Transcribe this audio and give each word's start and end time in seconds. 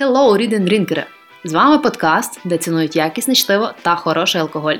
Hello, 0.00 0.36
and 0.36 0.64
drinkери! 0.64 1.04
З 1.44 1.52
вами 1.52 1.78
подкаст, 1.78 2.40
де 2.44 2.58
цінують 2.58 2.96
якісне 2.96 3.34
чтиво 3.34 3.72
та 3.82 3.96
хороший 3.96 4.40
алкоголь. 4.40 4.76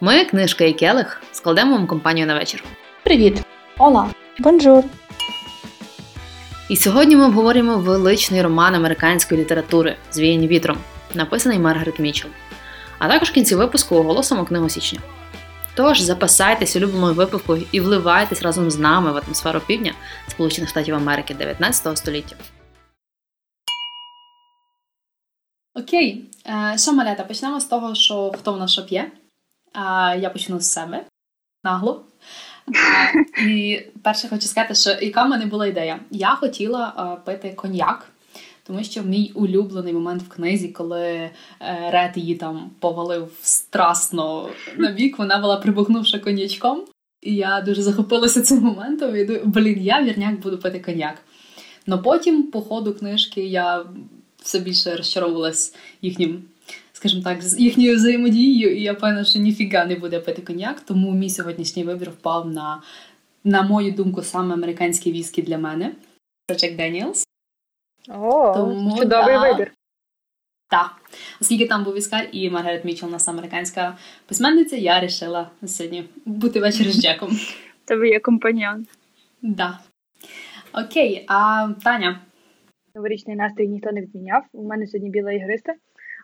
Ми, 0.00 0.24
книжка 0.24 0.64
і 0.64 0.72
келих, 0.72 1.22
складемо 1.32 1.72
вам 1.72 1.86
компанію 1.86 2.26
на 2.26 2.34
вечір. 2.34 2.64
Привіт! 3.04 3.42
Ола! 3.78 4.10
Бонжур! 4.38 4.84
І 6.68 6.76
сьогодні 6.76 7.16
ми 7.16 7.24
обговорюємо 7.24 7.76
величний 7.76 8.42
роман 8.42 8.74
американської 8.74 9.40
літератури 9.40 9.96
Звіяні 10.12 10.48
вітром, 10.48 10.78
написаний 11.14 11.58
Маргарет 11.58 11.98
Мічел. 11.98 12.30
А 12.98 13.08
також 13.08 13.28
в 13.28 13.32
кінці 13.32 13.54
випуску 13.54 13.96
оголосимо 13.96 14.44
книгу 14.44 14.68
січня. 14.68 15.00
Тож 15.74 16.00
запасайтесь 16.00 16.76
улюбленою 16.76 17.14
випивкою 17.14 17.62
і 17.72 17.80
вливайтесь 17.80 18.42
разом 18.42 18.70
з 18.70 18.78
нами 18.78 19.12
в 19.12 19.16
атмосферу 19.16 19.60
півдня 19.66 19.92
Сполучених 20.28 20.70
Штатів 20.70 20.94
Америки 20.94 21.34
19 21.34 21.98
століття. 21.98 22.36
Окей, 25.78 26.24
е, 26.46 26.78
що 26.78 26.92
малята, 26.92 27.24
почнемо 27.24 27.60
з 27.60 27.64
того, 27.64 27.94
що 27.94 28.32
хто 28.38 28.52
в 28.52 28.56
нас 28.56 28.70
що 28.70 28.86
п'є. 28.86 29.10
Я 30.20 30.30
почну 30.32 30.60
з 30.60 30.72
себе 30.72 31.04
нагло. 31.64 32.04
І 33.48 33.80
перше 34.02 34.28
хочу 34.28 34.46
сказати, 34.46 34.74
що 34.74 34.90
яка 34.90 35.24
в 35.24 35.28
мене 35.28 35.46
була 35.46 35.66
ідея. 35.66 36.00
Я 36.10 36.28
хотіла 36.28 37.16
пити 37.24 37.52
коньяк, 37.56 38.08
тому 38.66 38.84
що 38.84 39.02
мій 39.02 39.32
улюблений 39.34 39.92
момент 39.92 40.22
в 40.22 40.28
книзі, 40.28 40.68
коли 40.68 41.02
е, 41.04 41.30
Ред 41.90 42.12
її 42.16 42.34
там 42.34 42.70
повалив 42.78 43.30
страстно 43.42 44.48
на 44.76 44.90
бік, 44.90 45.18
вона 45.18 45.38
була 45.38 45.56
прибухнувши 45.56 46.18
коньячком. 46.18 46.84
І 47.22 47.34
я 47.34 47.60
дуже 47.60 47.82
захопилася 47.82 48.42
цим 48.42 48.60
моментом. 48.60 49.16
І 49.16 49.24
думаю, 49.24 49.44
блін, 49.46 49.82
я 49.82 50.02
вірняк 50.02 50.40
буду 50.40 50.58
пити 50.58 50.80
коньяк. 50.80 51.14
Но 51.86 52.02
потім, 52.02 52.42
по 52.42 52.60
ходу 52.60 52.94
книжки, 52.94 53.40
я 53.40 53.84
все 54.48 54.58
більше 54.58 54.96
розчаровувалась 54.96 55.74
їхнім, 56.02 56.44
скажімо 56.92 57.22
так, 57.22 57.42
з 57.42 57.60
їхньою 57.60 57.96
взаємодією, 57.96 58.76
і 58.76 58.82
я 58.82 58.94
певна, 58.94 59.24
що 59.24 59.38
ніфіга 59.38 59.84
не 59.84 59.96
буде 59.96 60.20
пити 60.20 60.42
коньяк. 60.42 60.80
Тому 60.80 61.12
мій 61.12 61.30
сьогоднішній 61.30 61.84
вибір 61.84 62.10
впав 62.10 62.50
на, 62.50 62.82
на 63.44 63.62
мою 63.62 63.92
думку, 63.92 64.22
саме 64.22 64.54
американський 64.54 65.12
віскі 65.12 65.42
для 65.42 65.58
мене. 65.58 65.92
Це 66.46 66.58
Джек 66.58 66.76
Деніелс. 66.76 67.26
О, 68.08 68.54
Тому, 68.54 68.98
чудовий 68.98 69.34
да. 69.34 69.40
вибір. 69.40 69.72
Так. 70.70 70.96
Оскільки 71.40 71.66
там 71.66 71.84
був 71.84 71.98
Іскар 71.98 72.28
і 72.32 72.50
Маргарет 72.50 72.84
Мічел, 72.84 73.10
нас 73.10 73.28
американська 73.28 73.96
письменниця, 74.26 74.76
я 74.76 74.94
вирішила 75.00 75.50
сьогодні 75.66 76.04
бути 76.24 76.60
вечір 76.60 76.92
з 76.92 77.02
Джеком. 77.02 77.38
Тебе 77.84 78.08
є 78.08 78.20
компаньон. 78.20 78.86
Да. 79.42 79.78
Окей, 80.72 81.24
а 81.28 81.68
Таня. 81.84 82.20
Новорічний 82.98 83.36
настрій 83.36 83.68
ніхто 83.68 83.92
не 83.92 84.00
відміняв. 84.00 84.44
У 84.52 84.62
мене 84.62 84.86
сьогодні 84.86 85.10
біла 85.10 85.32
ігриста. 85.32 85.74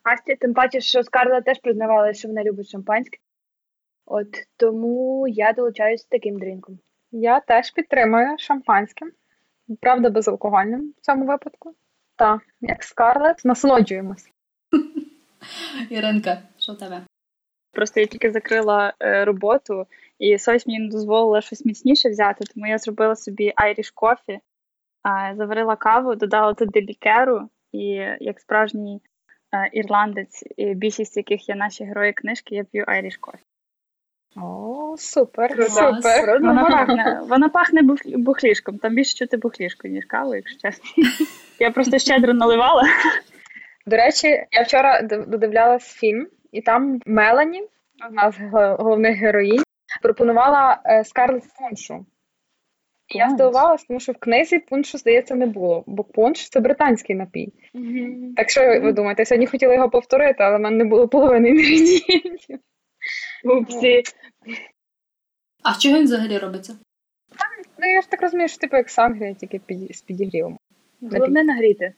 Асті, 0.05 0.37
тим 0.37 0.55
паче, 0.55 0.81
що 0.81 1.03
Скарла 1.03 1.41
теж 1.41 1.59
признавала, 1.59 2.13
що 2.13 2.29
вона 2.29 2.45
любить 2.45 2.69
шампанське. 2.69 3.19
От 4.07 4.29
тому 4.57 5.29
я 5.29 5.53
долучаюсь 5.53 6.03
з 6.03 6.07
таким 6.07 6.39
дрінком. 6.39 6.79
Я 7.13 7.41
теж 7.41 7.71
підтримую 7.71 8.39
шампанським, 8.39 9.13
правда, 9.81 10.11
безалкогольним 10.11 10.95
в 10.99 11.01
цьому 11.01 11.27
випадку. 11.27 11.75
Та, 12.17 12.41
як 12.61 12.83
Скарлет, 12.83 13.45
насолоджуємось. 13.45 14.31
Іринка, 15.91 16.43
що 16.59 16.73
в 16.73 16.79
тебе? 16.79 17.03
Просто 17.73 18.01
я 18.01 18.07
тільки 18.07 18.31
закрила 18.31 18.95
е, 19.01 19.25
роботу, 19.25 19.87
і 20.19 20.39
совість 20.39 20.67
мені 20.67 20.79
не 20.79 20.89
дозволила 20.89 21.41
щось 21.41 21.65
міцніше 21.65 22.09
взяти, 22.09 22.45
тому 22.55 22.67
я 22.67 22.79
зробила 22.79 23.17
собі 23.17 23.53
Irish 23.65 23.93
кофі, 23.95 24.41
заварила 25.37 25.77
каву, 25.77 26.15
додала 26.15 26.55
туди 26.55 26.81
лікеру, 26.81 27.49
і 27.73 27.85
як 28.21 28.41
справжній 28.41 29.01
е, 29.53 29.71
ірландець, 29.73 30.45
і 30.57 30.75
більшість 30.75 31.17
яких 31.17 31.49
є 31.49 31.55
наші 31.55 31.85
герої 31.85 32.13
книжки, 32.13 32.55
я 32.55 32.65
п'ю 32.65 32.85
Irish 32.85 33.19
кофі. 33.21 33.45
О, 34.37 34.95
супер, 34.99 35.71
супер. 35.71 36.41
Вона 36.41 36.65
пахне, 36.65 37.21
вона 37.29 37.49
пахне 37.49 37.83
бухлішком, 38.17 38.79
там 38.79 38.95
більше 38.95 39.15
чути 39.15 39.37
бухлішку, 39.37 39.89
ніж 39.89 40.05
каву, 40.05 40.35
якщо 40.35 40.59
чесно. 40.59 40.85
Я 41.59 41.71
просто 41.71 41.99
щедро 41.99 42.35
наливала. 42.35 42.83
До 43.87 43.97
речі, 43.97 44.47
я 44.51 44.63
вчора 44.63 45.03
додивлялась 45.03 45.95
фільм, 45.95 46.29
і 46.53 46.63
там 46.63 47.01
Мелані, 47.07 47.63
одна 48.07 48.31
з 48.31 48.37
головних 48.79 49.17
героїнь, 49.17 49.63
пропонувала 50.03 50.81
е, 50.85 51.05
Скарлет 51.05 51.43
пуншу. 51.59 51.95
І 51.95 52.14
я 53.09 53.25
Клас. 53.25 53.33
здивувалась, 53.35 53.85
тому 53.85 54.01
що 54.01 54.13
в 54.13 54.19
книзі 54.19 54.59
пуншу, 54.59 54.99
здається, 54.99 55.35
не 55.35 55.47
було, 55.47 55.85
бо 55.87 56.05
пунш 56.05 56.49
це 56.49 56.61
британський 56.61 57.17
напій. 57.17 57.53
Так 58.37 58.51
що 58.51 58.81
ви 58.81 58.93
думаєте, 58.93 59.23
я 59.23 59.27
сьогодні 59.27 59.47
хотіла 59.47 59.75
його 59.75 59.91
повторити, 59.91 60.37
але 60.39 60.57
в 60.57 60.61
мене 60.61 60.77
не 60.77 60.85
було 60.85 61.09
половини 61.09 61.49
інгредієнтів. 61.49 62.59
Упсі. 63.45 64.03
А 65.63 65.75
з 65.75 65.79
чого 65.79 65.97
він 65.99 66.05
взагалі 66.05 66.39
робиться? 66.39 66.79
Ну, 67.79 67.91
я 67.91 68.01
ж 68.01 68.11
так 68.11 68.23
розумію, 68.23 68.49
що 68.49 68.59
типу 68.59 68.77
як 68.77 68.91
сангрія, 68.91 69.35
тільки 69.35 69.59
під, 69.59 69.97
з 69.97 70.03
підігрівом. 70.03 70.59
Головне 71.01 71.45
нагріти. 71.45 71.93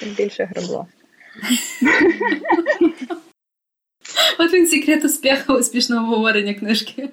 Тим 0.00 0.08
більше 0.08 0.44
гребло. 0.44 0.86
От 4.38 4.52
він 4.52 4.66
секрет 4.66 5.04
успіху 5.04 5.52
успішного 5.52 6.02
обговорення 6.04 6.54
книжки. 6.54 7.08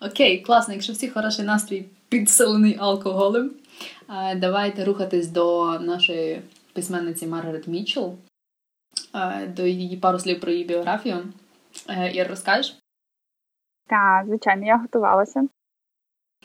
Окей, 0.00 0.40
класно. 0.40 0.74
Якщо 0.74 0.92
всі 0.92 1.08
хороший 1.08 1.44
настрій 1.44 1.84
підсилений 2.08 2.76
алкоголем, 2.80 3.50
давайте 4.36 4.84
рухатись 4.84 5.28
до 5.28 5.78
нашої 5.78 6.42
письменниці 6.72 7.26
Маргарет 7.26 7.68
Мічел, 7.68 8.14
до 9.56 9.66
її 9.66 9.96
пару 9.96 10.18
слів 10.18 10.40
про 10.40 10.52
її 10.52 10.64
біографію. 10.64 11.16
Е, 11.88 12.10
Ір, 12.12 12.28
розкажеш? 12.28 12.78
Так, 13.86 14.26
звичайно, 14.26 14.66
я 14.66 14.76
готувалася. 14.76 15.48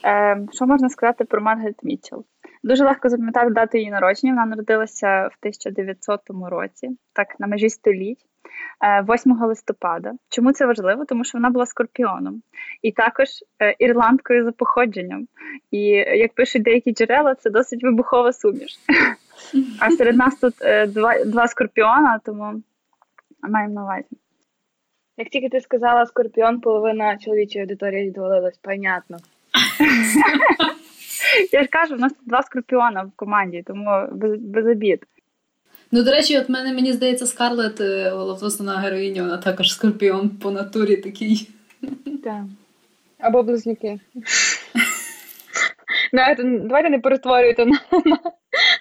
Е, 0.06 0.48
що 0.52 0.66
можна 0.66 0.90
сказати 0.90 1.26
про 1.26 1.42
Маргарет 1.42 1.84
Мітчелл? 1.84 2.26
Дуже 2.64 2.84
легко 2.84 3.10
запам'ятати 3.10 3.52
дату 3.52 3.78
її 3.78 3.92
народження. 3.92 4.34
Вона 4.34 4.46
народилася 4.46 5.28
в 5.28 5.38
1900 5.40 6.22
році, 6.30 6.90
так, 7.14 7.40
на 7.40 7.48
межі 7.48 7.70
століть, 7.70 8.26
8 9.08 9.32
листопада. 9.42 10.14
Чому 10.30 10.52
це 10.52 10.66
важливо? 10.66 11.06
Тому 11.06 11.24
що 11.24 11.38
вона 11.38 11.50
була 11.50 11.66
скорпіоном 11.66 12.42
і 12.82 12.92
також 12.92 13.28
е, 13.60 13.76
ірландкою 13.80 14.44
за 14.44 14.52
походженням. 14.52 15.28
І 15.72 15.92
е, 15.94 16.18
як 16.18 16.34
пишуть 16.34 16.64
деякі 16.64 16.94
джерела, 16.94 17.36
це 17.36 17.50
досить 17.50 17.84
вибухова 17.84 18.34
суміш. 18.34 18.80
А 19.80 19.92
серед 19.92 20.16
нас 20.16 20.36
тут 20.36 20.54
е, 20.62 20.88
два, 20.88 21.26
два 21.26 21.48
скорпіона, 21.48 22.20
тому 22.26 22.62
маємо 23.42 23.74
на 23.74 23.84
увазі. 23.84 24.18
Як 25.18 25.30
тільки 25.30 25.50
ти 25.50 25.62
сказала 25.62 26.06
скорпіон, 26.06 26.62
половина 26.62 27.18
чоловічої 27.18 27.64
аудиторії 27.64 28.08
відвалилась, 28.08 28.58
понятно. 28.58 29.18
Я 31.52 31.64
ж 31.64 31.70
кажу, 31.70 31.96
у 31.96 31.98
нас 31.98 32.14
тут 32.14 32.28
два 32.28 32.44
скорпіона 32.44 33.04
в 33.04 33.12
команді, 33.16 33.64
тому 33.68 34.08
без, 34.12 34.40
без 34.40 34.68
обід. 34.68 35.06
Ну, 35.96 36.04
до 36.04 36.12
речі, 36.12 36.40
от 36.40 36.50
мене 36.50 36.74
мені 36.74 36.94
здається, 36.94 37.26
Скарлет, 37.26 37.82
е, 37.82 38.10
головна 38.10 38.78
героїня, 38.78 39.22
вона 39.22 39.38
також 39.38 39.72
скорпіон 39.72 40.30
по 40.30 40.52
натурі 40.52 40.98
такий. 40.98 41.50
Так. 42.24 42.44
Або 43.20 43.44
близнюки. 43.44 44.00
Давайте, 46.14 46.44
давайте 46.44 46.90
не 46.90 47.00
перетворюйте 47.00 47.66
на, 47.66 47.80
на 48.06 48.20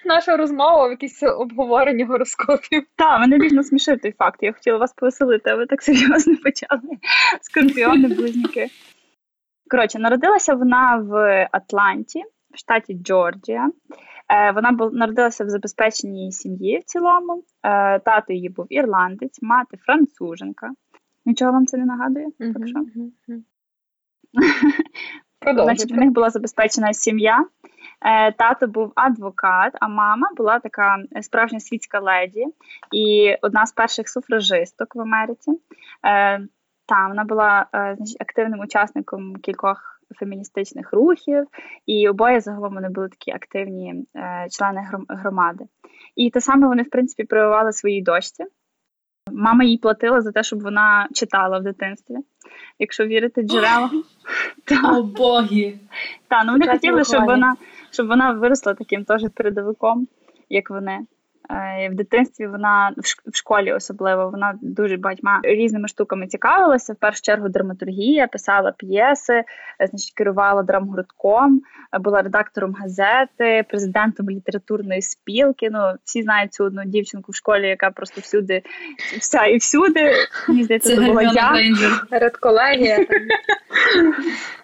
нашу 0.05 0.37
розмову 0.37 0.87
в 0.87 0.91
якісь 0.91 1.23
обговорення 1.23 2.05
гороскопів. 2.05 2.83
Так, 2.95 3.19
мене 3.19 3.39
дійсно 3.39 3.63
смішив 3.63 4.01
той 4.01 4.11
факт. 4.11 4.39
Я 4.41 4.53
хотіла 4.53 4.77
вас 4.77 4.93
повеселити, 4.93 5.49
а 5.49 5.55
ви 5.55 5.65
так 5.65 5.81
серйозно 5.81 6.35
почали. 6.43 6.97
Скорпіони, 7.41 8.07
близнюки. 8.07 8.67
Коротше, 9.69 9.99
народилася 9.99 10.53
вона 10.53 10.95
в 10.95 11.47
Атланті, 11.51 12.23
в 12.53 12.57
штаті 12.57 12.93
Джорджія. 12.93 13.69
Е, 14.29 14.51
вона 14.51 14.71
народилася 14.71 15.45
в 15.45 15.49
забезпеченій 15.49 16.31
сім'ї 16.31 16.79
в 16.79 16.83
цілому. 16.83 17.43
Е, 17.63 17.99
тато 17.99 18.33
її 18.33 18.49
був 18.49 18.65
ірландець, 18.69 19.41
мати 19.41 19.77
француженка. 19.77 20.71
Нічого 21.25 21.51
вам 21.51 21.65
це 21.65 21.77
не 21.77 21.85
нагадує? 21.85 22.27
Так 22.39 22.67
що? 22.67 22.79
Значить, 25.63 25.91
в 25.91 25.95
них 25.95 26.11
була 26.11 26.29
забезпечена 26.29 26.93
сім'я. 26.93 27.45
Е, 28.01 28.31
Тато 28.31 28.67
був 28.67 28.91
адвокат, 28.95 29.73
а 29.79 29.87
мама 29.87 30.29
була 30.37 30.59
така 30.59 30.97
справжня 31.21 31.59
світська 31.59 31.99
леді 31.99 32.45
і 32.91 33.35
одна 33.41 33.65
з 33.65 33.71
перших 33.71 34.09
суфражисток 34.09 34.95
в 34.95 35.01
Америці. 35.01 35.51
Е, 36.05 36.47
Та 36.85 37.07
вона 37.07 37.23
була 37.23 37.67
значить, 37.73 38.21
активним 38.21 38.59
учасником 38.59 39.35
кількох 39.35 39.92
феміністичних 40.19 40.93
рухів, 40.93 41.45
і 41.85 42.09
обоє 42.09 42.41
загалом 42.41 42.73
вони 42.73 42.89
були 42.89 43.09
такі 43.09 43.31
активні 43.31 44.05
е, 44.15 44.47
члени 44.51 44.81
громади. 45.09 45.65
І 46.15 46.29
те 46.29 46.41
саме 46.41 46.67
вони, 46.67 46.83
в 46.83 46.89
принципі, 46.89 47.23
прививали 47.23 47.73
своїй 47.73 48.01
дочці. 48.01 48.45
Мама 49.31 49.63
їй 49.63 49.77
платила 49.77 50.21
за 50.21 50.31
те, 50.31 50.43
щоб 50.43 50.61
вона 50.61 51.07
читала 51.13 51.59
в 51.59 51.63
дитинстві. 51.63 52.15
Якщо 52.79 53.05
вірити 53.05 53.41
джерелам. 53.41 54.03
О, 54.93 55.03
боги! 55.03 55.79
Та, 56.27 56.43
ну 56.43 56.51
вони 56.51 56.67
хотіли, 56.67 57.03
щоб 57.03 57.25
вона, 57.25 57.55
щоб 57.91 58.07
вона 58.07 58.31
виросла 58.31 58.73
таким 58.73 59.05
теж 59.05 59.21
передовиком, 59.35 60.07
як 60.49 60.69
вони. 60.69 60.99
Е, 61.49 61.89
В 61.89 61.95
дитинстві 61.95 62.47
вона 62.47 62.93
в 62.97 62.99
шк- 62.99 63.33
школі 63.33 63.73
особливо 63.73 64.29
вона 64.29 64.53
дуже 64.61 64.97
багатьма 64.97 65.39
різними 65.43 65.87
штуками 65.87 66.27
цікавилася. 66.27 66.93
В 66.93 66.95
першу 66.95 67.21
чергу 67.21 67.49
драматургія, 67.49 68.27
писала 68.27 68.71
п'єси, 68.77 69.33
е, 69.33 69.87
значить, 69.87 70.13
керувала 70.13 70.63
драмгуртком, 70.63 71.61
е, 71.95 71.99
була 71.99 72.21
редактором 72.21 72.73
газети, 72.73 73.65
президентом 73.69 74.29
літературної 74.29 75.01
спілки. 75.01 75.69
Ну 75.71 75.93
всі 76.03 76.21
знають 76.23 76.53
цю 76.53 76.63
одну 76.63 76.85
дівчинку 76.85 77.31
в 77.31 77.35
школі, 77.35 77.67
яка 77.67 77.91
просто 77.91 78.21
всюди 78.21 78.61
вся 79.19 79.45
і 79.45 79.57
всюди. 79.57 80.11
Мені 80.49 80.63
здається, 80.63 80.95
Це 80.95 81.01
була 81.01 81.21
я. 81.21 81.31
Редколегія. 82.11 83.05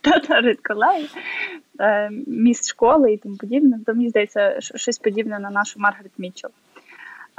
там. 0.02 0.22
та 0.28 0.42
редколей, 0.42 1.10
е, 1.80 2.10
міст 2.28 2.70
школи 2.70 3.14
і 3.14 3.18
тому 3.18 3.38
подібне. 3.38 3.80
То 3.86 3.94
мені 3.94 4.10
здається, 4.10 4.56
щось 4.62 5.00
подібне 5.00 5.40
на 5.40 5.50
нашу 5.50 5.80
Маргарет 5.80 6.12
Мітчелл. 6.18 6.52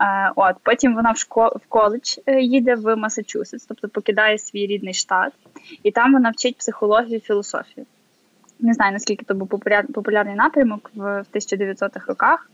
Е, 0.00 0.32
От, 0.36 0.56
потім 0.62 0.94
вона 0.94 1.10
в 1.12 1.16
шко- 1.16 1.56
в 1.58 1.66
коледж 1.68 2.18
е, 2.26 2.40
їде 2.40 2.74
в 2.74 2.96
Масачусетс, 2.96 3.66
тобто 3.66 3.88
покидає 3.88 4.38
свій 4.38 4.66
рідний 4.66 4.94
штат, 4.94 5.32
і 5.82 5.90
там 5.90 6.12
вона 6.12 6.30
вчить 6.30 6.56
психологію 6.58 7.20
філософію. 7.20 7.86
Не 8.60 8.74
знаю, 8.74 8.92
наскільки 8.92 9.24
це 9.24 9.34
був 9.34 9.48
популяр- 9.48 9.92
популярний 9.92 10.34
напрямок 10.34 10.90
в, 10.94 11.00
в 11.22 11.26
1900-х 11.36 12.06
роках, 12.08 12.50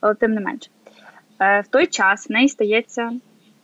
але 0.00 0.14
тим 0.14 0.30
не 0.34 0.40
менше. 0.40 0.70
Е, 1.40 1.60
В 1.60 1.66
той 1.68 1.86
час 1.86 2.28
в 2.28 2.32
неї 2.32 2.48
стається 2.48 3.12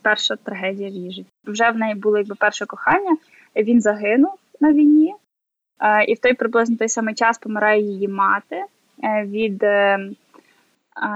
перша 0.01 0.35
трагедія 0.35 0.89
в 0.89 0.93
її 0.93 1.11
житті. 1.11 1.29
Вже 1.45 1.69
в 1.71 1.77
неї 1.77 1.95
було 1.95 2.17
якби 2.17 2.35
перше 2.35 2.65
кохання, 2.65 3.17
він 3.55 3.81
загинув 3.81 4.33
на 4.61 4.71
війні, 4.71 5.15
І 6.07 6.13
в 6.13 6.19
той 6.19 6.33
приблизно 6.33 6.77
той 6.77 6.89
самий 6.89 7.15
час 7.15 7.37
помирає 7.37 7.81
її 7.81 8.07
мати 8.07 8.63
від 9.25 9.63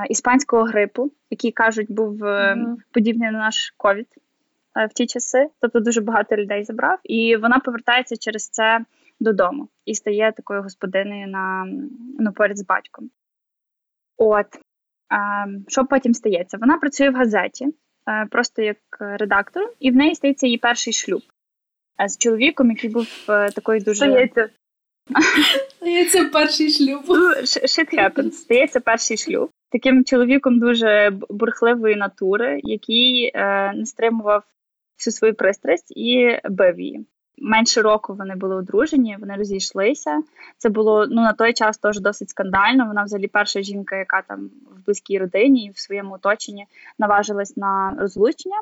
іспанського 0.09 0.63
грипу, 0.63 1.11
який 1.29 1.51
кажуть 1.51 1.91
був 1.91 2.13
Мгм. 2.23 2.77
подібний 2.91 3.31
на 3.31 3.37
наш 3.37 3.73
ковід 3.77 4.07
е, 4.77 4.85
в 4.85 4.93
ті 4.93 5.05
часи. 5.05 5.49
Тобто 5.61 5.79
дуже 5.79 6.01
багато 6.01 6.35
людей 6.35 6.63
забрав. 6.63 6.99
І 7.03 7.35
вона 7.35 7.59
повертається 7.59 8.17
через 8.17 8.49
це 8.49 8.85
додому 9.19 9.67
і 9.85 9.95
стає 9.95 10.31
такою 10.31 10.61
господинею 10.61 11.27
на 11.27 11.65
ну, 12.19 12.33
поряд 12.33 12.57
з 12.57 12.65
батьком. 12.65 13.09
От 14.17 14.47
що 15.67 15.85
потім 15.85 16.13
стається? 16.13 16.57
Вона 16.57 16.77
працює 16.77 17.09
в 17.09 17.15
газеті, 17.15 17.67
е, 18.09 18.25
просто 18.31 18.61
як 18.61 18.77
редактор, 18.99 19.73
і 19.79 19.91
в 19.91 19.95
неї 19.95 20.15
стається 20.15 20.45
її 20.45 20.57
перший 20.57 20.93
шлюб 20.93 21.21
з 22.07 22.17
чоловіком, 22.17 22.69
який 22.69 22.89
був 22.89 23.07
такою 23.55 23.79
дуже 23.81 24.05
Стається. 24.05 24.49
Це 26.11 26.25
перший 26.33 26.69
шлюб. 26.69 27.03
Shit 27.07 27.93
happens. 27.93 28.31
Стається 28.31 28.79
перший 28.79 29.17
шлюб. 29.17 29.49
Таким 29.69 30.05
чоловіком 30.05 30.59
дуже 30.59 31.11
бурхливої 31.29 31.95
натури, 31.95 32.59
який 32.63 33.31
е, 33.33 33.73
не 33.73 33.85
стримував 33.85 34.43
всю 34.97 35.13
свою 35.13 35.35
пристрасть 35.35 35.93
і 35.97 36.39
бив 36.49 36.79
її. 36.79 37.05
Менше 37.37 37.81
року 37.81 38.15
вони 38.19 38.35
були 38.35 38.55
одружені, 38.55 39.17
вони 39.19 39.35
розійшлися. 39.35 40.21
Це 40.57 40.69
було 40.69 41.07
ну 41.07 41.21
на 41.21 41.33
той 41.33 41.53
час 41.53 41.77
теж 41.77 41.99
досить 41.99 42.29
скандально. 42.29 42.87
Вона 42.87 43.03
взагалі 43.03 43.27
перша 43.27 43.61
жінка, 43.61 43.95
яка 43.95 44.21
там 44.21 44.49
в 44.71 44.85
близькій 44.85 45.19
родині 45.19 45.65
і 45.65 45.69
в 45.69 45.79
своєму 45.79 46.13
оточенні 46.13 46.65
наважилась 46.99 47.57
на 47.57 47.95
розлучення. 47.99 48.57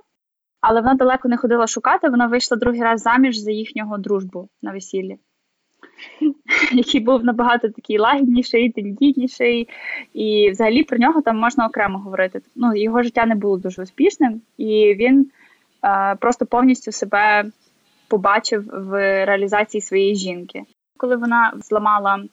Але 0.61 0.81
вона 0.81 0.93
далеко 0.93 1.27
не 1.27 1.37
ходила 1.37 1.67
шукати. 1.67 2.09
Вона 2.09 2.27
вийшла 2.27 2.57
другий 2.57 2.81
раз 2.81 3.01
заміж 3.01 3.37
за 3.37 3.51
їхнього 3.51 3.97
дружбу 3.97 4.49
на 4.61 4.71
весіллі 4.71 5.17
який 6.71 7.01
був 7.01 7.23
набагато 7.23 7.69
такий 7.69 7.97
лагідніший, 7.97 8.69
тендітніший, 8.69 9.69
і 10.13 10.49
взагалі 10.51 10.83
про 10.83 10.97
нього 10.97 11.21
там 11.21 11.37
можна 11.37 11.65
окремо 11.65 11.99
говорити. 11.99 12.41
Ну, 12.55 12.75
його 12.75 13.03
життя 13.03 13.25
не 13.25 13.35
було 13.35 13.57
дуже 13.57 13.81
успішним, 13.81 14.41
і 14.57 14.95
він 14.99 15.31
е, 15.85 16.15
просто 16.15 16.45
повністю 16.45 16.91
себе 16.91 17.45
побачив 18.07 18.69
в 18.73 18.91
реалізації 19.25 19.81
своєї 19.81 20.15
жінки. 20.15 20.61
Коли 20.97 21.15
вона 21.15 21.53
зламала 21.55 22.23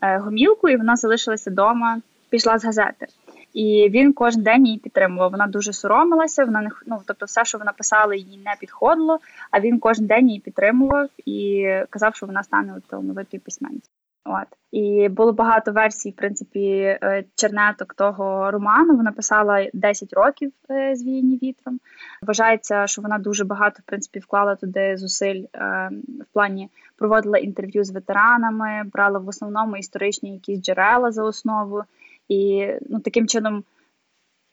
е, 0.00 0.18
гомілку, 0.18 0.68
і 0.68 0.76
вона 0.76 0.96
залишилася 0.96 1.50
вдома, 1.50 2.00
пішла 2.30 2.58
з 2.58 2.64
газети. 2.64 3.06
І 3.52 3.88
він 3.90 4.12
кожен 4.12 4.42
день 4.42 4.66
її 4.66 4.78
підтримував. 4.78 5.30
Вона 5.30 5.46
дуже 5.46 5.72
соромилася. 5.72 6.44
Вона 6.44 6.60
не 6.60 6.70
ну, 6.86 7.00
тобто, 7.06 7.26
все, 7.26 7.44
що 7.44 7.58
вона 7.58 7.72
писала, 7.72 8.14
їй 8.14 8.42
не 8.44 8.54
підходило. 8.60 9.18
А 9.50 9.60
він 9.60 9.78
кожен 9.78 10.06
день 10.06 10.28
її 10.28 10.40
підтримував 10.40 11.08
і 11.26 11.68
казав, 11.90 12.16
що 12.16 12.26
вона 12.26 12.42
стане 12.42 12.74
талановитою 12.90 13.40
письменницею. 13.40 13.94
От 14.24 14.46
і 14.72 15.08
було 15.08 15.32
багато 15.32 15.72
версій, 15.72 16.10
в 16.10 16.16
принципі, 16.16 16.60
е, 17.02 17.24
чернеток 17.34 17.94
того 17.94 18.50
роману. 18.50 18.96
Вона 18.96 19.12
писала 19.12 19.70
10 19.72 20.12
років 20.12 20.52
е, 20.70 20.96
звіяні 20.96 21.38
вітром. 21.42 21.80
Вважається, 22.22 22.86
що 22.86 23.02
вона 23.02 23.18
дуже 23.18 23.44
багато 23.44 23.76
в 23.82 23.86
принципі 23.86 24.18
вклала 24.18 24.54
туди 24.54 24.96
зусиль 24.96 25.44
е, 25.54 25.90
в 26.20 26.32
плані 26.32 26.68
проводила 26.96 27.38
інтерв'ю 27.38 27.84
з 27.84 27.90
ветеранами, 27.90 28.82
брала 28.92 29.18
в 29.18 29.28
основному 29.28 29.76
історичні 29.76 30.32
якісь 30.32 30.62
джерела 30.62 31.12
за 31.12 31.24
основу. 31.24 31.82
І 32.30 32.68
ну 32.88 33.00
таким 33.00 33.28
чином 33.28 33.64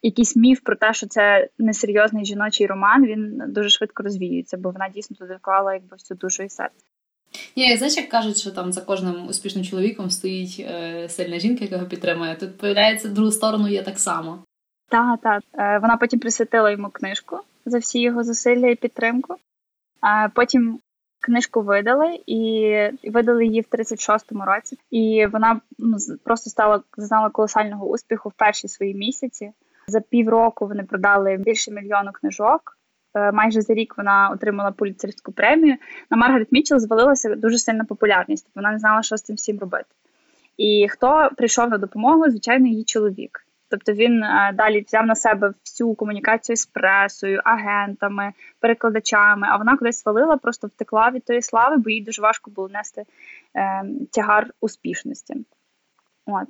якийсь 0.02 0.36
міф 0.36 0.60
про 0.60 0.76
те, 0.76 0.94
що 0.94 1.08
це 1.08 1.50
несерйозний 1.58 2.26
жіночий 2.26 2.68
роман, 2.68 3.06
він 3.06 3.44
дуже 3.48 3.70
швидко 3.70 4.04
розвіюється, 4.04 4.58
бо 4.58 4.72
вона 4.72 4.90
дійсно 4.90 5.18
туди 5.18 5.36
вклала 5.36 5.74
якби 5.74 5.96
всю 5.96 6.18
душу 6.18 6.44
і 6.44 6.50
серце. 6.50 6.86
Ні, 7.56 7.78
знаєш, 7.78 7.98
як 7.98 8.10
кажуть, 8.10 8.38
що 8.38 8.52
там 8.52 8.72
за 8.72 8.82
кожним 8.82 9.28
успішним 9.28 9.66
чоловіком 9.66 10.10
стоїть 10.10 10.60
е, 10.60 11.10
сильна 11.10 11.40
жінка, 11.40 11.64
яка 11.64 11.76
його 11.76 11.88
підтримує. 11.88 12.36
Тут 12.36 12.58
появляється 12.58 13.10
в 13.10 13.14
другу 13.14 13.32
сторону 13.32 13.68
є 13.68 13.84
так 13.84 14.00
само. 14.00 14.44
Так, 14.90 15.22
так. 15.22 15.44
Е, 15.54 15.80
Вона 15.80 15.98
потім 15.98 16.20
присвятила 16.20 16.72
йому 16.72 16.90
книжку 16.90 17.40
за 17.66 17.78
всі 17.78 18.02
його 18.02 18.24
зусилля 18.24 18.68
і 18.68 18.76
підтримку. 18.76 19.36
А 20.02 20.30
потім 20.30 20.80
книжку 21.28 21.62
видали 21.62 22.20
і 22.26 22.72
видали 23.04 23.46
її 23.46 23.62
в 23.62 23.76
36-му 23.76 24.46
році. 24.46 24.78
І 24.92 25.26
вона 25.32 25.62
ну, 25.80 25.98
просто 26.24 26.50
стала 26.50 26.82
зазнала 26.98 27.30
колосального 27.30 27.90
успіху 27.90 28.30
в 28.30 28.34
перші 28.34 28.68
свої 28.68 28.94
місяці. 28.94 29.52
За 29.88 30.00
півроку 30.00 30.68
вони 30.68 30.84
продали 30.84 31.38
більше 31.38 31.72
мільйону 31.72 32.12
книжок. 32.12 32.78
Е, 33.16 33.32
Майже 33.32 33.62
за 33.62 33.74
рік 33.74 33.94
вона 33.98 34.30
отримала 34.30 34.72
поліцейську 34.72 35.32
премію. 35.32 35.76
На 36.12 36.18
Маргарет 36.18 36.52
Мітчелл 36.52 36.80
звалилася 36.80 37.36
дуже 37.36 37.58
сильна 37.58 37.86
популярність. 37.86 38.48
Вона 38.56 38.72
не 38.72 38.80
знала, 38.80 39.04
що 39.04 39.18
з 39.18 39.22
цим 39.22 39.36
всім 39.36 39.60
робити. 39.60 39.90
І 40.58 40.88
хто 40.90 41.30
прийшов 41.38 41.70
на 41.70 41.78
допомогу, 41.78 42.30
звичайно, 42.30 42.68
її 42.68 42.84
чоловік. 42.84 43.47
Тобто 43.70 43.94
він 43.94 44.24
е, 44.24 44.52
далі 44.54 44.84
взяв 44.88 45.06
на 45.06 45.16
себе 45.16 45.54
всю 45.66 45.96
комунікацію 45.96 46.56
з 46.56 46.66
пресою, 46.66 47.42
агентами, 47.44 48.34
перекладачами, 48.60 49.48
а 49.50 49.58
вона 49.58 49.78
кудись 49.78 50.00
свалила, 50.00 50.38
просто 50.38 50.68
втекла 50.68 51.10
від 51.10 51.26
тої 51.26 51.42
слави, 51.42 51.78
бо 51.78 51.90
їй 51.90 52.02
дуже 52.02 52.22
важко 52.22 52.52
було 52.52 52.70
нести 52.70 53.06
е, 53.56 53.84
тягар 54.12 54.48
успішності. 54.62 55.36
От. 56.26 56.48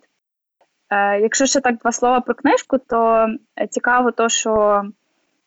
Е, 0.89 1.19
якщо 1.19 1.45
ще 1.45 1.61
так 1.61 1.77
два 1.77 1.91
слова 1.91 2.21
про 2.21 2.35
книжку, 2.35 2.77
то 2.77 3.27
е, 3.59 3.67
цікаво, 3.67 4.11
то, 4.11 4.29
що 4.29 4.83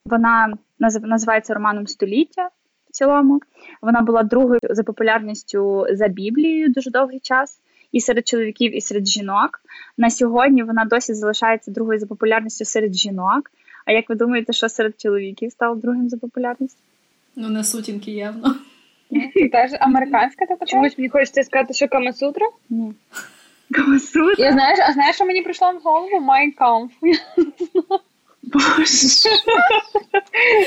вона 0.04 0.54
називається 0.78 1.54
романом 1.54 1.86
століття 1.86 2.48
в 2.88 2.92
цілому. 2.92 3.40
Вона 3.82 4.00
була 4.00 4.22
другою 4.22 4.60
за 4.62 4.82
популярністю 4.82 5.86
за 5.90 6.08
Біблією 6.08 6.68
дуже 6.68 6.90
довгий 6.90 7.20
час, 7.20 7.60
і 7.92 8.00
серед 8.00 8.28
чоловіків, 8.28 8.76
і 8.76 8.80
серед 8.80 9.08
жінок. 9.08 9.60
На 9.98 10.10
сьогодні 10.10 10.62
вона 10.62 10.84
досі 10.84 11.14
залишається 11.14 11.70
другою 11.70 11.98
за 11.98 12.06
популярністю 12.06 12.64
серед 12.64 12.94
жінок. 12.94 13.50
А 13.86 13.92
як 13.92 14.08
ви 14.08 14.14
думаєте, 14.14 14.52
що 14.52 14.68
серед 14.68 15.00
чоловіків 15.00 15.52
стало 15.52 15.74
другим 15.74 16.08
за 16.08 16.16
популярністю? 16.16 16.78
Ну, 17.36 17.48
не 17.48 17.64
сутінки 17.64 18.10
явно. 18.10 18.54
Теж 19.52 19.70
американська 19.80 20.46
така. 20.46 20.66
Чомусь 20.66 20.98
мені 20.98 21.08
хочеться 21.08 21.42
сказати, 21.42 21.74
що 21.74 21.88
Камасутра. 21.88 22.46
Ні. 22.70 22.92
Камасутра? 23.70 24.44
Я 24.44 24.52
знаєш, 24.52 24.78
а 24.88 24.92
знаєш, 24.92 25.16
що 25.16 25.24
мені 25.24 25.42
прийшло 25.42 25.72
в 25.72 25.80
голову? 25.84 26.26
Kampf. 26.58 26.90
Боже. 28.42 28.86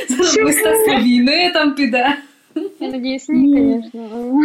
Зараз 0.10 0.38
мистецтво 0.38 0.96
війни 0.96 1.52
там 1.54 1.76
піде. 1.76 2.18
Я 2.80 2.88
надіюсь, 2.88 3.30
ні, 3.30 3.84
звісно. 3.94 4.42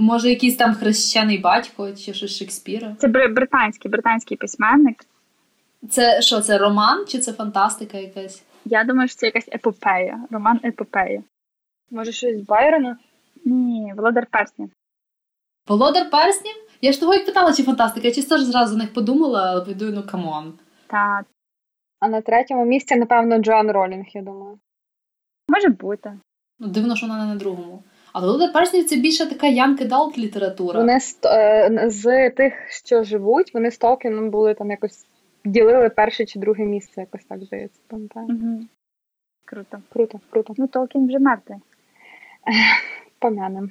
Може, 0.00 0.30
якийсь 0.30 0.56
там 0.56 0.74
хрещений 0.74 1.38
батько 1.38 1.92
чи 1.92 2.14
щось 2.14 2.36
Шекспіра. 2.36 2.96
Це 2.98 3.08
британський, 3.08 3.90
британський 3.90 4.36
письменник. 4.36 5.04
Це 5.90 6.22
що, 6.22 6.40
це 6.40 6.58
роман 6.58 7.04
чи 7.08 7.18
це 7.18 7.32
фантастика 7.32 7.98
якась? 7.98 8.42
Я 8.64 8.84
думаю, 8.84 9.08
що 9.08 9.16
це 9.16 9.26
якась 9.26 9.48
епопея, 9.52 10.24
роман 10.30 10.60
епопея. 10.64 11.22
Може, 11.90 12.12
щось 12.12 12.38
з 12.38 12.46
Байрона? 12.46 12.98
Ні, 13.44 13.92
Володар 13.96 14.26
Перснів. 14.26 14.70
Володар 15.68 16.10
перснів? 16.10 16.54
Я 16.80 16.92
ж 16.92 17.00
того 17.00 17.14
і 17.14 17.26
питала, 17.26 17.52
чи 17.52 17.62
фантастика, 17.62 18.08
я 18.08 18.14
чисто 18.14 18.36
ж 18.36 18.44
зразу 18.44 18.76
них 18.76 18.92
подумала, 18.92 19.50
але 19.50 19.64
піду, 19.64 19.90
ну 19.90 20.02
come 20.02 20.31
on. 20.31 20.52
Та 20.86 21.24
А 22.00 22.08
на 22.08 22.20
третьому 22.20 22.64
місці, 22.64 22.96
напевно, 22.96 23.38
Джоан 23.38 23.70
Ролінг, 23.70 24.06
я 24.14 24.22
думаю. 24.22 24.58
Може 25.48 25.68
бути. 25.68 26.18
Ну, 26.58 26.68
дивно, 26.68 26.96
що 26.96 27.06
вона 27.06 27.24
не 27.24 27.32
на 27.32 27.38
другому. 27.38 27.82
Але 28.12 28.32
Луда 28.32 28.48
Перснів 28.48 28.84
це 28.84 28.96
більше 28.96 29.26
така 29.26 29.46
Янки 29.46 29.84
Далт 29.84 30.18
література. 30.18 30.80
Вони 30.80 31.00
з, 31.90 32.06
е, 32.06 32.30
тих, 32.30 32.54
що 32.84 33.02
живуть, 33.02 33.54
вони 33.54 33.70
з 33.70 33.78
Толкіном 33.78 34.30
були 34.30 34.54
там 34.54 34.70
якось 34.70 35.06
ділили 35.44 35.88
перше 35.88 36.26
чи 36.26 36.38
друге 36.38 36.64
місце, 36.64 37.00
якось 37.00 37.24
так 37.24 37.44
здається. 37.44 37.80
Пам'ятаю. 37.88 38.26
Угу. 38.26 38.60
Круто. 39.44 39.78
Круто, 39.92 40.20
круто. 40.30 40.54
Ну, 40.56 40.66
Толкін 40.66 41.08
вже 41.08 41.18
мертвий. 41.18 41.58
Помянем. 43.18 43.70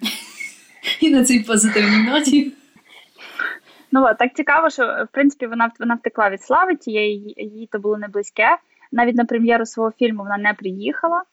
І 1.02 1.10
на 1.10 1.24
цій 1.24 1.40
позитивній 1.40 2.04
ноті. 2.10 2.54
Ну 3.92 4.06
так 4.20 4.36
цікаво, 4.36 4.70
що 4.70 4.84
в 4.84 5.08
принципі 5.12 5.48
вона 5.48 5.72
вона 5.80 5.96
втекла 5.96 6.30
від 6.30 6.42
слави, 6.42 6.76
тієї 6.76 7.34
їй 7.38 7.70
то 7.72 7.80
було 7.80 7.98
не 7.98 8.08
близьке. 8.08 8.58
Навіть 8.92 9.16
на 9.16 9.26
прем'єру 9.26 9.66
свого 9.66 9.92
фільму 9.92 10.24
вона 10.24 10.38
не 10.38 10.54
приїхала. 10.54 11.24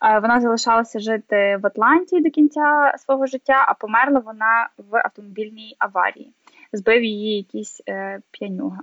Вона 0.00 0.40
залишалася 0.40 0.98
жити 0.98 1.58
в 1.62 1.66
Атланті 1.66 2.20
до 2.20 2.30
кінця 2.30 2.94
свого 2.98 3.26
життя, 3.26 3.64
а 3.68 3.74
померла 3.74 4.20
вона 4.20 4.68
в 4.90 4.96
автомобільній 4.96 5.76
аварії. 5.78 6.32
Збив 6.72 7.04
її 7.04 7.36
якийсь 7.36 7.82
е, 7.88 8.20
п'янюга. 8.30 8.80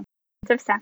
Це 0.48 0.56
все. 0.56 0.74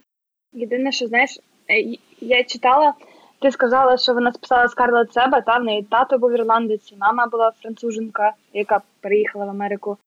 Єдине, 0.53 0.91
що 0.91 1.07
знаєш, 1.07 1.39
е, 1.69 1.97
я 2.21 2.43
читала, 2.43 2.93
ти 3.41 3.51
сказала, 3.51 3.97
що 3.97 4.13
вона 4.13 4.31
списала 4.31 4.67
Скарлет 4.67 5.13
себе, 5.13 5.41
та 5.41 5.57
в 5.57 5.63
неї 5.63 5.83
тато 5.83 6.17
був 6.17 6.31
ірландець, 6.31 6.91
і 6.91 6.97
мама 6.97 7.27
була 7.27 7.51
француженка, 7.61 8.33
яка 8.53 8.81
переїхала 9.01 9.45
в 9.45 9.49
Америку. 9.49 9.97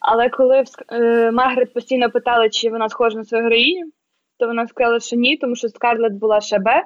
Але 0.00 0.28
коли 0.28 0.64
е, 0.92 1.30
Маргарет 1.30 1.72
постійно 1.72 2.10
питала, 2.10 2.48
чи 2.48 2.70
вона 2.70 2.88
схожа 2.88 3.18
на 3.18 3.24
свою 3.24 3.44
героїню, 3.44 3.90
то 4.38 4.46
вона 4.46 4.66
сказала, 4.66 5.00
що 5.00 5.16
ні, 5.16 5.36
тому 5.36 5.56
що 5.56 5.68
Скарлет 5.68 6.12
була 6.12 6.40
шебе, 6.40 6.82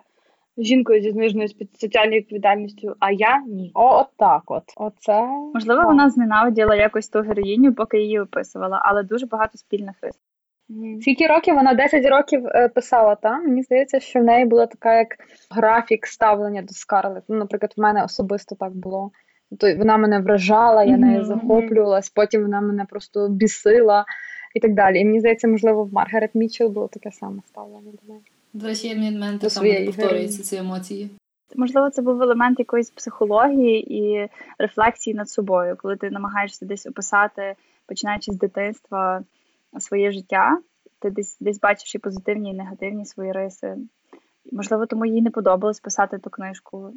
жінкою 0.58 1.02
зі 1.02 1.10
зниженою 1.10 1.48
соціальною 1.80 2.20
відповідальністю, 2.20 2.96
а 2.98 3.10
я 3.10 3.42
ні. 3.46 3.70
О, 3.74 4.00
от 4.00 4.06
так 4.16 4.42
от. 4.46 4.62
Оце 4.76 5.22
можливо, 5.54 5.82
вона 5.84 6.10
зненавиділа 6.10 6.74
якось 6.74 7.08
ту 7.08 7.20
героїню, 7.20 7.74
поки 7.74 7.98
її 7.98 8.20
описувала, 8.20 8.82
але 8.84 9.02
дуже 9.02 9.26
багато 9.26 9.58
спільних 9.58 9.94
рис. 10.02 10.14
Скільки 11.00 11.26
років 11.26 11.54
вона 11.54 11.74
10 11.74 12.06
років 12.06 12.46
е, 12.46 12.68
писала 12.68 13.14
там. 13.14 13.44
Мені 13.44 13.62
здається, 13.62 14.00
що 14.00 14.20
в 14.20 14.24
неї 14.24 14.44
була 14.44 14.66
така 14.66 14.98
як 14.98 15.08
графік 15.50 16.06
ставлення 16.06 16.62
до 16.62 16.68
Скарлет. 16.68 17.24
Ну, 17.28 17.36
наприклад, 17.36 17.72
в 17.76 17.80
мене 17.80 18.04
особисто 18.04 18.54
так 18.54 18.76
було. 18.76 19.10
То 19.58 19.76
вона 19.76 19.96
мене 19.96 20.20
вражала, 20.20 20.84
я 20.84 20.96
нею 20.96 21.24
захоплювалась, 21.24 22.10
потім 22.10 22.42
вона 22.42 22.60
мене 22.60 22.84
просто 22.84 23.28
бісила 23.28 24.04
і 24.54 24.60
так 24.60 24.74
далі. 24.74 25.00
І 25.00 25.04
мені 25.04 25.20
здається, 25.20 25.48
можливо, 25.48 25.84
в 25.84 25.92
Маргарет 25.92 26.34
Мічел 26.34 26.68
було 26.68 26.88
таке 26.88 27.10
саме 27.12 27.42
ставлення 27.46 27.92
до 28.02 28.12
неї. 28.12 28.22
До 28.52 28.66
речі, 28.66 28.96
момент 28.96 29.40
так 29.40 29.50
само 29.50 29.86
повторюються 29.86 30.42
ці 30.42 30.56
емоції. 30.56 31.10
Можливо, 31.56 31.90
це 31.90 32.02
був 32.02 32.22
елемент 32.22 32.58
якоїсь 32.58 32.90
психології 32.90 33.98
і 33.98 34.28
рефлексії 34.58 35.14
над 35.14 35.30
собою, 35.30 35.76
коли 35.78 35.96
ти 35.96 36.10
намагаєшся 36.10 36.66
десь 36.66 36.86
описати, 36.86 37.54
починаючи 37.86 38.32
з 38.32 38.38
дитинства, 38.38 39.22
своє 39.78 40.12
життя. 40.12 40.58
Ти 41.00 41.10
десь 41.10 41.36
десь 41.40 41.60
бачиш 41.60 41.94
і 41.94 41.98
позитивні, 41.98 42.50
і 42.50 42.54
негативні 42.54 43.04
свої 43.04 43.32
риси. 43.32 43.76
Можливо, 44.52 44.86
тому 44.86 45.06
їй 45.06 45.22
не 45.22 45.30
подобалось 45.30 45.80
писати 45.80 46.18
ту 46.18 46.30
книжку. 46.30 46.92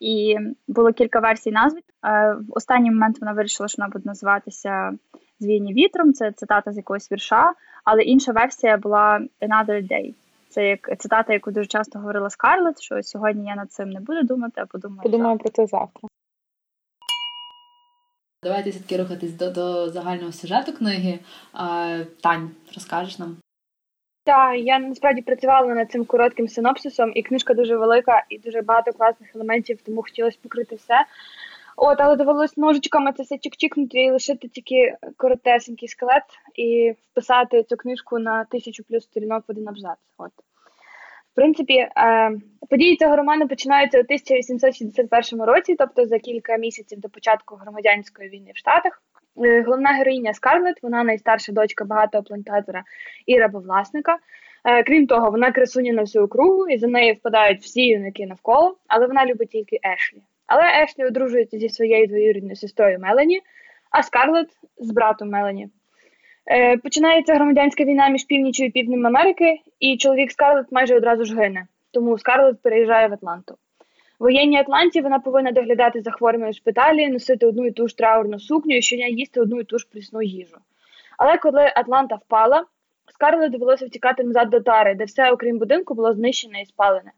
І 0.00 0.36
було 0.68 0.92
кілька 0.92 1.20
версій 1.20 1.50
назви. 1.50 1.80
В 2.40 2.44
останній 2.50 2.90
момент 2.90 3.20
вона 3.20 3.32
вирішила, 3.32 3.68
що 3.68 3.82
вона 3.82 3.90
буде 3.92 4.04
називатися 4.06 4.92
Звійні 5.40 5.72
вітром. 5.72 6.12
Це 6.12 6.32
цитата 6.32 6.72
з 6.72 6.76
якогось 6.76 7.12
вірша, 7.12 7.52
але 7.84 8.02
інша 8.02 8.32
версія 8.32 8.76
була 8.76 9.20
Another 9.40 9.92
Day. 9.92 10.14
Це 10.48 10.68
як 10.68 10.98
цитата, 10.98 11.32
яку 11.32 11.50
дуже 11.50 11.66
часто 11.66 11.98
говорила 11.98 12.30
Скарлет, 12.30 12.80
що 12.80 13.02
сьогодні 13.02 13.46
я 13.48 13.54
над 13.54 13.72
цим 13.72 13.90
не 13.90 14.00
буду 14.00 14.22
думати, 14.22 14.60
а 14.60 14.66
подумаю. 14.66 15.02
Подумаю 15.02 15.38
завтра. 15.38 15.42
про 15.42 15.50
це 15.50 15.66
завтра. 15.66 16.08
Давайте 18.42 18.70
все-таки 18.70 18.96
рухатись 18.96 19.32
до 19.32 19.50
до 19.50 19.88
загального 19.88 20.32
сюжету 20.32 20.72
книги. 20.72 21.18
А, 21.52 21.98
Тань, 22.22 22.50
розкажеш 22.74 23.18
нам? 23.18 23.36
Так, 24.24 24.58
я 24.58 24.78
насправді 24.78 25.22
працювала 25.22 25.74
над 25.74 25.90
цим 25.90 26.04
коротким 26.04 26.48
синопсисом, 26.48 27.12
і 27.14 27.22
книжка 27.22 27.54
дуже 27.54 27.76
велика 27.76 28.24
і 28.28 28.38
дуже 28.38 28.62
багато 28.62 28.92
класних 28.92 29.34
елементів, 29.34 29.82
тому 29.86 30.02
хотілося 30.02 30.38
покрити 30.42 30.76
все. 30.76 31.04
От, 31.80 32.00
але 32.00 32.16
довелось 32.16 32.56
ножичками 32.56 33.12
це 33.12 33.22
все 33.22 33.34
чик-чикнути 33.34 33.96
і 33.96 34.10
лишити 34.10 34.48
тільки 34.48 34.96
коротесенький 35.16 35.88
скелет 35.88 36.22
і 36.54 36.94
вписати 37.10 37.62
цю 37.62 37.76
книжку 37.76 38.18
на 38.18 38.44
тисячу 38.44 38.84
плюс 38.84 39.04
сторінок 39.04 39.44
в 39.48 39.50
один 39.50 39.68
абзац. 39.68 39.98
От. 40.18 40.30
В 41.32 41.34
принципі, 41.34 41.74
е, 41.74 41.90
події 42.70 42.96
цього 42.96 43.16
роману 43.16 43.48
починаються 43.48 43.98
у 43.98 44.00
1861 44.00 45.42
році, 45.42 45.76
тобто 45.78 46.06
за 46.06 46.18
кілька 46.18 46.56
місяців 46.56 47.00
до 47.00 47.08
початку 47.08 47.56
громадянської 47.56 48.28
війни 48.28 48.50
в 48.54 48.58
Штатах. 48.58 49.02
Е, 49.44 49.62
головна 49.62 49.90
героїня 49.90 50.34
Скарлет, 50.34 50.82
вона 50.82 51.04
найстарша 51.04 51.52
дочка 51.52 51.84
багатого 51.84 52.24
плантатора 52.24 52.84
і 53.26 53.38
рабовласника. 53.38 54.18
Е, 54.64 54.82
крім 54.82 55.06
того, 55.06 55.30
вона 55.30 55.52
красуня 55.52 55.92
на 55.92 56.02
всю 56.02 56.24
округу, 56.24 56.68
і 56.68 56.78
за 56.78 56.86
нею 56.86 57.14
впадають 57.14 57.62
всі 57.62 57.86
юнаки 57.86 58.26
навколо, 58.26 58.76
але 58.86 59.06
вона 59.06 59.26
любить 59.26 59.50
тільки 59.50 59.78
Ешлі. 59.84 60.22
Але 60.48 60.82
Ешлі 60.82 61.04
одружується 61.04 61.58
зі 61.58 61.68
своєю 61.68 62.06
двоюрідною 62.06 62.56
сестрою 62.56 62.98
Мелані, 62.98 63.40
а 63.90 64.02
Скарлет 64.02 64.48
з 64.78 64.90
братом 64.90 65.30
Мелані. 65.30 65.68
Е, 66.50 66.76
Починається 66.76 67.34
громадянська 67.34 67.84
війна 67.84 68.08
між 68.08 68.24
північю 68.24 68.64
і 68.64 68.70
півднем 68.70 69.06
Америки, 69.06 69.60
і 69.80 69.96
чоловік 69.96 70.32
Скарлет 70.32 70.66
майже 70.72 70.96
одразу 70.96 71.24
ж 71.24 71.36
гине, 71.36 71.66
тому 71.90 72.18
Скарлет 72.18 72.62
переїжджає 72.62 73.08
в 73.08 73.12
Атланту. 73.12 73.54
В 74.18 74.22
воєнній 74.22 74.58
Атланті 74.58 75.00
вона 75.00 75.18
повинна 75.18 75.52
доглядати 75.52 76.00
за 76.00 76.10
хворими 76.10 76.50
в 76.50 76.54
шпиталі, 76.54 77.08
носити 77.08 77.46
одну 77.46 77.66
і 77.66 77.70
ту 77.70 77.88
ж 77.88 77.96
траурну 77.96 78.40
сукню 78.40 78.76
і 78.76 78.82
щодня 78.82 79.06
їсти 79.06 79.40
одну 79.40 79.60
і 79.60 79.64
ту 79.64 79.78
ж 79.78 79.86
прісну 79.92 80.22
їжу. 80.22 80.56
Але 81.18 81.38
коли 81.38 81.72
Атланта 81.76 82.14
впала, 82.14 82.64
Скарлет 83.14 83.52
довелося 83.52 83.86
втікати 83.86 84.24
назад 84.24 84.50
до 84.50 84.60
Тари, 84.60 84.94
де 84.94 85.04
все, 85.04 85.30
окрім 85.30 85.58
будинку, 85.58 85.94
було 85.94 86.12
знищене 86.12 86.62
і 86.62 86.66
спалене. 86.66 87.10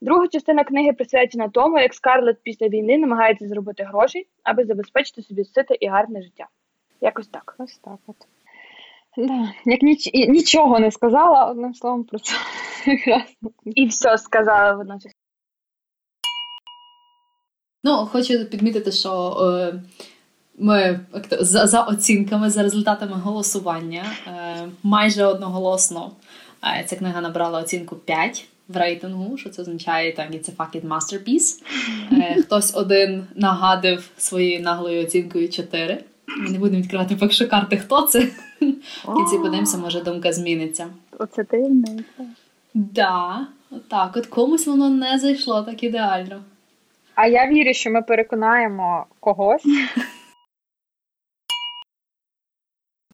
Друга 0.00 0.28
частина 0.28 0.64
книги 0.64 0.92
присвячена 0.92 1.48
тому, 1.48 1.78
як 1.78 1.94
Скарлет 1.94 2.36
після 2.42 2.68
війни 2.68 2.98
намагається 2.98 3.48
зробити 3.48 3.84
гроші, 3.84 4.26
аби 4.42 4.64
забезпечити 4.64 5.22
собі 5.22 5.44
сите 5.44 5.74
і 5.80 5.86
гарне 5.86 6.22
життя. 6.22 6.46
Якось 7.00 7.28
так. 7.28 7.54
Ось 7.58 7.78
так 7.78 7.98
от. 8.06 8.16
Да. 9.16 9.52
Як 9.64 9.82
ніч... 9.82 10.10
нічого 10.14 10.78
не 10.78 10.90
сказала, 10.90 11.44
одним 11.44 11.74
словом 11.74 12.04
про 12.04 12.18
це. 12.18 12.34
І 13.64 13.86
все 13.86 14.18
сказала 14.18 14.72
водночас. 14.72 15.12
Ну, 17.84 17.96
хочу 17.96 18.44
підмітити, 18.44 18.92
що 18.92 19.36
е, 19.40 19.82
ми 20.58 21.00
за, 21.30 21.66
за 21.66 21.82
оцінками, 21.82 22.50
за 22.50 22.62
результатами 22.62 23.12
голосування, 23.12 24.04
е, 24.26 24.68
майже 24.82 25.24
одноголосно 25.24 26.10
е, 26.64 26.84
ця 26.84 26.96
книга 26.96 27.20
набрала 27.20 27.60
оцінку 27.60 27.96
5 27.96 28.48
в 28.72 28.76
рейтингу, 28.76 29.36
що 29.36 29.50
це 29.50 29.62
означає 29.62 30.12
так, 30.12 30.30
it's 30.30 30.50
a 30.50 30.56
fucking 30.56 30.88
masterpiece. 30.88 31.62
Е, 32.12 32.42
хтось 32.42 32.76
один 32.76 33.26
нагадив 33.34 34.10
своєю 34.16 34.60
наглою 34.60 35.02
оцінкою 35.02 35.48
4. 35.48 36.04
Ми 36.38 36.50
не 36.50 36.58
будемо 36.58 36.82
відкривати 36.82 37.16
поки 37.16 37.46
карти, 37.46 37.76
хто 37.76 38.02
це. 38.02 38.20
В 39.04 39.14
кінці 39.16 39.36
подивимося, 39.36 39.78
може 39.78 40.00
думка 40.00 40.32
зміниться. 40.32 40.86
Оце 41.18 41.44
таємниця. 41.44 42.04
Да, 42.74 43.46
так, 43.88 44.16
от 44.16 44.26
комусь 44.26 44.66
воно 44.66 44.90
не 44.90 45.18
зайшло 45.18 45.62
так 45.62 45.82
ідеально. 45.82 46.42
А 47.14 47.26
я 47.26 47.48
вірю, 47.48 47.74
що 47.74 47.90
ми 47.90 48.02
переконаємо 48.02 49.06
когось. 49.20 49.62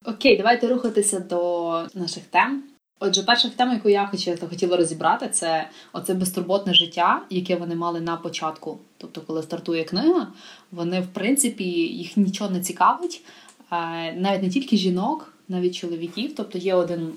Окей, 0.04 0.36
давайте 0.36 0.68
рухатися 0.68 1.20
до 1.20 1.86
наших 1.94 2.25
тем. 2.25 2.62
Отже, 3.00 3.22
перша 3.22 3.48
тема, 3.48 3.74
яку 3.74 3.88
я 3.88 4.10
хотіла 4.50 4.76
розібрати, 4.76 5.28
це 5.28 5.68
оце 5.92 6.14
безтурботне 6.14 6.74
життя, 6.74 7.22
яке 7.30 7.56
вони 7.56 7.74
мали 7.74 8.00
на 8.00 8.16
початку. 8.16 8.78
Тобто, 8.98 9.20
коли 9.20 9.42
стартує 9.42 9.84
книга, 9.84 10.32
вони, 10.72 11.00
в 11.00 11.06
принципі, 11.06 11.64
їх 11.64 12.16
нічого 12.16 12.50
не 12.50 12.60
цікавить, 12.60 13.24
навіть 14.16 14.42
не 14.42 14.48
тільки 14.48 14.76
жінок, 14.76 15.32
навіть 15.48 15.76
чоловіків. 15.76 16.34
Тобто 16.36 16.58
є 16.58 16.74
один 16.74 17.12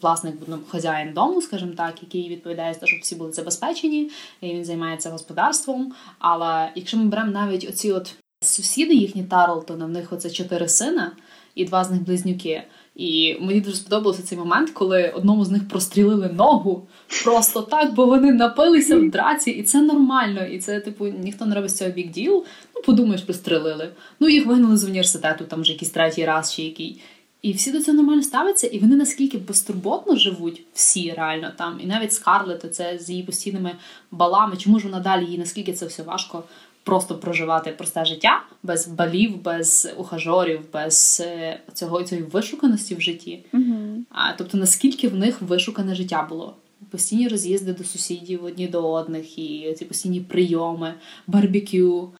власник 0.00 0.34
ну, 0.46 0.58
хазяїн 0.68 1.12
дому, 1.12 1.42
скажімо 1.42 1.72
так, 1.76 1.94
який 2.02 2.28
відповідає 2.28 2.74
за 2.74 2.80
те, 2.80 2.86
щоб 2.86 3.00
всі 3.00 3.14
були 3.14 3.32
забезпечені, 3.32 4.10
і 4.40 4.54
він 4.54 4.64
займається 4.64 5.10
господарством. 5.10 5.92
Але 6.18 6.72
якщо 6.74 6.96
ми 6.96 7.04
беремо 7.04 7.32
навіть 7.32 7.68
оці 7.68 7.92
от 7.92 8.14
сусіди, 8.40 8.94
їхні 8.94 9.24
Тарлтони, 9.24 9.84
в 9.84 9.88
них 9.88 10.12
оце 10.12 10.30
чотири 10.30 10.68
сина, 10.68 11.12
і 11.54 11.64
два 11.64 11.84
з 11.84 11.90
них 11.90 12.02
близнюки. 12.02 12.62
І 12.94 13.36
мені 13.40 13.60
дуже 13.60 13.76
сподобався 13.76 14.22
цей 14.22 14.38
момент, 14.38 14.70
коли 14.70 15.12
одному 15.16 15.44
з 15.44 15.50
них 15.50 15.68
прострілили 15.68 16.28
ногу 16.28 16.86
просто 17.24 17.62
так, 17.62 17.94
бо 17.94 18.06
вони 18.06 18.32
напилися 18.32 18.96
в 18.96 19.10
драці, 19.10 19.50
і 19.50 19.62
це 19.62 19.82
нормально. 19.82 20.46
І 20.46 20.58
це, 20.58 20.80
типу, 20.80 21.06
ніхто 21.06 21.46
не 21.46 21.54
робить 21.54 21.70
з 21.70 21.78
цього 21.78 21.90
бік 21.90 22.10
діл. 22.10 22.44
Ну, 22.74 22.82
подумаєш, 22.82 23.22
прострелили. 23.22 23.88
Ну, 24.20 24.28
їх 24.28 24.46
вигнали 24.46 24.76
з 24.76 24.84
університету, 24.84 25.44
там 25.44 25.60
вже 25.60 25.72
якийсь 25.72 25.90
третій 25.90 26.24
раз 26.24 26.54
чи 26.54 26.62
який. 26.62 27.00
І 27.42 27.52
всі 27.52 27.72
до 27.72 27.80
цього 27.80 27.96
нормально 27.96 28.22
ставляться, 28.22 28.66
і 28.66 28.78
вони 28.78 28.96
наскільки 28.96 29.38
безтурботно 29.38 30.16
живуть, 30.16 30.62
всі 30.74 31.14
реально 31.16 31.52
там, 31.56 31.80
і 31.82 31.86
навіть 31.86 32.12
Скарлет, 32.12 32.74
це 32.74 32.98
з 32.98 33.10
її 33.10 33.22
постійними 33.22 33.72
балами, 34.10 34.56
чому 34.56 34.78
ж 34.78 34.86
вона 34.86 35.00
далі 35.00 35.24
їй 35.24 35.38
наскільки 35.38 35.72
це 35.72 35.86
все 35.86 36.02
важко 36.02 36.44
просто 36.84 37.18
проживати 37.18 37.70
просте 37.70 38.04
життя 38.04 38.42
без 38.62 38.88
балів, 38.88 39.42
без 39.42 39.94
ухажорів, 39.98 40.60
без 40.72 41.22
е, 41.26 41.60
цього 41.72 42.02
цієї 42.02 42.26
вишуканості 42.26 42.94
в 42.94 43.00
житті. 43.00 43.44
Угу. 43.52 44.04
А 44.10 44.32
тобто, 44.32 44.58
наскільки 44.58 45.08
в 45.08 45.14
них 45.16 45.42
вишукане 45.42 45.94
життя 45.94 46.26
було? 46.28 46.56
Постійні 46.90 47.28
роз'їзди 47.28 47.72
до 47.72 47.84
сусідів 47.84 48.44
одні 48.44 48.68
до 48.68 48.92
одних, 48.92 49.38
і 49.38 49.74
ці 49.78 49.84
постійні 49.84 50.20
прийоми, 50.20 50.94
барбекю. 51.26 52.12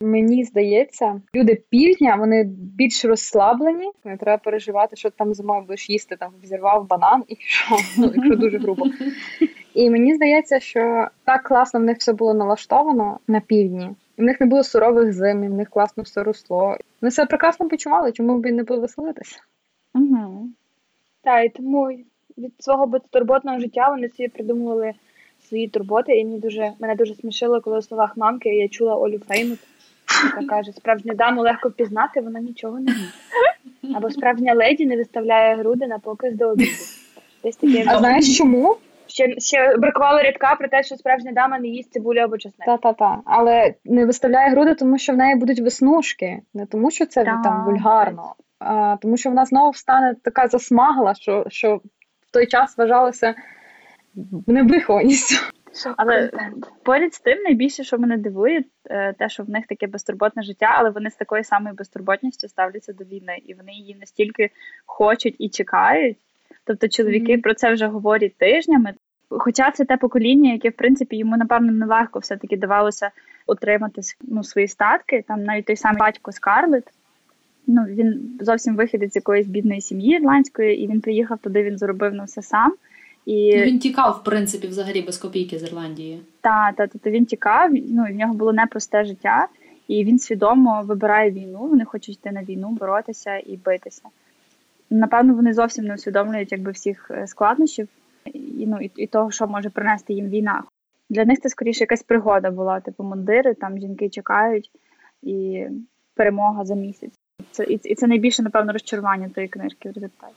Мені 0.00 0.44
здається, 0.44 1.20
люди 1.34 1.62
півдня 1.70 2.16
вони 2.16 2.44
більш 2.58 3.04
розслаблені. 3.04 3.90
Не 4.04 4.16
треба 4.16 4.38
переживати, 4.38 4.96
що 4.96 5.10
там 5.10 5.34
зимою 5.34 5.60
будеш 5.60 5.90
їсти, 5.90 6.16
там 6.16 6.32
взірвав 6.42 6.88
банан 6.88 7.24
і 7.28 7.36
що, 7.38 7.76
ну, 7.98 8.12
якщо 8.14 8.36
дуже 8.36 8.58
грубо. 8.58 8.86
І 9.76 9.90
мені 9.90 10.14
здається, 10.14 10.60
що 10.60 11.08
так 11.24 11.42
класно 11.42 11.80
в 11.80 11.82
них 11.82 11.98
все 11.98 12.12
було 12.12 12.34
налаштовано 12.34 13.18
на 13.28 13.40
півдні. 13.40 13.90
В 14.18 14.22
них 14.22 14.40
не 14.40 14.46
було 14.46 14.62
сурових 14.62 15.12
зим, 15.12 15.44
і 15.44 15.48
в 15.48 15.54
них 15.54 15.70
класно 15.70 16.02
все 16.02 16.22
росло. 16.22 16.76
Вони 17.00 17.10
себе 17.10 17.26
прекрасно 17.26 17.68
почували, 17.68 18.12
чому 18.12 18.38
б 18.38 18.46
і 18.46 18.52
не 18.52 18.64
повеселитися. 18.64 19.40
Угу. 19.94 20.48
Так, 21.22 21.46
і 21.46 21.48
тому 21.48 21.88
від 22.38 22.52
свого 22.58 22.86
безтурботного 22.86 23.60
життя 23.60 23.88
вони 23.88 24.08
собі 24.08 24.28
придумували 24.28 24.92
свої 25.48 25.68
турботи, 25.68 26.18
і 26.18 26.24
мені 26.24 26.38
дуже 26.38 26.72
мене 26.78 26.94
дуже 26.94 27.14
смішило, 27.14 27.60
коли 27.60 27.78
у 27.78 27.82
словах 27.82 28.16
мамки 28.16 28.48
я 28.48 28.68
чула 28.68 28.96
Олю 28.96 29.18
Фреймут, 29.18 29.58
яка 30.24 30.46
каже: 30.46 30.72
справжню 30.72 31.14
даму 31.14 31.42
легко 31.42 31.68
впізнати, 31.68 32.20
вона 32.20 32.40
нічого 32.40 32.80
не 32.80 32.92
вміє. 32.92 33.96
Або 33.96 34.10
справжня 34.10 34.54
леді 34.54 34.86
не 34.86 34.96
виставляє 34.96 35.56
груди 35.56 35.86
на 35.86 35.98
показ 35.98 36.34
до 36.34 36.48
обіду. 36.48 36.70
Десь 37.42 37.56
таке 37.56 37.84
А 37.86 37.98
знаєш 37.98 38.38
чому? 38.38 38.76
Ще, 39.16 39.40
ще 39.40 39.76
бракувало 39.76 40.22
рядка 40.22 40.54
про 40.54 40.68
те, 40.68 40.82
що 40.82 40.96
справжня 40.96 41.32
дама 41.32 41.58
не 41.58 41.68
їсть 41.68 41.92
цибулю 41.92 42.18
або 42.18 42.38
чесник. 42.38 42.66
Та-та-та. 42.66 43.18
Але 43.24 43.74
не 43.84 44.06
виставляє 44.06 44.50
груди, 44.50 44.74
тому 44.74 44.98
що 44.98 45.12
в 45.12 45.16
неї 45.16 45.36
будуть 45.36 45.60
веснушки. 45.60 46.40
Не 46.54 46.66
тому, 46.66 46.90
що 46.90 47.06
це 47.06 47.24
Так. 47.24 47.42
там 47.42 47.64
вульгарно, 47.64 48.34
а 48.58 48.96
тому 49.02 49.16
що 49.16 49.28
вона 49.28 49.44
знову 49.44 49.74
стане 49.74 50.14
така 50.22 50.48
засмагла, 50.48 51.14
що, 51.14 51.44
що 51.48 51.76
в 52.20 52.32
той 52.32 52.46
час 52.46 52.78
вважалося 52.78 53.34
невихованістю. 54.46 55.36
Але 55.96 56.30
поряд 56.84 57.14
з 57.14 57.20
тим, 57.20 57.42
найбільше, 57.42 57.84
що 57.84 57.98
мене 57.98 58.16
дивує, 58.16 58.64
е, 58.90 59.12
те, 59.12 59.28
що 59.28 59.42
в 59.42 59.50
них 59.50 59.66
таке 59.66 59.86
безтурботне 59.86 60.42
життя, 60.42 60.74
але 60.78 60.90
вони 60.90 61.10
з 61.10 61.14
такою 61.16 61.44
самою 61.44 61.74
безтурботністю 61.74 62.48
ставляться 62.48 62.92
до 62.92 63.04
війни, 63.04 63.38
і 63.46 63.54
вони 63.54 63.72
її 63.72 63.96
настільки 64.00 64.50
хочуть 64.86 65.36
і 65.38 65.48
чекають. 65.48 66.16
Тобто 66.64 66.88
чоловіки 66.88 67.32
Мгм. 67.32 67.42
про 67.42 67.54
це 67.54 67.72
вже 67.72 67.86
говорять 67.86 68.38
тижнями. 68.38 68.94
Хоча 69.28 69.70
це 69.70 69.84
те 69.84 69.96
покоління, 69.96 70.52
яке, 70.52 70.70
в 70.70 70.72
принципі, 70.72 71.16
йому 71.16 71.36
напевно 71.36 71.72
нелегко 71.72 72.18
все-таки 72.18 72.56
давалося 72.56 73.10
отримати 73.46 74.00
ну, 74.22 74.44
свої 74.44 74.68
статки. 74.68 75.24
Там 75.28 75.44
навіть 75.44 75.64
той 75.64 75.76
самий 75.76 75.98
батько 75.98 76.32
Скарлет. 76.32 76.84
Ну, 77.66 77.84
він 77.84 78.38
зовсім 78.40 78.76
вихідець 78.76 79.12
з 79.12 79.16
якоїсь 79.16 79.46
бідної 79.46 79.80
сім'ї 79.80 80.16
ірландської, 80.16 80.80
і 80.82 80.86
він 80.86 81.00
приїхав 81.00 81.38
туди, 81.38 81.62
він 81.62 81.78
заробив 81.78 82.14
на 82.14 82.24
все 82.24 82.42
сам. 82.42 82.74
І 83.26 83.56
Ну, 83.56 83.62
він 83.62 83.78
тікав, 83.78 84.18
в 84.20 84.24
принципі, 84.24 84.66
взагалі 84.66 85.02
без 85.02 85.18
копійки 85.18 85.58
з 85.58 85.62
Ірландії. 85.62 86.20
та, 86.40 86.72
та, 86.72 86.86
тобто 86.86 87.10
він 87.10 87.24
тікав, 87.26 87.70
ну, 87.72 88.04
в 88.10 88.14
нього 88.14 88.34
було 88.34 88.52
непросте 88.52 89.04
життя, 89.04 89.48
і 89.88 90.04
він 90.04 90.18
свідомо 90.18 90.82
вибирає 90.82 91.30
війну. 91.30 91.58
Вони 91.58 91.84
хочуть 91.84 92.16
йти 92.16 92.32
на 92.32 92.42
війну, 92.42 92.68
боротися 92.70 93.36
і 93.36 93.58
битися. 93.64 94.02
Напевно, 94.90 95.34
вони 95.34 95.52
зовсім 95.52 95.84
не 95.84 95.94
усвідомлюють 95.94 96.52
якби 96.52 96.70
всіх 96.70 97.10
е, 97.10 97.26
складнощів 97.26 97.88
і, 98.34 98.66
ну, 98.66 98.80
і, 98.80 98.90
і 98.96 99.06
того, 99.06 99.30
що 99.30 99.46
може 99.46 99.70
принести 99.70 100.14
їм 100.14 100.28
війна. 100.28 100.62
Для 101.10 101.24
них 101.24 101.40
це 101.40 101.48
скоріше 101.48 101.80
якась 101.80 102.02
пригода 102.02 102.50
була, 102.50 102.80
типу 102.80 103.04
мундири, 103.04 103.54
там 103.54 103.78
жінки 103.78 104.08
чекають, 104.08 104.70
і 105.22 105.66
перемога 106.14 106.64
за 106.64 106.74
місяць. 106.74 107.14
Це 107.50 107.64
і, 107.64 107.80
і 107.84 107.94
це 107.94 108.06
найбільше, 108.06 108.42
напевно, 108.42 108.72
розчарування 108.72 109.28
тої 109.28 109.48
книжки 109.48 109.88
в 109.88 109.92
результаті. 109.92 110.34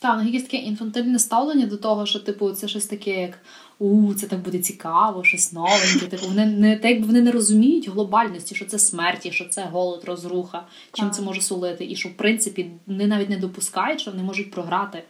Так, 0.00 0.18
ну 0.18 0.26
якесь 0.26 0.42
таке 0.42 0.56
інфантильне 0.56 1.18
ставлення 1.18 1.66
до 1.66 1.76
того, 1.76 2.06
що 2.06 2.20
типу 2.20 2.50
це 2.50 2.68
щось 2.68 2.86
таке, 2.86 3.20
як 3.20 3.38
у 3.78 4.14
це 4.14 4.26
так 4.26 4.40
буде 4.40 4.58
цікаво, 4.58 5.24
щось 5.24 5.52
новеньке. 5.52 6.06
Типу, 6.10 6.26
вони 6.26 6.46
не 6.46 6.76
так, 6.76 6.90
якби 6.90 7.06
вони 7.06 7.22
не 7.22 7.30
розуміють 7.30 7.88
глобальності, 7.88 8.54
що 8.54 8.64
це 8.64 8.78
смерті, 8.78 9.32
що 9.32 9.48
це 9.48 9.64
голод, 9.64 10.04
розруха, 10.04 10.66
чим 10.92 11.06
Так. 11.06 11.14
це 11.14 11.22
може 11.22 11.40
сулити, 11.40 11.86
і 11.90 11.96
що 11.96 12.08
в 12.08 12.12
принципі 12.12 12.70
вони 12.86 13.06
навіть 13.06 13.30
не 13.30 13.36
допускають, 13.36 14.00
що 14.00 14.10
вони 14.10 14.22
можуть 14.22 14.50
програти. 14.50 15.02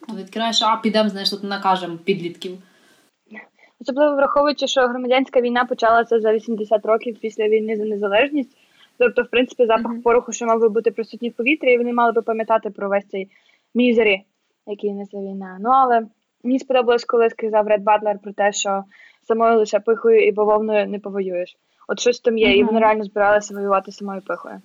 Тобто 0.00 0.22
відкриваєш, 0.22 0.62
а 0.62 0.76
підемо, 0.76 1.08
знаєш, 1.08 1.30
тут 1.30 1.44
накажемо 1.44 1.96
підлітків. 1.96 2.58
Особливо 3.80 4.16
враховуючи, 4.16 4.66
що 4.66 4.80
громадянська 4.80 5.40
війна 5.40 5.64
почалася 5.64 6.20
за 6.20 6.32
80 6.32 6.86
років 6.86 7.18
після 7.20 7.48
війни 7.48 7.76
за 7.76 7.84
незалежність. 7.84 8.56
Тобто, 8.98 9.22
в 9.22 9.30
принципі, 9.30 9.66
запах 9.66 9.92
Мгм. 9.92 10.02
пороху, 10.02 10.32
що 10.32 10.46
мав 10.46 10.60
би 10.60 10.68
бути 10.68 10.90
присутній 10.90 11.28
в 11.28 11.32
повітрі, 11.32 11.72
і 11.72 11.78
вони 11.78 11.92
мали 11.92 12.12
би 12.12 12.22
пам'ятати 12.22 12.70
про 12.70 12.88
весь 12.88 13.06
цей 13.06 13.28
мізері, 13.74 14.22
який 14.66 14.92
несе 14.92 15.16
війна. 15.16 15.58
Ну 15.60 15.70
але 15.70 16.06
мені 16.44 16.58
сподобалось, 16.58 17.04
коли 17.04 17.30
сказав 17.30 17.66
Ред 17.66 17.82
Батлер 17.82 18.18
про 18.18 18.32
те, 18.32 18.52
що 18.52 18.84
самою 19.22 19.58
лише 19.58 19.80
пихою 19.80 20.26
і 20.26 20.32
бавовною 20.32 20.88
не 20.88 20.98
повоюєш. 20.98 21.56
От 21.88 22.00
щось 22.00 22.20
там 22.20 22.38
є, 22.38 22.56
і 22.56 22.64
вони 22.64 22.80
реально 22.80 23.04
збиралися 23.04 23.54
воювати 23.54 23.92
самою 23.92 24.20
пихою. 24.20 24.60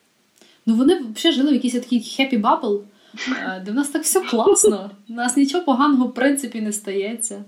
Ну 0.66 0.76
вони 0.76 1.00
взагалі 1.16 1.36
жили 1.36 1.58
в 1.58 1.62
такий 1.62 2.00
happy 2.00 2.42
bubble, 2.42 2.80
е, 2.80 2.84
де 3.66 3.72
в 3.72 3.76
нас 3.76 3.90
так 3.90 4.02
все 4.02 4.22
класно. 4.22 4.92
У 5.10 5.14
нас 5.14 5.38
нічого 5.38 5.64
поганого 5.64 6.08
в 6.08 6.14
принципі 6.14 6.62
не 6.62 6.72
стається. 6.72 7.44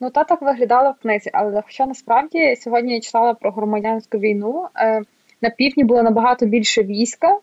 Ну, 0.00 0.10
та 0.10 0.24
так 0.24 0.42
виглядало 0.42 0.90
в 0.90 1.02
книзі, 1.02 1.30
але 1.32 1.62
хоча 1.66 1.86
насправді 1.86 2.56
сьогодні 2.56 2.94
я 2.94 3.00
читала 3.00 3.34
про 3.34 3.50
громадянську 3.50 4.18
війну. 4.18 4.66
Е, 4.76 5.02
на 5.42 5.50
півдні 5.50 5.84
було 5.84 6.02
набагато 6.02 6.46
більше 6.46 6.82
війська, 6.82 7.38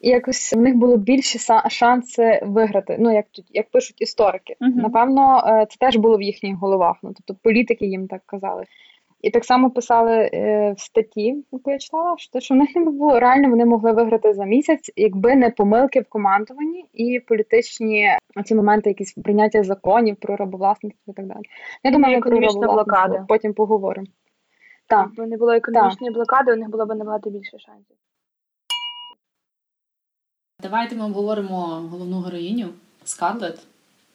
і 0.00 0.08
якось 0.08 0.52
в 0.52 0.56
них 0.56 0.74
було 0.76 0.96
більші 0.96 1.38
са- 1.38 1.68
шанси 1.70 2.40
виграти. 2.42 2.96
Ну, 3.00 3.14
як 3.14 3.26
тут, 3.32 3.44
як 3.50 3.70
пишуть 3.70 4.02
історики. 4.02 4.56
Мгм. 4.60 4.78
Напевно, 4.78 5.44
е, 5.46 5.66
це 5.70 5.76
теж 5.78 5.96
було 5.96 6.16
в 6.18 6.22
їхніх 6.22 6.56
головах. 6.56 6.96
Ну, 7.02 7.14
тобто 7.16 7.42
політики 7.42 7.86
їм 7.86 8.08
так 8.08 8.22
казали. 8.26 8.64
І 9.22 9.30
так 9.30 9.44
само 9.44 9.70
писали 9.70 10.30
е, 10.34 10.72
в 10.72 10.80
статті, 10.80 11.44
яку 11.52 11.70
я 11.70 11.78
читала, 11.78 12.14
що, 12.18 12.40
що 12.40 12.54
в 12.54 12.56
них 12.56 12.76
не 12.76 12.84
було 12.84 13.20
реально, 13.20 13.50
вони 13.50 13.64
могли 13.64 13.92
виграти 13.92 14.34
за 14.34 14.44
місяць, 14.44 14.90
якби 14.96 15.36
не 15.36 15.50
помилки 15.50 16.00
в 16.00 16.08
командуванні 16.08 16.84
і 16.92 17.20
політичні 17.20 18.08
ці 18.44 18.54
моменти, 18.54 18.90
якісь 18.90 19.12
прийняття 19.12 19.62
законів 19.62 20.16
про 20.16 20.36
рабовласництво 20.36 21.12
і 21.12 21.16
так 21.16 21.26
далі. 21.26 21.42
Я 21.84 21.90
думаю, 21.90 22.20
про 22.20 22.30
економічна 22.30 22.72
блокада. 22.72 23.24
потім 23.28 23.54
поговоримо. 23.54 24.06
Так. 24.86 25.06
Якби 25.06 25.26
не 25.26 25.36
було 25.36 25.52
економічної 25.52 26.12
блокади, 26.12 26.52
у 26.52 26.56
них 26.56 26.68
було 26.68 26.86
б 26.86 26.94
набагато 26.94 27.30
більше 27.30 27.58
шансів. 27.58 27.96
Давайте 30.62 30.96
ми 30.96 31.04
обговоримо 31.04 31.56
головну 31.90 32.20
героїню 32.20 32.68
Скарлет, 33.04 33.66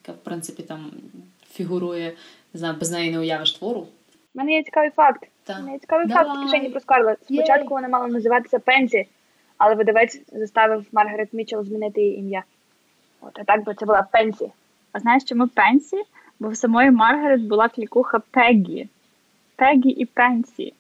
яка, 0.02 0.20
в 0.20 0.24
принципі, 0.24 0.64
там 0.64 0.92
фігурує, 1.50 2.14
не 2.54 2.60
знаю, 2.60 2.76
без 2.80 2.92
неї 2.92 3.12
не 3.12 3.20
уявиш 3.20 3.52
твору. 3.54 3.88
У 4.38 4.40
мене 4.40 4.54
є 4.54 4.64
цікавий 4.64 4.90
факт. 4.90 5.28
Так. 5.44 5.58
У 5.58 5.60
мене 5.60 5.74
є 5.74 5.80
цікавий 5.80 6.08
Давай. 6.08 6.26
факт 6.26 6.38
в 6.38 6.44
кишені 6.44 6.70
про 6.70 6.80
Скарлет. 6.80 7.18
Спочатку 7.24 7.68
вона 7.74 7.88
мала 7.88 8.08
називатися 8.08 8.60
Пенсі, 8.60 9.08
але 9.58 9.76
видавець 9.76 10.22
заставив 10.32 10.86
Маргарет 10.92 11.34
Мітчелл 11.34 11.64
змінити 11.64 12.02
її 12.02 12.20
ім'я. 12.20 12.44
От, 13.22 13.40
а 13.40 13.44
так 13.44 13.64
би 13.64 13.74
це 13.74 13.86
була 13.86 14.08
Пенсі. 14.12 14.52
А 14.92 15.00
знаєш, 15.00 15.24
чому 15.24 15.48
Пенсі? 15.48 15.98
Бо 16.40 16.50
в 16.50 16.58
самої 16.58 16.92
Маргарет 16.92 17.42
була 17.42 17.70
клікуха 17.70 18.20
Пегі. 18.32 18.90
Пегі 19.56 19.90
і 19.90 20.06
Пенсі. 20.06 20.74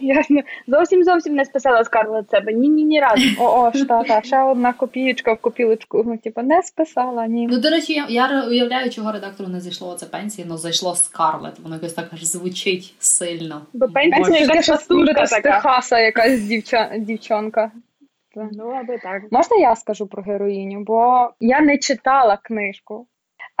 Ясно. 0.00 0.40
Зовсім 0.66 1.04
зовсім 1.04 1.34
не 1.34 1.44
списала 1.44 1.84
Скарлет 1.84 2.30
себе. 2.30 2.52
Ні, 2.52 2.68
ні, 2.68 2.84
ні 2.84 3.00
разу. 3.00 3.22
О, 3.38 3.60
о, 3.60 3.78
ж, 3.78 3.84
та, 3.84 4.22
ще 4.22 4.42
одна 4.42 4.72
копієчка 4.72 5.32
в 5.32 5.38
копілочку. 5.38 6.02
Ну, 6.06 6.18
типу, 6.18 6.42
не 6.42 6.62
списала, 6.62 7.26
ні. 7.26 7.48
Ну, 7.50 7.58
до 7.58 7.70
речі, 7.70 7.92
я, 7.92 8.06
я 8.08 8.46
уявляю, 8.46 8.90
чого 8.90 9.12
редактору 9.12 9.48
не 9.48 9.60
зайшло 9.60 9.88
оце 9.88 10.06
Пенсі, 10.06 10.46
але 10.48 10.58
зайшло 10.58 10.94
Скарлет. 10.94 11.58
Воно 11.58 11.74
якось 11.74 11.92
так 11.92 12.08
аж 12.12 12.24
звучить 12.24 12.94
сильно. 12.98 13.62
Бо 13.72 13.88
Пенсія 13.88 14.38
якась 14.38 15.30
така. 15.30 15.40
Техаса, 15.40 15.98
якась 15.98 16.40
дівча, 16.40 16.92
дівчонка. 16.98 17.70
Ну, 18.36 18.68
аби 18.68 18.98
так. 18.98 19.22
Можна 19.30 19.56
я 19.56 19.76
скажу 19.76 20.06
про 20.06 20.22
героїню? 20.22 20.80
Бо 20.80 21.30
я 21.40 21.60
не 21.60 21.78
читала 21.78 22.38
книжку, 22.42 23.06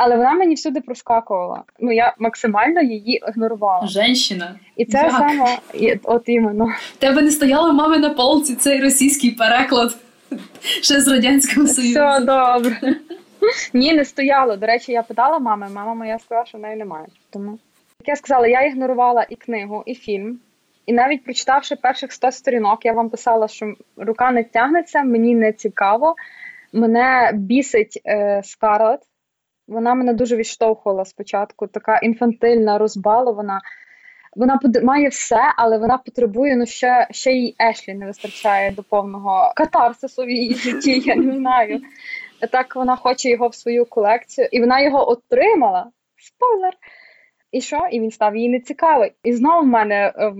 але 0.02 0.16
вона 0.16 0.32
мені 0.32 0.54
всюди 0.54 0.80
проскакувала. 0.80 1.62
Ну, 1.78 1.92
я 1.92 2.14
максимально 2.18 2.82
її 2.82 3.22
ігнорувала. 3.28 3.86
Женщина. 3.86 4.54
І 4.76 4.84
це 4.84 4.98
Як? 4.98 5.10
саме, 5.10 5.58
от 6.04 6.22
іменно. 6.26 6.68
Тебе 6.98 7.22
не 7.22 7.30
стояло 7.30 7.72
мами 7.72 7.98
на 7.98 8.10
полці 8.10 8.54
цей 8.54 8.80
російський 8.80 9.30
переклад 9.30 9.96
ще 10.82 11.00
з 11.00 11.08
Радянського 11.08 11.66
Союзу. 11.66 11.90
Все 11.90 12.20
добре. 12.20 12.96
Ні, 13.72 13.94
не 13.94 14.04
стояло. 14.04 14.56
До 14.56 14.66
речі, 14.66 14.92
я 14.92 15.02
питала 15.02 15.38
мами, 15.38 15.68
мама 15.74 15.94
моя 15.94 16.18
сказала, 16.18 16.46
що 16.46 16.58
в 16.58 16.60
неї 16.60 16.76
немає. 16.76 17.06
Тому 17.30 17.58
як 18.00 18.08
я 18.08 18.16
сказала, 18.16 18.46
я 18.46 18.62
ігнорувала 18.62 19.26
і 19.28 19.36
книгу, 19.36 19.82
і 19.86 19.94
фільм. 19.94 20.38
І 20.86 20.92
навіть 20.92 21.24
прочитавши 21.24 21.76
перших 21.76 22.12
100 22.12 22.32
сторінок, 22.32 22.84
я 22.84 22.92
вам 22.92 23.10
писала, 23.10 23.48
що 23.48 23.74
рука 23.96 24.30
не 24.30 24.44
тягнеться, 24.44 25.02
мені 25.02 25.34
не 25.34 25.52
цікаво. 25.52 26.14
Мене 26.72 27.30
бісить 27.34 28.00
е, 28.06 28.42
Скарлет. 28.44 29.00
Вона 29.70 29.94
мене 29.94 30.12
дуже 30.12 30.36
відштовхувала 30.36 31.04
спочатку. 31.04 31.66
Така 31.66 31.98
інфантильна, 31.98 32.78
розбалована. 32.78 33.60
Вона 34.36 34.58
має 34.82 35.08
все, 35.08 35.52
але 35.56 35.78
вона 35.78 35.98
потребує 35.98 36.56
ну 36.56 36.66
ще 36.66 37.06
ще 37.10 37.32
їй 37.32 37.56
Ешлі 37.60 37.94
не 37.94 38.06
вистачає 38.06 38.70
до 38.70 38.82
повного 38.82 39.52
катарсису 39.56 40.22
в 40.24 40.30
її 40.30 40.54
житті. 40.54 40.98
Я 40.98 41.16
не 41.16 41.36
знаю. 41.36 41.80
Так 42.52 42.76
вона 42.76 42.96
хоче 42.96 43.30
його 43.30 43.48
в 43.48 43.54
свою 43.54 43.86
колекцію, 43.86 44.48
і 44.52 44.60
вона 44.60 44.80
його 44.80 45.10
отримала. 45.10 45.90
Спойлер! 46.16 46.72
І 47.52 47.60
що? 47.60 47.86
І 47.90 48.00
він 48.00 48.10
став 48.10 48.36
їй 48.36 48.48
нецікавий. 48.48 49.12
І 49.22 49.32
знову 49.32 49.62
в 49.62 49.66
мене 49.66 50.12
е, 50.16 50.32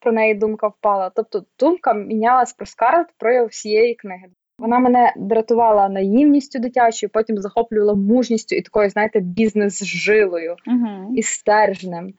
про 0.00 0.12
неї 0.12 0.34
думка 0.34 0.68
впала. 0.68 1.10
Тобто 1.14 1.44
думка 1.58 1.94
мінялась 1.94 2.52
про 2.52 2.66
Скарлет 2.66 3.06
про 3.18 3.46
всієї 3.46 3.94
книги. 3.94 4.26
Вона 4.58 4.78
мене 4.78 5.12
дратувала 5.16 5.88
наївністю 5.88 6.58
дитячою, 6.58 7.10
потім 7.10 7.38
захоплювала 7.38 7.94
мужністю 7.94 8.56
і 8.56 8.62
такою, 8.62 8.90
знаєте, 8.90 9.20
бізнес-жилою 9.20 10.56
uh-huh. 10.66 11.14
і 11.14 11.22
стержнем. 11.22 12.14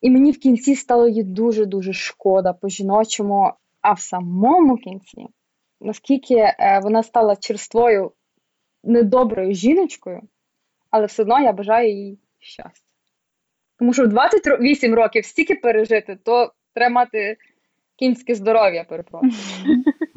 І 0.00 0.10
мені 0.10 0.32
в 0.32 0.38
кінці 0.38 0.74
стало 0.74 1.08
її 1.08 1.22
дуже-дуже 1.22 1.92
шкода 1.92 2.52
по-жіночому, 2.52 3.52
а 3.80 3.92
в 3.92 4.00
самому 4.00 4.76
кінці, 4.76 5.26
наскільки 5.80 6.34
е, 6.34 6.80
вона 6.82 7.02
стала 7.02 7.36
черствою, 7.36 8.12
недоброю 8.84 9.54
жіночкою, 9.54 10.22
але 10.90 11.06
все 11.06 11.22
одно 11.22 11.40
я 11.40 11.52
бажаю 11.52 11.90
їй 11.90 12.18
щастя. 12.38 12.92
Тому 13.78 13.92
що 13.92 14.04
в 14.04 14.08
28 14.08 14.94
років 14.94 15.24
стільки 15.24 15.54
пережити, 15.54 16.18
то 16.24 16.52
треба 16.74 16.94
мати 16.94 17.36
кінське 17.96 18.34
здоров'я, 18.34 18.84
перепрошую. 18.84 19.34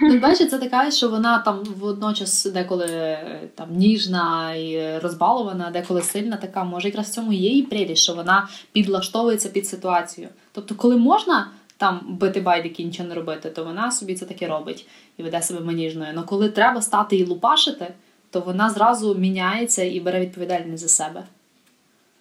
Ну, 0.00 0.18
бачиш, 0.18 0.48
це 0.50 0.58
така, 0.58 0.90
що 0.90 1.08
вона 1.08 1.38
там 1.38 1.64
водночас 1.78 2.44
деколи 2.44 2.86
е, 2.90 3.40
там 3.54 3.68
ніжна 3.70 4.54
і 4.54 4.98
розбалована, 4.98 5.70
деколи 5.70 6.02
сильна 6.02 6.36
така. 6.36 6.64
Може, 6.64 6.88
якраз 6.88 7.08
в 7.08 7.12
цьому 7.12 7.32
є 7.32 7.50
її 7.50 7.62
прелість, 7.62 8.02
що 8.02 8.14
вона 8.14 8.48
підлаштовується 8.72 9.48
під 9.48 9.66
ситуацію. 9.66 10.28
Тобто, 10.52 10.74
коли 10.74 10.96
можна 10.96 11.50
там 11.76 12.00
бити 12.08 12.40
байдики 12.40 12.82
і 12.82 12.86
нічого 12.86 13.08
не 13.08 13.14
робити, 13.14 13.50
то 13.50 13.64
вона 13.64 13.90
собі 13.90 14.14
це 14.14 14.24
таке 14.26 14.46
робить 14.46 14.86
і 15.18 15.22
веде 15.22 15.42
себе 15.42 15.60
маніжною. 15.60 16.12
Але 16.16 16.26
коли 16.26 16.48
треба 16.48 16.82
стати 16.82 17.16
і 17.16 17.24
лупашити, 17.24 17.94
то 18.30 18.40
вона 18.40 18.70
зразу 18.70 19.14
міняється 19.14 19.82
і 19.84 20.00
бере 20.00 20.20
відповідальність 20.20 20.82
за 20.82 20.88
себе. 20.88 21.24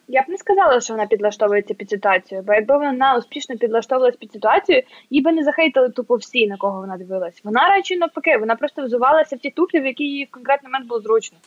Я 0.07 0.21
б 0.21 0.25
не 0.27 0.37
сказала, 0.37 0.81
що 0.81 0.93
вона 0.93 1.05
підлаштовується 1.05 1.73
під 1.73 1.89
ситуацію, 1.89 2.41
бо 2.41 2.53
якби 2.53 2.77
вона 2.77 3.17
успішно 3.17 3.57
підлаштовувалась 3.57 4.15
під 4.15 4.31
ситуацію, 4.31 4.83
їй 5.09 5.21
би 5.21 5.31
не 5.31 5.43
захейтили 5.43 5.89
тупо 5.89 6.15
всі, 6.15 6.47
на 6.47 6.57
кого 6.57 6.79
вона 6.79 6.97
дивилась. 6.97 7.41
Вона 7.43 7.69
радше 7.69 7.95
навпаки, 7.95 8.37
вона 8.37 8.55
просто 8.55 8.85
взувалася 8.85 9.35
в 9.35 9.39
ті 9.39 9.49
туфлі, 9.49 9.79
в 9.79 9.85
які 9.85 10.03
їй 10.03 10.25
в 10.25 10.31
конкретний 10.31 10.71
момент 10.71 10.87
було 10.87 11.01
зручно. 11.01 11.37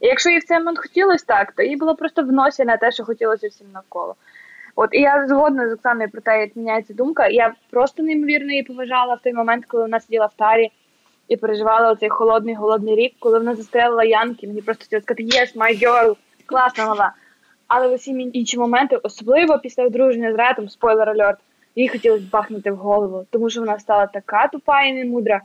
І 0.00 0.06
якщо 0.06 0.30
їй 0.30 0.38
в 0.38 0.44
цей 0.44 0.58
момент 0.58 0.78
хотілося 0.78 1.24
так, 1.26 1.52
то 1.52 1.62
їй 1.62 1.76
було 1.76 1.94
просто 1.94 2.22
в 2.22 2.32
носі 2.32 2.64
на 2.64 2.76
те, 2.76 2.92
що 2.92 3.04
хотілося 3.04 3.48
всім 3.48 3.66
навколо. 3.74 4.14
От 4.76 4.90
і 4.92 5.00
я 5.00 5.26
згодна 5.28 5.68
з 5.68 5.72
Оксаною 5.72 6.10
про 6.10 6.20
те, 6.20 6.40
як 6.40 6.56
міняється 6.56 6.94
думка. 6.94 7.26
Я 7.26 7.54
просто 7.70 8.02
неймовірно 8.02 8.50
її 8.50 8.62
поважала 8.62 9.14
в 9.14 9.20
той 9.20 9.32
момент, 9.32 9.64
коли 9.66 9.82
вона 9.82 10.00
сиділа 10.00 10.26
в 10.26 10.34
тарі 10.36 10.70
і 11.28 11.36
переживала 11.36 11.92
оцей 11.92 12.08
холодний 12.08 12.54
голодний 12.54 12.94
рік, 12.94 13.14
коли 13.18 13.38
вона 13.38 13.54
застрелила 13.54 14.04
Янки. 14.04 14.46
Мені 14.46 14.62
просто 14.62 14.84
хотілося 14.84 15.04
сказати, 15.04 15.22
yes, 15.22 15.56
my 15.56 15.84
girl, 15.84 16.16
класна 16.46 16.86
мала. 16.86 17.12
Але 17.68 17.88
в 17.88 17.92
усі 17.92 18.30
інші 18.32 18.58
моменти, 18.58 18.96
особливо 18.96 19.58
після 19.58 19.84
одруження 19.84 20.32
з 20.32 20.36
Ретом, 20.36 20.68
спойлер 20.68 21.10
альорт, 21.10 21.38
їй 21.76 21.88
хотілося 21.88 22.24
бахнути 22.32 22.70
в 22.70 22.76
голову, 22.76 23.26
тому 23.30 23.50
що 23.50 23.60
вона 23.60 23.78
стала 23.78 24.06
така 24.06 24.48
тупа 24.48 24.82
і 24.82 24.92
немудра, 24.92 25.40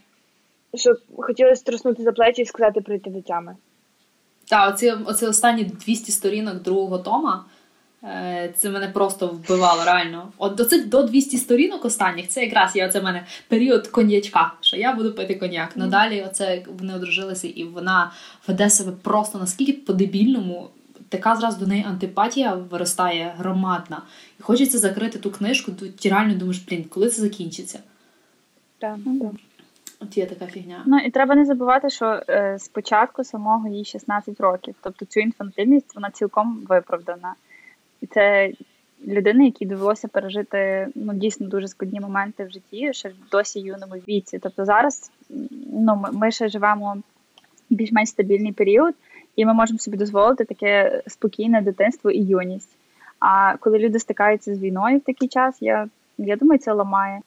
що 0.73 0.95
хотілося 1.17 1.55
струснути 1.55 2.03
за 2.03 2.11
плечі 2.11 2.41
і 2.41 2.45
сказати 2.45 2.81
прийти 2.81 3.09
до 3.09 3.21
тями. 3.21 3.55
Так, 4.49 4.73
оці, 4.73 4.93
оці 5.05 5.25
останні 5.25 5.63
200 5.63 6.11
сторінок 6.11 6.61
другого 6.61 6.97
тома. 6.97 7.45
Е, 8.03 8.53
це 8.57 8.69
мене 8.69 8.87
просто 8.87 9.27
вбивало 9.27 9.83
реально. 9.85 10.31
От 10.37 10.55
до 10.55 10.65
цих 10.65 10.89
до 10.89 11.03
200 11.03 11.37
сторінок 11.37 11.85
останніх 11.85 12.27
це 12.27 12.43
якраз 12.43 12.75
є 12.75 12.87
оце 12.87 13.01
мене 13.01 13.25
період 13.47 13.87
коньячка, 13.87 14.53
що 14.61 14.77
я 14.77 14.93
буду 14.93 15.13
пити 15.13 15.35
коньяк. 15.35 15.69
Mm. 15.69 15.77
Надалі 15.77 16.25
оце 16.29 16.63
вони 16.79 16.95
одружилися, 16.95 17.47
і 17.47 17.63
вона 17.63 18.11
веде 18.47 18.69
себе 18.69 18.91
просто 19.03 19.37
наскільки 19.37 19.73
по-дебільному 19.73 20.69
така 21.09 21.35
зразу 21.35 21.59
до 21.59 21.67
неї 21.67 21.83
антипатія 21.83 22.53
виростає 22.53 23.35
громадна. 23.37 24.01
І 24.39 24.43
хочеться 24.43 24.77
закрити 24.77 25.19
ту 25.19 25.31
книжку, 25.31 25.71
ти 25.71 26.09
реально 26.09 26.35
думаєш, 26.35 26.59
блін, 26.69 26.83
коли 26.83 27.09
це 27.09 27.21
закінчиться? 27.21 27.79
Так, 28.77 28.97
ну, 29.05 29.31
От 29.99 30.17
є 30.17 30.25
така 30.25 30.45
фігня. 30.45 30.83
Ну 30.85 30.97
і 30.97 31.11
треба 31.11 31.35
не 31.35 31.45
забувати, 31.45 31.89
що 31.89 32.21
е, 32.29 32.59
спочатку 32.59 33.23
самого 33.23 33.67
їй 33.67 33.85
16 33.85 34.39
років. 34.39 34.75
Тобто 34.81 35.05
цю 35.05 35.19
інфантильність 35.19 35.95
вона 35.95 36.11
цілком 36.11 36.65
виправдана. 36.69 37.35
І 38.01 38.07
це 38.07 38.51
людина, 39.07 39.43
якій 39.43 39.65
довелося 39.65 40.07
пережити 40.07 40.87
ну, 40.95 41.13
дійсно 41.13 41.47
дуже 41.47 41.67
складні 41.67 41.99
моменти 41.99 42.45
в 42.45 42.51
житті, 42.51 42.93
ще 42.93 43.09
в 43.09 43.29
досі 43.31 43.59
юному 43.59 43.95
віці. 43.95 44.39
Тобто 44.39 44.65
зараз 44.65 45.11
ну, 45.73 46.05
ми 46.13 46.31
ще 46.31 46.49
живемо 46.49 46.97
більш-менш 47.69 48.09
стабільний 48.09 48.51
період 48.51 48.95
і 49.39 49.45
ми 49.45 49.53
можемо 49.53 49.79
собі 49.79 49.97
дозволити 49.97 50.45
таке 50.45 51.01
спокійне 51.07 51.61
дитинство 51.61 52.11
і 52.11 52.19
юність. 52.19 52.69
А 53.19 53.57
коли 53.57 53.79
люди 53.79 53.99
стикаються 53.99 54.55
з 54.55 54.59
війною 54.59 54.97
в 54.97 55.01
такий 55.01 55.27
час, 55.27 55.55
я 55.61 55.89
я 56.17 56.35
думаю, 56.35 56.59
це 56.59 56.73
ламає. 56.73 57.21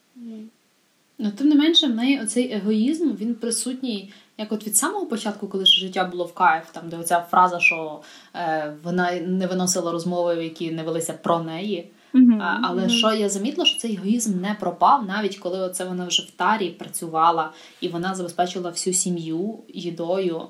Ну, 1.19 1.31
тим 1.39 1.49
не 1.49 1.55
менше, 1.55 1.87
в 1.87 1.95
неї 1.95 2.21
оцей 2.21 2.53
егоїзм 2.53 3.11
він 3.17 3.35
присутній, 3.35 4.13
як 4.39 4.53
от 4.53 4.67
від 4.67 4.77
самого 4.77 5.07
початку, 5.07 5.49
коли 5.49 5.65
ж 5.67 5.81
життя 5.81 6.05
було 6.05 6.25
в 6.25 6.35
кайф, 6.35 6.71
там 6.73 6.89
де 6.89 6.97
оця 6.97 7.27
фраза, 7.31 7.61
що 7.61 8.01
е, 8.35 8.73
вона 8.83 9.21
не 9.21 9.47
виносила 9.47 9.93
розмови, 9.93 10.45
які 10.45 10.71
не 10.71 10.83
велися 10.83 11.13
про 11.13 11.39
неї. 11.39 11.91
Mm-hmm. 12.15 12.59
Але 12.63 12.83
mm-hmm. 12.83 12.89
що 12.89 13.13
я 13.13 13.29
замітила, 13.29 13.67
що 13.67 13.79
цей 13.79 13.95
егоїзм 13.97 14.41
не 14.41 14.57
пропав, 14.61 15.07
навіть 15.07 15.37
коли 15.37 15.59
оце 15.59 15.85
вона 15.85 16.07
вже 16.07 16.23
в 16.23 16.31
тарі 16.31 16.71
працювала 16.71 17.53
і 17.81 17.89
вона 17.89 18.15
забезпечила 18.15 18.71
всю 18.71 18.95
сім'ю 18.95 19.59
їдою. 19.75 20.43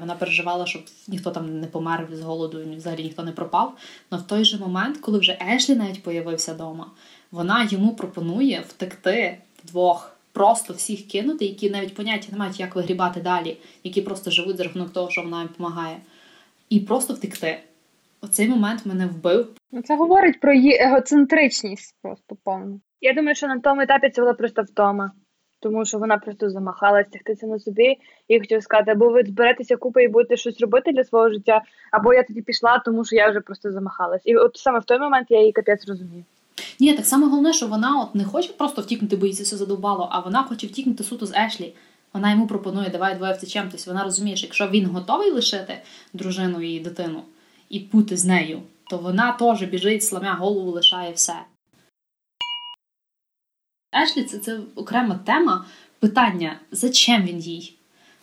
Вона 0.00 0.16
переживала, 0.18 0.66
щоб 0.66 0.82
ніхто 1.08 1.30
там 1.30 1.60
не 1.60 1.66
помер 1.66 2.08
з 2.12 2.20
голоду, 2.20 2.60
і 2.60 2.76
взагалі 2.76 3.02
ніхто 3.02 3.22
не 3.22 3.32
пропав. 3.32 3.76
Але 4.10 4.20
в 4.20 4.24
той 4.24 4.44
же 4.44 4.58
момент, 4.58 4.98
коли 4.98 5.18
вже 5.18 5.38
Ешлі 5.54 5.74
навіть 5.74 6.02
появився 6.02 6.54
вдома, 6.54 6.90
вона 7.30 7.68
йому 7.70 7.94
пропонує 7.94 8.64
втекти 8.68 9.38
вдвох. 9.64 10.12
Просто 10.32 10.74
всіх 10.74 11.06
кинути, 11.06 11.44
які 11.44 11.70
навіть 11.70 11.94
поняття 11.94 12.28
не 12.32 12.38
мають, 12.38 12.60
як 12.60 12.76
вигрібати 12.76 13.20
далі, 13.20 13.56
які 13.84 14.02
просто 14.02 14.30
живуть 14.30 14.56
за 14.56 14.64
рахунок 14.64 14.92
того, 14.92 15.10
що 15.10 15.22
вона 15.22 15.38
їм 15.38 15.48
допомагає, 15.48 15.96
і 16.68 16.80
просто 16.80 17.14
втекти. 17.14 17.60
Оцей 18.20 18.48
момент 18.48 18.86
мене 18.86 19.06
вбив. 19.06 19.48
Ну, 19.72 19.82
це 19.82 19.96
говорить 19.96 20.40
про 20.40 20.52
її 20.52 20.78
егоцентричність 20.80 21.94
просто 22.02 22.36
повну. 22.44 22.80
Я 23.00 23.14
думаю, 23.14 23.34
що 23.34 23.46
на 23.46 23.60
тому 23.60 23.80
етапі 23.80 24.10
це 24.10 24.22
була 24.22 24.34
просто 24.34 24.62
втома, 24.62 25.12
тому 25.60 25.84
що 25.84 25.98
вона 25.98 26.18
просто 26.18 26.50
замахалась 26.50 27.06
тягтися 27.12 27.46
на 27.46 27.58
собі 27.58 27.96
і 28.28 28.40
хотіла 28.40 28.60
сказати, 28.60 28.90
або 28.90 29.08
ви 29.08 29.22
зберетеся 29.22 29.76
купи 29.76 30.02
і 30.02 30.08
будете 30.08 30.36
щось 30.36 30.60
робити 30.60 30.92
для 30.92 31.04
свого 31.04 31.30
життя, 31.30 31.62
або 31.92 32.14
я 32.14 32.22
тоді 32.22 32.42
пішла, 32.42 32.78
тому 32.78 33.04
що 33.04 33.16
я 33.16 33.30
вже 33.30 33.40
просто 33.40 33.72
замахалась. 33.72 34.22
І 34.24 34.36
от 34.36 34.56
саме 34.56 34.78
в 34.78 34.84
той 34.84 34.98
момент 34.98 35.26
я 35.30 35.40
її 35.40 35.52
капець 35.52 35.88
розумію. 35.88 36.24
Ні, 36.80 36.94
так 36.94 37.06
само 37.06 37.26
головне, 37.26 37.52
що 37.52 37.66
вона 37.66 38.00
от 38.02 38.14
не 38.14 38.24
хоче 38.24 38.52
просто 38.52 38.82
втікнути, 38.82 39.16
бо 39.16 39.26
їй 39.26 39.32
це 39.32 39.42
все 39.42 39.56
задовбало, 39.56 40.08
а 40.12 40.20
вона 40.20 40.42
хоче 40.42 40.66
втікнути 40.66 41.04
суто 41.04 41.26
з 41.26 41.34
Ешлі. 41.34 41.74
Вона 42.14 42.30
йому 42.30 42.46
пропонує, 42.46 42.90
давай 42.90 43.14
двоє 43.14 43.32
втечем. 43.32 43.68
Тобто 43.70 43.90
вона 43.90 44.04
розуміє, 44.04 44.36
що 44.36 44.46
якщо 44.46 44.68
він 44.68 44.86
готовий 44.86 45.30
лишити 45.30 45.78
дружину 46.12 46.60
і 46.60 46.80
дитину 46.80 47.22
і 47.68 47.78
бути 47.78 48.16
з 48.16 48.24
нею, 48.24 48.62
то 48.90 48.98
вона 48.98 49.32
теж 49.32 49.62
біжить, 49.62 50.04
сламя 50.04 50.34
голову, 50.34 50.70
лишає 50.70 51.12
все. 51.12 51.34
Ешлі 54.02 54.24
це, 54.24 54.38
це 54.38 54.60
окрема 54.74 55.20
тема 55.24 55.64
питання, 56.00 56.58
зачем 56.70 57.22
він 57.22 57.38
їй? 57.38 57.76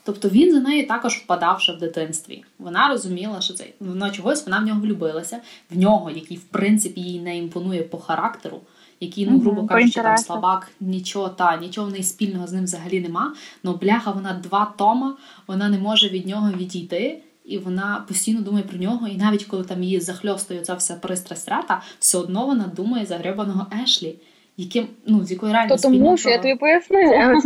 Тобто 0.05 0.29
він 0.29 0.53
за 0.53 0.59
нею 0.59 0.87
також 0.87 1.13
впадав 1.13 1.61
ще 1.61 1.73
в 1.73 1.79
дитинстві. 1.79 2.43
Вона 2.59 2.87
розуміла, 2.87 3.41
що 3.41 3.53
це 3.53 3.65
вона 3.79 4.09
чогось 4.09 4.45
вона 4.45 4.59
в 4.59 4.63
нього 4.63 4.81
влюбилася, 4.81 5.39
в 5.71 5.77
нього, 5.77 6.11
який, 6.11 6.37
в 6.37 6.43
принципі, 6.43 7.01
їй 7.01 7.19
не 7.19 7.37
імпонує 7.37 7.83
по 7.83 7.97
характеру, 7.97 8.61
який, 8.99 9.27
ну, 9.27 9.39
грубо 9.39 9.67
кажучи, 9.67 10.01
там 10.01 10.17
слабак, 10.17 10.71
нічого 10.79 11.29
та, 11.29 11.57
нічого 11.57 11.87
в 11.87 11.91
неї 11.91 12.03
спільного 12.03 12.47
з 12.47 12.53
ним 12.53 12.63
взагалі 12.63 13.01
нема. 13.01 13.33
Но 13.63 13.73
бляха, 13.73 14.11
вона 14.11 14.33
два 14.33 14.73
тома, 14.77 15.17
вона 15.47 15.69
не 15.69 15.77
може 15.77 16.09
від 16.09 16.27
нього 16.27 16.51
відійти 16.51 17.21
і 17.45 17.57
вона 17.57 18.05
постійно 18.07 18.41
думає 18.41 18.63
про 18.63 18.77
нього. 18.77 19.07
І 19.07 19.17
навіть 19.17 19.43
коли 19.43 19.63
там 19.63 19.83
її 19.83 19.99
захльостує 19.99 20.61
ця 20.61 20.73
вся 20.73 20.95
пристрасть 20.95 21.49
рата, 21.49 21.81
все 21.99 22.17
одно 22.17 22.45
вона 22.45 22.67
думає 22.75 23.05
за 23.05 23.17
гребаного 23.17 23.67
Ешлі, 23.83 24.15
яким 24.57 24.87
ну 25.05 25.25
з 25.25 25.31
якою 25.31 25.53
реально 25.53 25.75
То 25.75 25.81
тому 25.81 26.17
що 26.17 26.29
я 26.29 26.37
тобі 26.37 26.55
пояснила. 26.55 27.13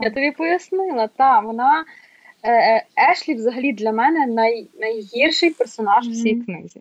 Я 0.00 0.10
тобі 0.10 0.30
пояснила, 0.30 1.06
та 1.16 1.40
вона 1.40 1.84
е, 2.42 2.52
е, 2.52 2.86
Ешлі 3.12 3.34
взагалі 3.34 3.72
для 3.72 3.92
мене 3.92 4.26
най, 4.26 4.68
найгірший 4.80 5.50
персонаж 5.50 6.06
mm-hmm. 6.06 6.12
в 6.12 6.22
цій 6.22 6.34
книзі. 6.34 6.80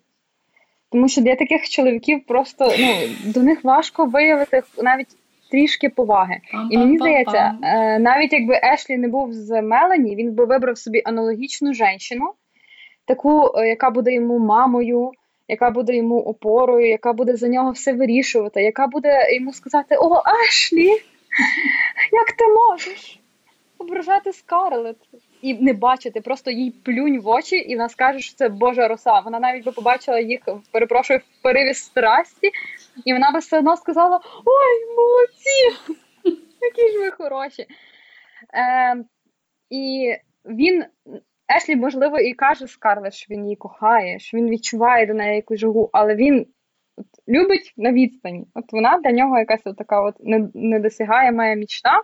Тому 0.91 1.09
що 1.09 1.21
для 1.21 1.35
таких 1.35 1.69
чоловіків 1.69 2.21
просто 2.27 2.73
ну, 2.79 2.93
до 3.25 3.43
них 3.43 3.63
важко 3.63 4.05
виявити 4.05 4.63
навіть 4.83 5.07
трішки 5.51 5.89
поваги. 5.89 6.39
І 6.71 6.77
мені 6.77 6.97
здається, 6.97 7.57
е, 7.63 7.99
навіть 7.99 8.33
якби 8.33 8.59
Ешлі 8.63 8.97
не 8.97 9.07
був 9.07 9.33
з 9.33 9.61
Мелані, 9.61 10.15
він 10.15 10.33
би 10.33 10.45
вибрав 10.45 10.77
собі 10.77 11.01
аналогічну 11.05 11.73
жінку, 11.73 12.33
таку, 13.05 13.51
е, 13.57 13.67
яка 13.67 13.89
буде 13.89 14.13
йому 14.13 14.39
мамою, 14.39 15.11
яка 15.47 15.69
буде 15.69 15.95
йому 15.95 16.19
опорою, 16.19 16.87
яка 16.87 17.13
буде 17.13 17.35
за 17.35 17.47
нього 17.47 17.71
все 17.71 17.93
вирішувати, 17.93 18.61
яка 18.61 18.87
буде 18.87 19.35
йому 19.35 19.53
сказати: 19.53 19.95
О, 19.99 20.21
Ешлі, 20.45 20.89
як 22.11 22.31
ти 22.37 22.45
можеш 22.47 23.19
ображати 23.77 24.33
Скарлет? 24.33 24.97
І 25.41 25.53
не 25.53 25.73
бачити, 25.73 26.21
просто 26.21 26.51
їй 26.51 26.71
плюнь 26.71 27.19
в 27.19 27.27
очі, 27.27 27.55
і 27.55 27.75
вона 27.75 27.89
скаже, 27.89 28.19
що 28.19 28.35
це 28.35 28.49
Божа 28.49 28.87
роса. 28.87 29.19
Вона 29.19 29.39
навіть 29.39 29.65
би 29.65 29.71
побачила 29.71 30.19
їх, 30.19 30.41
перепрошую, 30.71 31.19
в 31.19 31.41
пориві 31.43 31.73
страсті, 31.73 32.51
і 33.05 33.13
вона 33.13 33.31
би 33.31 33.39
все 33.39 33.57
одно 33.57 33.77
сказала: 33.77 34.19
Ой, 34.45 34.95
молодці! 34.95 35.93
Які 36.61 36.91
ж 36.91 36.99
ви 36.99 37.11
хороші. 37.11 37.65
Е, 38.53 39.03
І 39.69 40.15
він, 40.45 40.85
Ешлі, 41.57 41.75
можливо, 41.75 42.19
і 42.19 42.33
каже 42.33 42.67
Скарлет, 42.67 43.13
що 43.13 43.33
він 43.33 43.43
її 43.43 43.55
кохає, 43.55 44.19
що 44.19 44.37
він 44.37 44.49
відчуває 44.49 45.05
до 45.05 45.13
неї 45.13 45.35
якусь 45.35 45.59
жагу, 45.59 45.89
але 45.93 46.15
він 46.15 46.45
от, 46.97 47.05
любить 47.27 47.73
на 47.77 47.91
відстані. 47.91 48.45
От 48.53 48.73
вона 48.73 48.99
для 49.03 49.11
нього 49.11 49.39
якась 49.39 49.61
от 49.65 49.77
така 49.77 50.01
от 50.01 50.15
недосягаєма 50.53 51.53
мічта, 51.53 52.01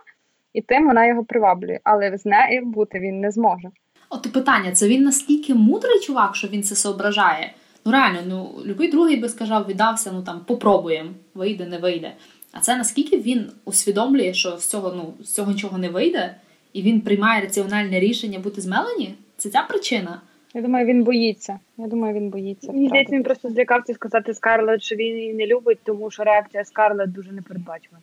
і 0.54 0.62
тим 0.62 0.86
вона 0.86 1.06
його 1.06 1.24
приваблює. 1.24 1.80
Але 1.84 2.18
з 2.18 2.26
нею 2.26 2.66
бути 2.66 2.98
він 2.98 3.20
не 3.20 3.30
зможе. 3.30 3.68
От 4.10 4.32
питання: 4.32 4.72
це 4.72 4.88
він 4.88 5.02
наскільки 5.02 5.54
мудрий 5.54 6.00
чувак, 6.00 6.36
що 6.36 6.48
він 6.48 6.62
це 6.62 6.74
соображає? 6.74 7.52
Ну 7.84 7.92
реально, 7.92 8.18
ну 8.26 8.50
любий 8.66 8.90
другий 8.90 9.16
би 9.16 9.28
сказав, 9.28 9.66
віддався, 9.68 10.12
ну 10.12 10.22
там 10.22 10.40
попробуємо, 10.46 11.10
вийде, 11.34 11.66
не 11.66 11.78
вийде. 11.78 12.12
А 12.52 12.60
це 12.60 12.76
наскільки 12.76 13.18
він 13.18 13.50
усвідомлює, 13.64 14.34
що 14.34 14.56
з 14.56 14.66
цього 14.66 14.92
ну 14.96 15.24
з 15.24 15.34
цього 15.34 15.52
нічого 15.52 15.78
не 15.78 15.88
вийде, 15.88 16.34
і 16.72 16.82
він 16.82 17.00
приймає 17.00 17.40
раціональне 17.40 18.00
рішення 18.00 18.38
бути 18.38 18.60
з 18.60 18.66
Мелані? 18.66 19.14
Це 19.36 19.50
ця 19.50 19.62
причина. 19.62 20.20
Я 20.54 20.62
думаю, 20.62 20.86
він 20.86 21.04
боїться. 21.04 21.58
Я 21.78 21.86
думаю, 21.86 22.14
він 22.14 22.30
боїться. 22.30 22.72
Мені 22.72 22.88
здається, 22.88 23.16
він 23.16 23.22
просто 23.22 23.50
злякався 23.50 23.94
сказати 23.94 24.34
Скарлет, 24.34 24.82
що 24.82 24.96
він 24.96 25.16
її 25.16 25.34
не 25.34 25.46
любить, 25.46 25.78
тому 25.84 26.10
що 26.10 26.24
реакція 26.24 26.64
Скарлет 26.64 27.12
дуже 27.12 27.32
непередбачувана. 27.32 28.02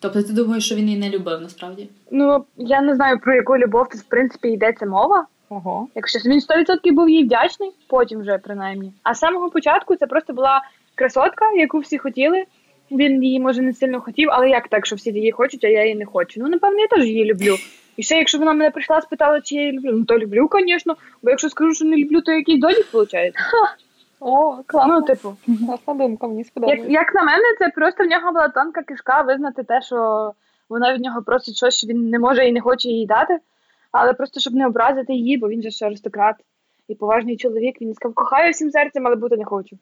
Тобто 0.00 0.22
ти 0.22 0.32
думаєш, 0.32 0.66
що 0.66 0.74
він 0.74 0.88
її 0.88 1.00
не 1.00 1.10
любив 1.10 1.40
насправді? 1.40 1.88
Ну 2.10 2.44
я 2.56 2.82
не 2.82 2.94
знаю 2.94 3.18
про 3.18 3.34
яку 3.34 3.58
любов 3.58 3.88
тут 3.88 4.00
в 4.00 4.04
принципі 4.04 4.48
йдеться 4.48 4.86
мова. 4.86 5.26
Ого. 5.48 5.88
Якщо 5.94 6.18
він 6.18 6.40
100% 6.40 6.92
був 6.92 7.10
їй 7.10 7.24
вдячний, 7.24 7.70
потім 7.88 8.20
вже 8.20 8.38
принаймні. 8.38 8.92
А 9.02 9.14
з 9.14 9.18
самого 9.18 9.50
початку 9.50 9.96
це 9.96 10.06
просто 10.06 10.32
була 10.32 10.62
красотка, 10.94 11.52
яку 11.52 11.78
всі 11.78 11.98
хотіли. 11.98 12.44
Він 12.90 13.24
її 13.24 13.40
може 13.40 13.62
не 13.62 13.72
сильно 13.72 14.00
хотів, 14.00 14.28
але 14.32 14.48
як 14.48 14.68
так, 14.68 14.86
що 14.86 14.96
всі 14.96 15.10
її 15.10 15.32
хочуть, 15.32 15.64
а 15.64 15.68
я 15.68 15.82
її 15.82 15.94
не 15.94 16.06
хочу. 16.06 16.40
Ну, 16.40 16.48
напевно, 16.48 16.80
я 16.80 16.86
теж 16.86 17.04
її 17.04 17.24
люблю. 17.24 17.56
І 17.96 18.02
ще, 18.02 18.16
якщо 18.16 18.38
вона 18.38 18.52
мене 18.52 18.70
прийшла, 18.70 19.00
спитала, 19.00 19.40
чи 19.40 19.54
я 19.54 19.60
її 19.60 19.72
люблю, 19.72 19.92
ну 19.92 20.04
то 20.04 20.18
люблю, 20.18 20.48
звісно. 20.66 20.96
Бо 21.22 21.30
якщо 21.30 21.48
скажу, 21.48 21.74
що 21.74 21.84
не 21.84 21.96
люблю, 21.96 22.20
то 22.20 22.32
якийсь 22.32 22.60
долік 22.60 22.86
виходить. 22.92 23.34
О, 24.20 24.56
класно. 24.66 24.94
Ну, 24.94 25.02
типу, 25.02 25.36
класна 25.66 25.94
думка, 25.94 26.28
мені 26.28 26.44
сподобається. 26.44 26.84
Як, 26.84 26.92
як 26.92 27.14
на 27.14 27.22
мене, 27.22 27.44
це 27.58 27.68
просто 27.68 28.04
в 28.04 28.06
нього 28.06 28.32
була 28.32 28.48
тонка 28.48 28.82
кишка 28.82 29.22
визнати 29.22 29.62
те, 29.62 29.82
що 29.82 30.32
вона 30.68 30.94
від 30.94 31.00
нього 31.00 31.22
просить 31.22 31.56
щось, 31.56 31.74
що 31.74 31.86
він 31.86 32.10
не 32.10 32.18
може 32.18 32.46
і 32.46 32.52
не 32.52 32.60
хоче 32.60 32.88
їй 32.88 33.06
дати. 33.06 33.38
Але 33.92 34.12
просто 34.12 34.40
щоб 34.40 34.54
не 34.54 34.66
образити 34.66 35.12
її, 35.12 35.38
бо 35.38 35.48
він 35.48 35.62
же 35.62 35.70
ще 35.70 35.86
аристократ 35.86 36.36
і 36.88 36.94
поважний 36.94 37.36
чоловік. 37.36 37.80
Він 37.80 37.94
сказав, 37.94 38.14
кохаю 38.14 38.52
всім 38.52 38.70
серцем, 38.70 39.06
але 39.06 39.16
бути 39.16 39.36
не 39.36 39.44
хочу. 39.44 39.78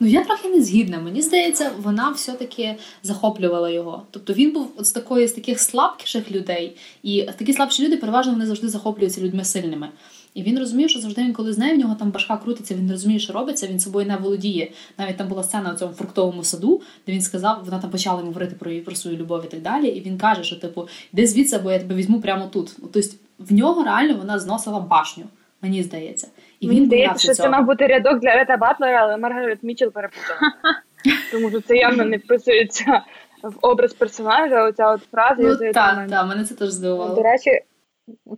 Ну 0.00 0.08
я 0.08 0.24
трохи 0.24 0.48
не 0.48 0.62
згідна. 0.62 0.98
Мені 0.98 1.22
здається, 1.22 1.70
вона 1.78 2.10
все-таки 2.10 2.76
захоплювала 3.02 3.70
його. 3.70 4.02
Тобто 4.10 4.32
він 4.32 4.52
був 4.52 4.72
от 4.76 4.86
з 4.86 4.92
такої 4.92 5.28
з 5.28 5.32
таких 5.32 5.60
слабкіших 5.60 6.30
людей, 6.30 6.76
і 7.02 7.22
такі 7.38 7.52
слабші 7.52 7.86
люди 7.86 7.96
переважно 7.96 8.32
вони 8.32 8.46
завжди 8.46 8.68
захоплюються 8.68 9.20
людьми 9.20 9.44
сильними. 9.44 9.88
І 10.38 10.42
він 10.42 10.58
розумів, 10.58 10.90
що 10.90 11.00
завжди 11.00 11.22
він, 11.22 11.32
коли 11.32 11.52
з 11.52 11.58
нею 11.58 11.74
в 11.74 11.78
нього 11.78 11.96
там 11.98 12.10
башка 12.10 12.36
крутиться, 12.36 12.74
він 12.74 12.90
розуміє, 12.90 13.20
що 13.20 13.32
робиться, 13.32 13.66
він 13.66 13.80
собою 13.80 14.06
не 14.06 14.16
володіє. 14.16 14.70
Навіть 14.98 15.16
там 15.16 15.28
була 15.28 15.42
сцена 15.42 15.72
у 15.72 15.76
цьому 15.76 15.92
фруктовому 15.92 16.44
саду, 16.44 16.80
де 17.06 17.12
він 17.12 17.20
сказав, 17.20 17.62
вона 17.64 17.78
там 17.78 17.90
почала 17.90 18.18
йому 18.18 18.28
говорити 18.28 18.56
про 18.58 18.70
про 18.80 18.94
свою 18.94 19.16
любов 19.16 19.44
і 19.44 19.48
так 19.48 19.62
далі. 19.62 19.88
І 19.88 20.00
він 20.00 20.18
каже, 20.18 20.42
що 20.42 20.56
типу, 20.56 20.88
де 21.12 21.26
звідси, 21.26 21.58
бо 21.58 21.72
я 21.72 21.78
тебе 21.78 21.94
візьму 21.94 22.20
прямо 22.20 22.46
тут. 22.46 22.76
Тобто 22.92 23.00
в 23.38 23.52
нього 23.52 23.84
реально 23.84 24.14
вона 24.14 24.38
зносила 24.38 24.80
башню, 24.80 25.24
мені 25.62 25.82
здається. 25.82 26.28
І 26.60 26.66
Мені 26.66 26.80
він 26.80 26.86
здається, 26.86 27.18
що 27.18 27.34
цього. 27.34 27.48
це 27.48 27.56
мав 27.56 27.66
бути 27.66 27.86
рядок 27.86 28.20
для 28.20 28.34
Рета 28.34 28.56
Батлера, 28.56 29.02
але 29.02 29.16
Маргарет 29.16 29.62
Мічел 29.62 29.92
перепутала. 29.92 30.40
Тому 31.32 31.50
що 31.50 31.60
це 31.60 31.76
явно 31.76 32.04
не 32.04 32.16
вписується 32.16 33.02
в 33.42 33.54
образ 33.62 33.94
персонажа, 33.94 34.68
оця 34.68 34.92
от 34.92 35.00
фраза. 35.10 35.42
Ну 35.42 35.72
так, 35.72 36.08
так, 36.10 36.28
мене 36.28 36.44
це 36.44 36.54
теж 36.54 36.70
здивувало. 36.70 37.14
До 37.14 37.22
речі, 37.22 37.50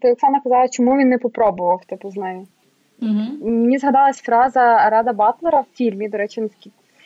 ти 0.00 0.12
Оксана 0.12 0.40
казала, 0.40 0.68
чому 0.68 0.98
він 0.98 1.08
не 1.08 1.18
попробував 1.18 1.84
типу 1.84 2.10
з 2.10 2.16
нею. 2.16 2.46
Угу. 3.02 3.50
Мені 3.50 3.78
згадалась 3.78 4.20
фраза 4.20 4.90
Рада 4.90 5.12
Батлера 5.12 5.60
в 5.60 5.66
фільмі, 5.74 6.08
до 6.08 6.18
речі, 6.18 6.40
в 6.40 6.50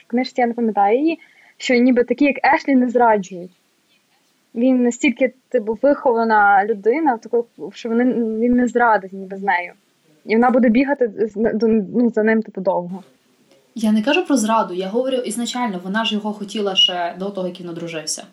книжці 0.06 0.40
я 0.40 0.46
не 0.46 0.54
пам'ятаю 0.54 0.98
її, 0.98 1.18
що 1.56 1.74
ніби 1.74 2.04
такі, 2.04 2.24
як 2.24 2.54
Ешлі, 2.54 2.74
не 2.74 2.88
зраджують. 2.88 3.50
Він 4.54 4.82
настільки 4.82 5.32
типу, 5.48 5.78
вихована 5.82 6.64
людина, 6.64 7.18
що 7.72 7.88
вони, 7.88 8.04
він 8.14 8.52
не 8.52 8.68
зрадить 8.68 9.12
ніби 9.12 9.36
з 9.36 9.42
нею. 9.42 9.72
І 10.26 10.34
вона 10.34 10.50
буде 10.50 10.68
бігати 10.68 11.30
ну, 11.94 12.10
за 12.10 12.22
ним 12.22 12.42
типу 12.42 12.60
довго. 12.60 13.02
Я 13.74 13.92
не 13.92 14.02
кажу 14.02 14.26
про 14.26 14.36
зраду, 14.36 14.74
я 14.74 14.88
говорю 14.88 15.16
ізначально, 15.16 15.80
вона 15.84 16.04
ж 16.04 16.14
його 16.14 16.32
хотіла 16.32 16.74
ще 16.74 17.14
до 17.18 17.30
того, 17.30 17.48
як 17.48 17.60
він 17.60 17.68
одружився. 17.68 18.24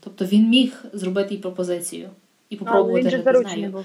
Тобто 0.00 0.24
він 0.24 0.48
міг 0.48 0.84
зробити 0.92 1.34
їй 1.34 1.40
пропозицію 1.40 2.08
і 2.50 2.56
попробувати 2.56 3.10
жити 3.10 3.34
з 3.34 3.56
нею. 3.56 3.70
Був. 3.70 3.84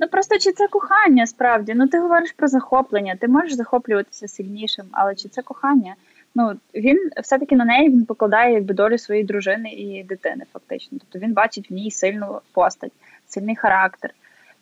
Ну 0.00 0.08
просто 0.08 0.38
чи 0.38 0.52
це 0.52 0.68
кохання 0.68 1.26
справді? 1.26 1.74
Ну 1.74 1.88
ти 1.88 1.98
говориш 1.98 2.32
про 2.32 2.48
захоплення, 2.48 3.16
ти 3.16 3.28
можеш 3.28 3.52
захоплюватися 3.52 4.28
сильнішим, 4.28 4.86
але 4.92 5.14
чи 5.14 5.28
це 5.28 5.42
кохання? 5.42 5.94
Ну 6.34 6.52
він 6.74 7.10
все-таки 7.22 7.56
на 7.56 7.64
неї 7.64 7.88
він 7.88 8.04
покладає 8.04 8.54
якби 8.54 8.74
долю 8.74 8.98
своєї 8.98 9.26
дружини 9.26 9.70
і 9.70 10.04
дитини, 10.04 10.44
фактично. 10.52 10.98
Тобто 10.98 11.26
він 11.26 11.32
бачить 11.32 11.70
в 11.70 11.74
ній 11.74 11.90
сильну 11.90 12.40
постать, 12.52 12.92
сильний 13.26 13.56
характер. 13.56 14.14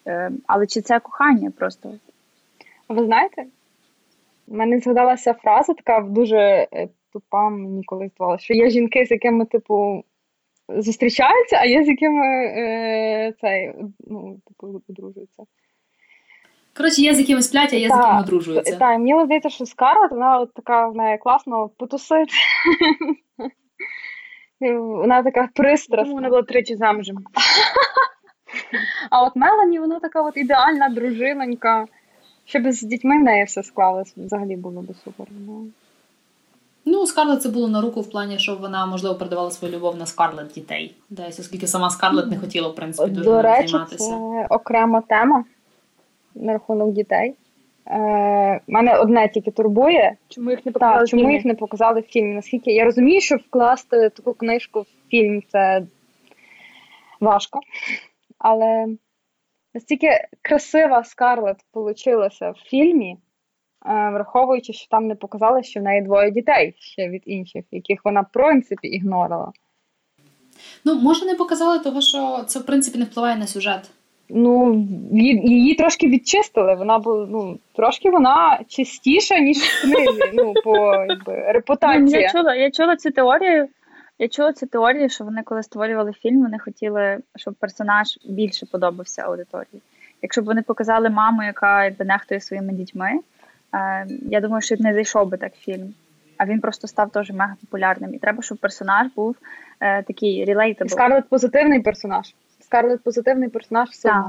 Е, 0.07 0.31
але 0.47 0.67
чи 0.67 0.81
це 0.81 1.01
кохання 1.01 1.53
просто? 1.59 1.95
Ви 2.89 3.05
знаєте? 3.05 3.45
У 4.49 4.57
мене 4.57 4.79
згадалася 4.79 5.35
фраза, 5.35 5.75
така 5.75 6.01
дуже 6.01 6.39
е, 6.39 6.89
тупа, 7.13 7.51
мені 7.51 7.85
колись 7.85 8.11
здавалося, 8.15 8.45
що 8.45 8.55
є 8.55 8.71
жінки, 8.71 9.07
з 9.07 9.11
якими, 9.11 9.45
типу, 9.45 10.05
зустрічаються, 10.69 11.57
а 11.57 11.65
є 11.65 11.85
з 11.85 11.89
якими 11.89 12.47
е, 12.47 13.35
цей, 13.41 13.75
ну, 14.07 14.39
типу, 14.47 14.83
одружуються. 14.89 15.43
Коротше, 16.77 17.03
є 17.03 17.15
з 17.15 17.19
якими 17.19 17.43
сплять, 17.43 17.73
а 17.73 17.77
є 17.77 17.89
та, 17.89 17.95
з 17.95 17.99
якими 17.99 18.21
одружуються. 18.21 18.77
Так, 18.77 18.99
мені 18.99 19.25
здається, 19.25 19.49
що 19.49 19.67
Скарлет, 19.67 20.11
вона 20.11 20.39
от 20.39 20.55
така 20.55 20.89
в 20.89 20.97
неї 20.97 21.19
класно 21.19 21.69
потусить. 21.69 22.33
Вона 24.61 25.23
така 25.23 25.49
пристрасна. 25.55 26.15
Вона 26.15 26.29
була 26.29 26.43
тричі 26.43 26.77
замужем. 26.77 27.17
А 29.11 29.23
от 29.23 29.37
Мелані, 29.37 29.79
вона 29.79 30.01
така 30.01 30.23
от 30.23 30.37
ідеальна 30.37 30.89
дружинонька. 30.89 31.87
Щоб 32.45 32.73
з 32.73 32.83
дітьми 32.83 33.19
в 33.19 33.23
неї 33.23 33.45
все 33.45 33.63
склалось, 33.63 34.15
взагалі 34.17 34.57
було 34.57 34.83
би 34.83 34.95
супер. 35.05 35.27
Ну, 36.89 37.07
Скарлет 37.07 37.43
це 37.43 37.49
було 37.49 37.69
на 37.69 37.81
руку 37.81 38.01
в 38.01 38.11
плані, 38.11 38.39
що 38.39 38.57
вона, 38.57 38.87
можливо, 38.87 39.15
передавала 39.15 39.51
свою 39.51 39.75
любов 39.75 39.97
на 39.97 40.07
Скарлет 40.07 40.49
дітей. 40.49 40.95
Десь, 41.11 41.41
оскільки 41.41 41.67
сама 41.67 41.91
Скарлет 41.91 42.31
не 42.31 42.39
хотіла, 42.39 42.69
в 42.69 42.75
принципі, 42.75 43.11
дуже 43.11 43.31
До 43.31 43.43
речі, 43.43 43.69
займатися. 43.69 44.11
Це 44.11 44.47
окрема 44.51 45.01
тема 45.01 45.45
на 46.35 46.53
рахунок 46.53 46.93
дітей. 46.93 47.35
Е, 47.87 48.61
Мене 48.67 48.99
одне 48.99 49.29
тільки 49.29 49.51
турбує. 49.51 50.17
Чому 50.29 50.51
їх 50.51 50.67
не 50.67 50.73
показали? 50.73 50.99
Так, 50.99 51.09
чому 51.09 51.31
їх 51.31 51.45
не 51.45 51.55
показали 51.55 52.01
в 52.01 52.05
фільмі? 52.05 52.35
Наскільки 52.35 52.73
я 52.73 52.85
розумію, 52.85 53.21
що 53.21 53.37
вкласти 53.37 54.11
таку 54.11 54.35
книжку 54.35 54.81
в 54.81 55.11
фільм 55.11 55.43
це 55.53 55.83
важко. 57.21 57.61
Але 58.39 58.87
настільки 59.75 60.09
красива 60.43 61.05
Скарлет 61.05 61.57
получилася 61.73 62.51
в 62.51 62.57
фільмі, 62.57 63.17
враховуючи, 63.87 64.73
що 64.73 64.89
там 64.89 65.07
не 65.07 65.15
показали, 65.15 65.63
що 65.63 65.81
в 65.81 65.83
неї 65.83 66.03
двоє 66.03 66.31
дітей 66.31 66.75
ще 66.79 67.09
від 67.09 67.23
інших, 67.27 67.65
яких 67.73 68.01
вона 68.05 68.21
в 68.21 68.27
принципі 68.33 68.89
ігнорила. 68.89 69.53
Ну, 70.85 70.95
може, 70.95 71.27
не 71.27 71.35
показали, 71.35 71.79
того 71.79 72.01
що 72.01 72.45
це 72.47 72.59
в 72.59 72.67
принципі 72.67 72.99
не 72.99 73.05
впливає 73.05 73.37
на 73.37 73.47
сюжет. 73.47 73.91
Ну, 74.29 74.85
її 75.13 75.75
трошки 75.75 76.09
відчистили. 76.09 76.75
Вона 76.75 76.99
була 76.99 77.27
ну, 77.31 77.59
трошки 77.77 78.11
вона 78.11 78.61
чистіша, 78.69 79.39
ніж 79.39 79.57
в 79.57 79.83
книзі. 79.83 80.31
Ну, 80.35 80.53
по 80.65 80.77
якби, 81.09 81.53
репутації. 81.53 82.23
Я 82.23 82.33
чула, 82.33 82.55
я 82.55 82.71
чула 82.71 82.97
цю 82.97 83.11
теорію. 83.11 83.69
Я 84.19 84.29
чула 84.29 84.53
цю 84.53 84.67
теорію, 84.67 85.09
що 85.09 85.25
вони, 85.25 85.43
коли 85.43 85.63
створювали 85.63 86.13
фільм, 86.13 86.43
вони 86.43 86.59
хотіли, 86.59 87.19
щоб 87.37 87.55
персонаж 87.55 88.19
більше 88.29 88.67
подобався 88.67 89.23
аудиторії. 89.23 89.83
Якщо 90.23 90.43
б 90.43 90.45
вони 90.45 90.63
показали 90.63 91.11
маму, 91.11 91.43
яка 91.43 91.85
якби 91.85 92.05
нехтує 92.05 92.41
своїми 92.41 92.73
дітьми, 92.73 93.11
е, 93.11 93.21
я 94.31 94.41
думаю, 94.41 94.63
що 94.63 94.77
не 94.79 94.95
зайшов 94.95 95.29
би 95.29 95.37
так 95.37 95.53
фільм. 95.55 95.95
а 96.39 96.47
він 96.47 96.61
просто 96.61 96.89
став 96.89 97.11
теж 97.11 97.31
мега 97.31 97.57
популярним. 97.61 98.15
І 98.15 98.19
треба, 98.19 98.43
щоб 98.43 98.59
персонаж 98.59 99.07
був 99.17 99.37
е, 99.81 100.03
такий 100.03 100.45
relatable. 100.47 100.89
Скарлет 100.89 101.29
позитивний 101.29 101.81
персонаж. 101.81 102.35
Скарлет 102.61 103.03
позитивний 103.03 103.49
персонаж 103.49 103.89
все. 103.89 104.09
Так. 104.09 104.27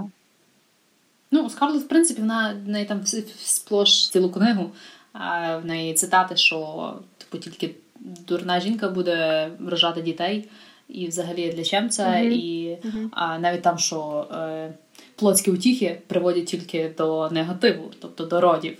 Ну, 1.31 1.49
Скарлет, 1.49 1.83
в 1.83 1.87
принципі, 1.87 2.21
вона 2.21 2.55
в 2.65 2.69
неї 2.69 2.85
там 2.85 3.01
сплош 3.37 4.09
цілу 4.09 4.29
книгу. 4.31 4.71
А 5.13 5.57
в 5.57 5.65
неї 5.65 5.93
цитати, 5.93 6.35
що 6.35 6.93
типу 7.17 7.37
тільки 7.37 7.75
дурна 7.99 8.59
жінка 8.59 8.89
буде 8.89 9.49
вражати 9.59 10.01
дітей, 10.01 10.49
і 10.89 11.07
взагалі 11.07 11.51
для 11.51 11.63
чим 11.63 11.89
це, 11.89 12.09
Мгм. 12.21 12.31
і 12.31 12.77
Мгм. 12.83 13.09
а, 13.13 13.39
навіть 13.39 13.61
там, 13.61 13.77
що 13.77 14.27
е, 14.33 14.69
плотські 15.15 15.51
утіхи 15.51 16.01
приводять 16.07 16.45
тільки 16.45 16.91
до 16.97 17.29
негативу, 17.29 17.91
тобто 18.01 18.25
до 18.25 18.41
родів. 18.41 18.77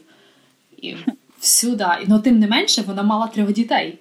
І 0.78 0.96
всюди. 1.40 1.86
Ну, 2.08 2.20
тим 2.20 2.40
не 2.40 2.48
менше, 2.48 2.82
вона 2.82 3.04
мала 3.04 3.28
трьох 3.28 3.52
дітей. 3.54 4.00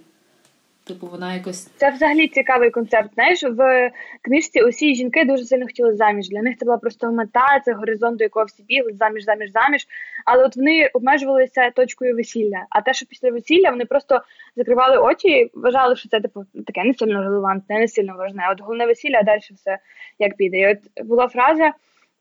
Типу, 0.87 1.07
вона 1.07 1.35
якось. 1.35 1.67
Це 1.77 1.91
взагалі 1.91 2.29
цікавий 2.29 2.71
концепт. 2.71 3.15
Знаєш, 3.15 3.43
в 3.43 3.91
книжці 4.23 4.63
усі 4.63 4.95
жінки 4.95 5.25
дуже 5.25 5.45
сильно 5.45 5.67
хотіли 5.67 5.97
заміж. 5.97 6.29
Для 6.29 6.43
них 6.43 6.57
це 6.59 6.65
була 6.65 6.79
просто 6.79 7.13
мета, 7.13 7.61
це 7.65 7.73
горизонт, 7.73 8.19
до 8.19 8.25
якого 8.25 8.45
всі 8.47 8.63
бігли, 8.63 8.93
заміж, 8.93 9.25
заміж, 9.25 9.51
заміж. 9.51 9.87
Але 10.25 10.45
от 10.45 10.57
вони 10.57 10.91
обмежувалися 10.95 11.71
точкою 11.71 12.17
весілля. 12.17 12.67
А 12.71 12.81
те, 12.81 12.95
що 12.95 13.07
після 13.07 13.31
весілля 13.31 13.71
вони 13.71 13.85
просто 13.85 14.21
закривали 14.57 14.97
очі 14.97 15.29
і 15.29 15.51
вважали, 15.55 15.97
що 15.97 16.09
це 16.09 16.21
типу 16.21 16.45
таке 16.67 16.85
не 16.85 16.95
сильно 16.95 17.23
релевантне, 17.23 17.79
не 17.79 17.89
сильно 17.89 18.15
важне. 18.19 18.49
От 18.53 18.61
головне 18.61 18.87
весілля, 18.87 19.19
а 19.21 19.23
далі 19.23 19.41
все 19.55 19.79
як 20.19 20.37
піде. 20.37 20.59
І 20.59 20.67
от 20.67 21.07
була 21.07 21.29
фраза. 21.29 21.73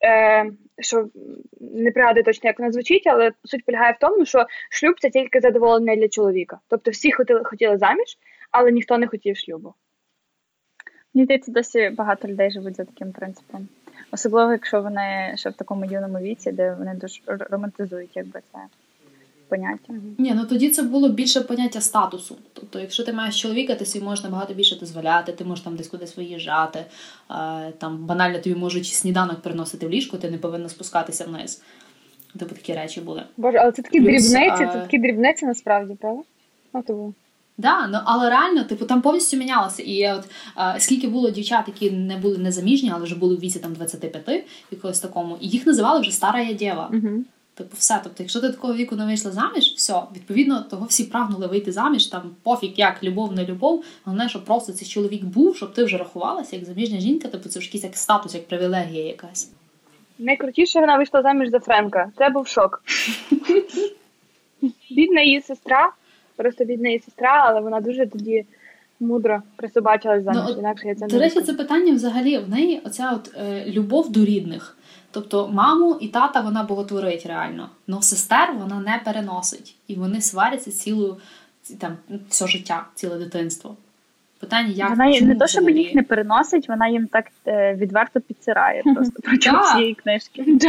Е, 0.05 0.51
що 0.79 1.09
не 1.61 1.91
пригадую 1.91 2.23
точно, 2.23 2.47
як 2.47 2.59
вона 2.59 2.71
звучить, 2.71 3.07
але 3.07 3.31
суть 3.43 3.65
полягає 3.65 3.93
в 3.93 3.99
тому, 3.99 4.25
що 4.25 4.45
шлюб 4.69 4.95
це 4.99 5.09
тільки 5.09 5.39
задоволення 5.39 5.95
для 5.95 6.09
чоловіка. 6.09 6.59
Тобто 6.67 6.91
всі 6.91 7.11
хотіли, 7.11 7.43
хотіли 7.43 7.77
заміж, 7.77 8.17
але 8.51 8.71
ніхто 8.71 8.97
не 8.97 9.07
хотів 9.07 9.37
шлюбу. 9.37 9.73
Мені 11.13 11.25
здається, 11.25 11.51
досі 11.51 11.89
багато 11.89 12.27
людей 12.27 12.51
живуть 12.51 12.75
за 12.75 12.85
таким 12.85 13.11
принципом. 13.11 13.67
Особливо, 14.11 14.51
якщо 14.51 14.81
вони 14.81 15.33
ще 15.35 15.49
в 15.49 15.53
такому 15.53 15.85
юному 15.85 16.19
віці, 16.19 16.51
де 16.51 16.73
вони 16.73 16.93
дуже 16.93 17.21
романтизують 17.27 18.15
якби 18.15 18.41
це 18.51 18.59
поняття. 19.49 19.93
Ні, 20.17 20.33
ну 20.35 20.45
тоді 20.45 20.69
це 20.69 20.83
було 20.83 21.09
більше 21.09 21.41
поняття 21.41 21.81
статусу. 21.81 22.37
Тобто, 22.53 22.79
якщо 22.79 23.03
ти 23.03 23.13
маєш 23.13 23.41
чоловіка, 23.41 23.75
ти 23.75 23.85
собі 23.85 24.05
можеш 24.05 24.23
набагато 24.23 24.53
більше 24.53 24.75
дозволяти, 24.75 25.31
ти 25.31 25.45
можеш 25.45 25.65
там 25.65 25.75
десь 25.75 25.87
кудись 25.87 26.17
виїжджати, 26.17 26.85
е, 27.31 27.71
там 27.77 28.05
банально 28.05 28.39
тобі 28.39 28.55
можуть 28.55 28.85
сніданок 28.85 29.41
приносити 29.41 29.87
в 29.87 29.89
ліжку, 29.89 30.17
ти 30.17 30.31
не 30.31 30.37
повинна 30.37 30.69
спускатися 30.69 31.25
вниз. 31.25 31.61
Типу 32.39 32.55
такі 32.55 32.73
речі 32.73 33.01
були. 33.01 33.23
Боже, 33.37 33.57
але 33.57 33.71
це 33.71 33.81
такі 33.81 34.01
Плюс, 34.01 34.29
дрібниці, 34.29 34.63
а- 34.63 34.73
це 34.73 34.79
такі 34.79 34.97
дрібниці 34.97 35.45
насправді, 35.45 35.95
правда? 36.01 36.23
Ну, 36.73 36.81
тобі. 36.81 37.13
Да, 37.57 37.87
ну 37.87 37.99
але 38.05 38.29
реально, 38.29 38.63
типу, 38.63 38.85
там 38.85 39.01
повністю 39.01 39.37
мінялося. 39.37 39.83
І 39.83 39.91
я 39.91 40.15
от 40.15 40.23
е, 40.57 40.79
скільки 40.79 41.07
було 41.07 41.29
дівчат, 41.29 41.63
які 41.67 41.91
не 41.91 42.17
були 42.17 42.37
незаміжні, 42.37 42.91
але 42.95 43.03
вже 43.03 43.15
були 43.15 43.35
в 43.35 43.39
віці 43.39 43.59
там 43.59 43.73
25, 43.73 44.45
якогось 44.71 44.99
такому, 44.99 45.37
і 45.41 45.47
їх 45.47 45.67
називали 45.67 45.99
вже 45.99 46.11
стара 46.11 46.41
я 46.41 46.53
дєва. 46.53 46.89
Угу. 46.93 47.23
Типу, 47.55 47.75
все. 47.77 47.99
Тобто, 48.03 48.23
якщо 48.23 48.41
ти 48.41 48.49
такого 48.49 48.73
віку 48.73 48.95
не 48.95 49.05
вийшла 49.05 49.31
заміж, 49.31 49.73
все, 49.77 50.01
відповідно, 50.15 50.65
того 50.69 50.85
всі 50.85 51.03
прагнули 51.03 51.47
вийти 51.47 51.71
заміж, 51.71 52.05
там 52.05 52.35
пофіг, 52.43 52.73
як 52.75 53.03
любов, 53.03 53.33
не 53.33 53.45
любов. 53.45 53.83
Головне, 54.03 54.29
щоб 54.29 54.45
просто 54.45 54.73
цей 54.73 54.87
чоловік 54.87 55.23
був, 55.23 55.55
щоб 55.55 55.73
ти 55.73 55.83
вже 55.83 55.97
рахувалася 55.97 56.55
як 56.55 56.65
заміжня 56.65 56.99
жінка, 56.99 57.27
типу 57.27 57.49
це 57.49 57.59
ж 57.59 57.65
якийсь 57.65 57.83
як 57.83 57.97
статус, 57.97 58.35
як 58.35 58.47
привілегія 58.47 59.05
якась. 59.05 59.51
Найкрутіше 60.19 60.79
вона 60.79 60.97
вийшла 60.97 61.21
заміж 61.21 61.49
за 61.49 61.59
Френка. 61.59 62.11
Це 62.17 62.29
був 62.29 62.47
шок. 62.47 62.83
бідна 64.91 65.21
її 65.21 65.41
сестра, 65.41 65.91
просто 66.35 66.65
бідна 66.65 66.89
її 66.89 66.99
сестра, 66.99 67.43
але 67.49 67.61
вона 67.61 67.81
дуже 67.81 68.05
тоді 68.05 68.45
мудро 68.99 69.41
присобачилась 69.55 70.23
заміж. 70.23 70.41
Ну, 70.47 70.55
Інакше 70.59 70.87
я 70.87 70.95
це 70.95 71.07
До 71.07 71.15
не 71.15 71.21
речі, 71.21 71.41
це 71.41 71.53
питання 71.53 71.93
взагалі 71.93 72.37
в 72.37 72.49
неї 72.49 72.81
оця 72.85 73.11
от 73.11 73.31
е, 73.37 73.65
любов 73.67 74.11
до 74.11 74.25
рідних. 74.25 74.77
Тобто 75.15 75.47
маму 75.47 75.97
і 76.01 76.07
тата 76.07 76.41
вона 76.41 76.63
боготворить 76.63 77.25
реально, 77.25 77.69
але 77.89 78.01
сестер 78.01 78.53
вона 78.59 78.79
не 78.79 79.01
переносить. 79.05 79.75
І 79.87 79.95
вони 79.95 80.21
сваряться 80.21 80.71
цілу 80.71 81.17
там 81.79 81.97
все 82.29 82.47
життя, 82.47 82.85
ціле 82.95 83.17
дитинство. 83.17 83.75
Питання, 84.39 84.69
як 84.69 84.89
вона 84.89 85.13
чому 85.13 85.27
не 85.27 85.35
то, 85.35 85.47
щоб 85.47 85.63
взагалі? 85.63 85.83
їх 85.83 85.95
не 85.95 86.03
переносить, 86.03 86.69
вона 86.69 86.87
їм 86.87 87.07
так 87.07 87.25
е, 87.47 87.75
відверто 87.75 88.21
підсирає 88.21 88.83
просто 88.95 89.19
протягом 89.23 89.61
всієї 89.61 89.93
книжки. 89.93 90.45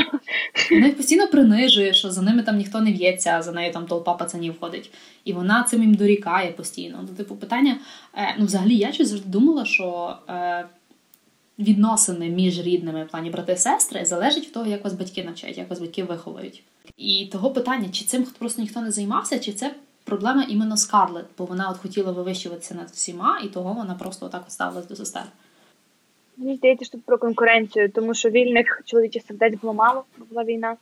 Вона 0.71 0.87
їх 0.87 0.97
постійно 0.97 1.27
принижує, 1.27 1.93
що 1.93 2.11
за 2.11 2.23
ними 2.23 2.43
там 2.43 2.57
ніхто 2.57 2.81
не 2.81 2.93
в'ється, 2.93 3.31
а 3.31 3.43
за 3.43 3.53
нею 3.53 3.73
там 3.73 3.87
толпа 3.87 4.15
пацанів 4.15 4.61
ходить. 4.61 4.91
І 5.25 5.33
вона 5.33 5.63
цим 5.63 5.83
їм 5.83 5.95
дорікає 5.95 6.53
постійно. 6.53 6.99
Ну, 7.03 7.17
типу, 7.17 7.37
питання, 7.37 7.77
е, 8.15 8.35
ну, 8.39 8.47
взагалі, 8.47 8.77
я 8.77 8.93
щось 8.93 9.09
завжди 9.09 9.29
думала, 9.29 9.65
що 9.65 10.17
е, 10.29 10.65
відносини 11.59 12.29
між 12.29 12.61
рідними 12.61 13.05
в 13.05 13.09
плані 13.09 13.31
брати 13.31 13.53
і 13.53 13.57
сестри 13.57 14.05
залежить 14.05 14.45
від 14.45 14.53
того, 14.53 14.67
як 14.67 14.85
вас 14.85 14.93
батьки 14.93 15.25
навчають, 15.25 15.59
як 15.59 15.71
вас 15.71 15.81
батьки 15.81 16.05
виховують. 16.05 16.63
І 16.97 17.29
того 17.33 17.51
питання, 17.51 17.89
чи 17.93 18.05
цим 18.05 18.27
просто 18.39 18.63
ніхто 18.63 18.81
не 18.81 18.91
займався, 18.91 19.39
чи 19.39 19.53
це 19.53 19.75
проблема 20.05 20.47
іменно 20.49 20.77
Скарлет, 20.77 21.27
бо 21.39 21.45
вона 21.45 21.71
от 21.71 21.77
хотіла 21.77 22.13
вивищуватися 22.13 22.75
над 22.75 22.89
всіма, 22.91 23.41
і 23.45 23.49
того 23.49 23.73
вона 23.73 23.95
просто 23.95 24.27
отак 24.27 24.43
от 24.47 24.53
ставилась 24.53 24.89
до 24.89 24.97
сестер. 24.97 25.25
Мені 26.37 26.57
здається, 26.57 26.85
що 26.85 26.93
тут 26.93 27.05
про 27.05 27.19
конкуренцію, 27.19 27.91
тому 27.91 28.15
що 28.15 28.31
вільних 28.31 28.83
чоловічих 28.85 29.23
сердець 29.23 29.61
було 29.61 29.75
мало, 29.75 30.05
була 30.31 30.45
війна. 30.45 30.77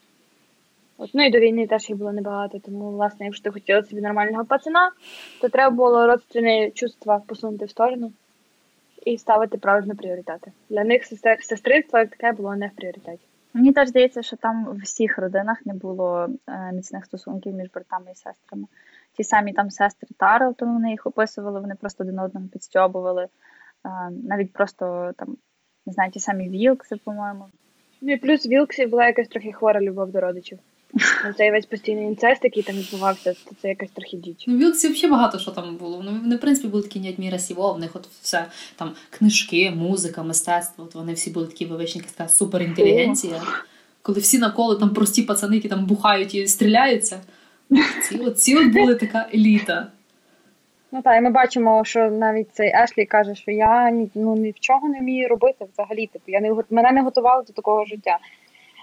От, 0.98 1.10
ну 1.14 1.26
і 1.26 1.30
до 1.30 1.38
війни 1.38 1.66
теж 1.66 1.88
їх 1.88 1.98
було 1.98 2.12
небагато. 2.12 2.58
Тому, 2.58 2.90
власне, 2.90 3.26
якщо 3.26 3.44
ти 3.44 3.50
хотіла 3.50 3.82
собі 3.82 4.02
нормального 4.02 4.44
пацана, 4.44 4.90
то 5.40 5.48
треба 5.48 5.76
було 5.76 6.06
родственні 6.06 6.72
чувства 6.74 7.22
посунути 7.26 7.64
в 7.64 7.70
сторону 7.70 8.12
і 9.04 9.18
ставити 9.18 9.58
правильно 9.58 9.96
пріоритети. 9.96 10.52
Для 10.70 10.84
них 10.84 11.04
сестринство 11.40 11.98
як 11.98 12.10
таке 12.10 12.32
було 12.32 12.56
не 12.56 12.68
в 12.68 12.76
пріоритеті. 12.76 13.24
Мені 13.54 13.72
теж 13.72 13.88
здається, 13.88 14.22
що 14.22 14.36
там 14.36 14.64
в 14.64 14.76
всіх 14.82 15.18
родинах 15.18 15.66
не 15.66 15.74
було 15.74 16.28
е, 16.48 16.72
міцних 16.72 17.04
стосунків 17.04 17.54
між 17.54 17.70
братами 17.70 18.10
і 18.12 18.14
сестрами. 18.14 18.66
Ті 19.16 19.24
самі 19.24 19.52
там 19.52 19.70
сестри 19.70 20.08
Тарлтон, 20.16 20.72
вони 20.72 20.90
їх 20.90 21.06
описували, 21.06 21.60
вони 21.60 21.74
просто 21.74 22.04
один 22.04 22.18
одного 22.18 22.46
підстьобували. 22.48 23.22
Е, 23.24 23.28
навіть 24.10 24.52
просто 24.52 25.12
там, 25.16 25.36
не 25.86 25.92
знаю, 25.92 26.10
ті 26.10 26.20
самі 26.20 26.48
Вілкси, 26.48 26.96
по-моєму. 26.96 27.46
Ну 28.00 28.12
і 28.12 28.16
плюс 28.16 28.46
Вілксі 28.46 28.86
була 28.86 29.06
якась 29.06 29.28
трохи 29.28 29.52
хвора 29.52 29.80
любов 29.80 30.10
до 30.10 30.20
родичів. 30.20 30.58
Ну, 31.24 31.32
Цей 31.36 31.50
весь 31.50 31.66
постійний 31.66 32.04
інцест, 32.04 32.44
який 32.44 32.62
там 32.62 32.76
відбувався, 32.76 33.32
то 33.32 33.50
це 33.62 33.68
якась 33.68 33.90
трохи 33.90 34.16
діч. 34.16 34.44
Ну, 34.46 34.58
Вілксі 34.58 34.88
взагалі 34.88 35.10
багато 35.10 35.38
що 35.38 35.50
там 35.50 35.76
було. 35.76 36.02
Ну, 36.04 36.18
вони, 36.22 36.36
в 36.36 36.40
принципі, 36.40 36.68
були 36.68 36.82
такі 36.82 37.00
Нядміра 37.00 37.38
Сіво, 37.38 37.72
в 37.72 37.78
них 37.78 37.96
от 37.96 38.06
все 38.22 38.46
там 38.76 38.90
книжки, 39.10 39.72
музика, 39.76 40.22
мистецтво. 40.22 40.84
От 40.84 40.94
вони 40.94 41.12
всі 41.12 41.30
були 41.30 41.46
такі 41.46 41.64
якась 41.64 42.12
така 42.12 42.28
суперінтелігенція. 42.28 43.42
Коли 44.02 44.20
всі 44.20 44.38
навколо 44.38 44.74
там 44.74 44.90
прості 44.90 45.22
пацани, 45.22 45.56
які 45.56 45.68
там 45.68 45.86
бухають 45.86 46.34
і 46.34 46.46
стріляються. 46.46 47.20
Ці 48.02 48.18
от, 48.18 48.40
ці 48.40 48.56
от 48.56 48.66
були 48.66 48.94
така 48.94 49.28
еліта. 49.34 49.86
Ну 50.92 51.02
так, 51.02 51.18
і 51.18 51.20
ми 51.20 51.30
бачимо, 51.30 51.84
що 51.84 52.10
навіть 52.10 52.46
цей 52.52 52.72
Ешлі 52.74 53.06
каже, 53.06 53.34
що 53.34 53.50
я 53.50 53.90
ні, 53.90 54.10
ну, 54.14 54.36
ні 54.36 54.50
в 54.50 54.60
чого 54.60 54.88
не 54.88 55.00
вмію 55.00 55.28
робити 55.28 55.66
взагалі. 55.72 56.06
Типу, 56.06 56.24
я 56.26 56.40
не 56.40 56.54
мене 56.70 56.92
не 56.92 57.02
готували 57.02 57.44
до 57.46 57.52
такого 57.52 57.84
життя. 57.84 58.18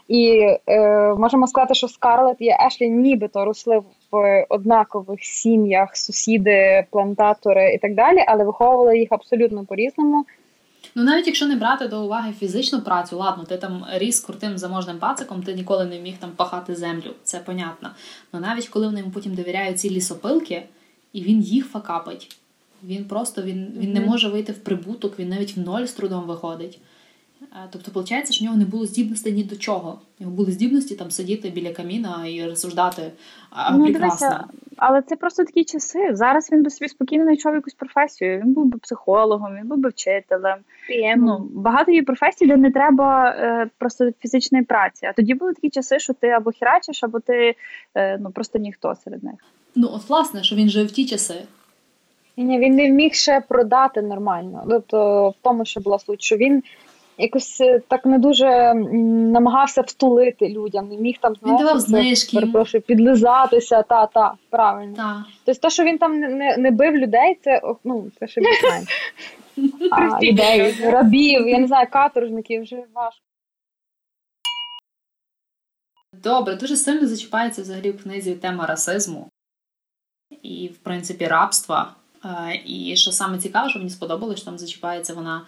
І 0.08 0.48
е, 0.68 1.14
можемо 1.14 1.48
сказати, 1.48 1.74
що 1.74 1.88
Скарлет 1.88 2.38
і 2.40 2.50
Ешлі 2.68 2.90
нібито 2.90 3.46
росли 3.46 3.82
в 4.12 4.46
однакових 4.50 5.24
сім'ях, 5.24 5.98
сусіди, 5.98 6.86
плантатори 6.92 7.74
і 7.74 7.78
так 7.78 7.96
далі, 7.96 8.24
але 8.28 8.44
виховували 8.44 9.00
їх 9.00 9.08
абсолютно 9.12 9.66
по-різному. 9.66 10.26
Ну 10.96 11.04
навіть 11.04 11.28
якщо 11.28 11.46
не 11.46 11.56
брати 11.56 11.88
до 11.88 12.06
уваги 12.06 12.34
фізичну 12.40 12.82
працю, 12.82 13.18
ладно, 13.18 13.44
ти 13.44 13.58
там 13.58 13.86
ріс 13.94 14.20
крутим 14.20 14.58
заможним 14.58 14.98
пациком, 15.00 15.44
ти 15.44 15.54
ніколи 15.54 15.86
не 15.86 16.00
міг 16.00 16.18
там 16.18 16.32
пахати 16.32 16.76
землю, 16.76 17.12
це 17.24 17.40
понятно. 17.40 17.90
Але 18.32 18.42
навіть 18.42 18.68
коли 18.68 18.86
вони 18.86 19.00
йому 19.00 19.12
потім 19.12 19.36
довіряють 19.36 19.80
ці 19.80 19.90
лісопилки, 19.90 20.64
і 21.14 21.22
він 21.22 21.42
їх 21.42 21.68
факапить, 21.68 22.38
він 22.84 23.06
просто 23.06 23.42
він, 23.42 23.74
він 23.78 23.94
не 23.94 24.02
може 24.02 24.30
вийти 24.30 24.52
в 24.52 24.64
прибуток, 24.64 25.20
він 25.20 25.30
навіть 25.30 25.58
в 25.58 25.60
ноль 25.60 25.86
з 25.86 25.94
трудом 25.94 26.24
виходить. 26.24 26.80
Тобто, 27.72 27.92
виходить, 27.96 28.34
що 28.34 28.44
в 28.44 28.46
нього 28.46 28.58
не 28.58 28.66
було 28.66 28.86
здібностей 28.86 29.34
ні 29.34 29.44
до 29.44 29.56
чого. 29.56 30.00
В 30.20 30.24
нього 30.24 30.36
були 30.36 30.52
здібності 30.52 30.96
там 30.96 31.12
сидіти 31.12 31.50
біля 31.50 31.74
каміна 31.74 32.28
і 32.28 32.46
розсуждати 32.50 33.12
а, 33.50 33.78
Ну, 33.78 33.84
прекрасно. 33.84 34.28
дивися, 34.28 34.46
але 34.78 35.02
це 35.02 35.16
просто 35.16 35.44
такі 35.44 35.64
часи. 35.64 36.10
Зараз 36.14 36.52
він 36.52 36.64
би 36.64 36.70
собі 36.70 36.90
спокійно 36.90 37.24
знайшов 37.24 37.56
якусь 37.56 37.74
професію. 37.74 38.40
Він 38.40 38.54
був 38.54 38.66
би 38.66 38.78
психологом, 38.78 39.56
він 39.56 39.68
був 39.68 39.78
би 39.78 39.90
вчителем. 39.90 40.58
Ну, 41.18 41.50
багато 41.54 41.92
є 41.92 42.04
професій, 42.04 42.48
де 42.48 42.58
не 42.58 42.72
треба 42.72 43.30
е, 43.30 43.70
просто 43.78 44.12
фізичної 44.20 44.64
праці. 44.64 45.06
А 45.06 45.14
тоді 45.14 45.34
були 45.34 45.54
такі 45.54 45.70
часи, 45.70 46.00
що 46.00 46.14
ти 46.14 46.28
або 46.28 46.52
хірачиш, 46.52 47.04
або 47.04 47.20
ти 47.20 47.56
е, 47.96 48.18
ну, 48.18 48.32
просто 48.32 48.60
ніхто 48.60 48.96
серед 49.04 49.24
них. 49.24 49.36
Ну, 49.76 49.90
от 49.94 50.10
власне, 50.10 50.44
що 50.44 50.56
він 50.56 50.70
жив 50.70 50.88
в 50.88 50.92
ті 50.92 51.06
часи. 51.06 51.36
Ні, 52.38 52.60
він 52.60 52.76
не 52.76 52.90
міг 52.90 53.14
ще 53.14 53.42
продати 53.42 54.02
нормально. 54.02 54.66
Тобто 54.70 55.30
в 55.30 55.36
тому, 55.42 55.66
що 55.66 55.80
була 55.80 56.00
суть, 56.00 56.22
що 56.22 56.36
він 56.38 56.64
якось 57.22 57.62
е, 57.62 57.82
так 57.88 58.06
не 58.06 58.20
дуже 58.20 58.74
намагався 58.74 59.82
втулити 59.82 60.50
людям, 60.50 60.90
не 60.90 60.98
міг 60.98 61.18
там 61.22 61.36
знаєш, 61.36 61.60
він 61.60 61.66
давав 61.66 61.80
знижки. 61.80 62.38
перепрошую, 62.38 62.82
підлизатися, 62.82 63.82
та, 63.82 64.06
та, 64.06 64.34
правильно. 64.50 64.96
Та. 64.96 65.26
Тобто, 65.46 65.62
те, 65.62 65.70
що 65.70 65.84
він 65.84 65.98
там 65.98 66.20
не 66.20 66.58
не 66.58 66.72
бив 66.72 66.96
людей, 66.96 67.40
це 67.44 67.62
ну, 67.84 68.12
це 68.20 68.28
ще 68.28 68.42
більш 68.42 68.64
менше. 68.64 68.94
людей, 70.22 70.76
рабів, 70.92 71.48
я 71.48 71.60
не 71.60 71.68
знаю, 71.68 71.88
каторжників 71.92 72.62
вже 72.62 72.76
важко. 72.76 73.22
Добре, 76.14 76.56
дуже 76.56 76.76
сильно 76.76 77.08
зачіпається 77.08 77.62
взагалі 77.62 77.92
в 77.92 78.04
книзі 78.04 78.36
тема 78.36 78.66
расизму 78.66 79.30
і, 80.42 80.68
в 80.68 80.78
принципі, 80.78 81.28
рабства. 81.28 81.96
І 82.66 82.96
що 82.96 83.12
саме 83.12 83.38
цікаве, 83.38 83.70
що 83.70 83.80
мені 83.80 83.92
сподобалось, 83.92 84.38
що 84.38 84.46
там 84.46 84.58
зачіпається 84.58 85.14
вона 85.14 85.42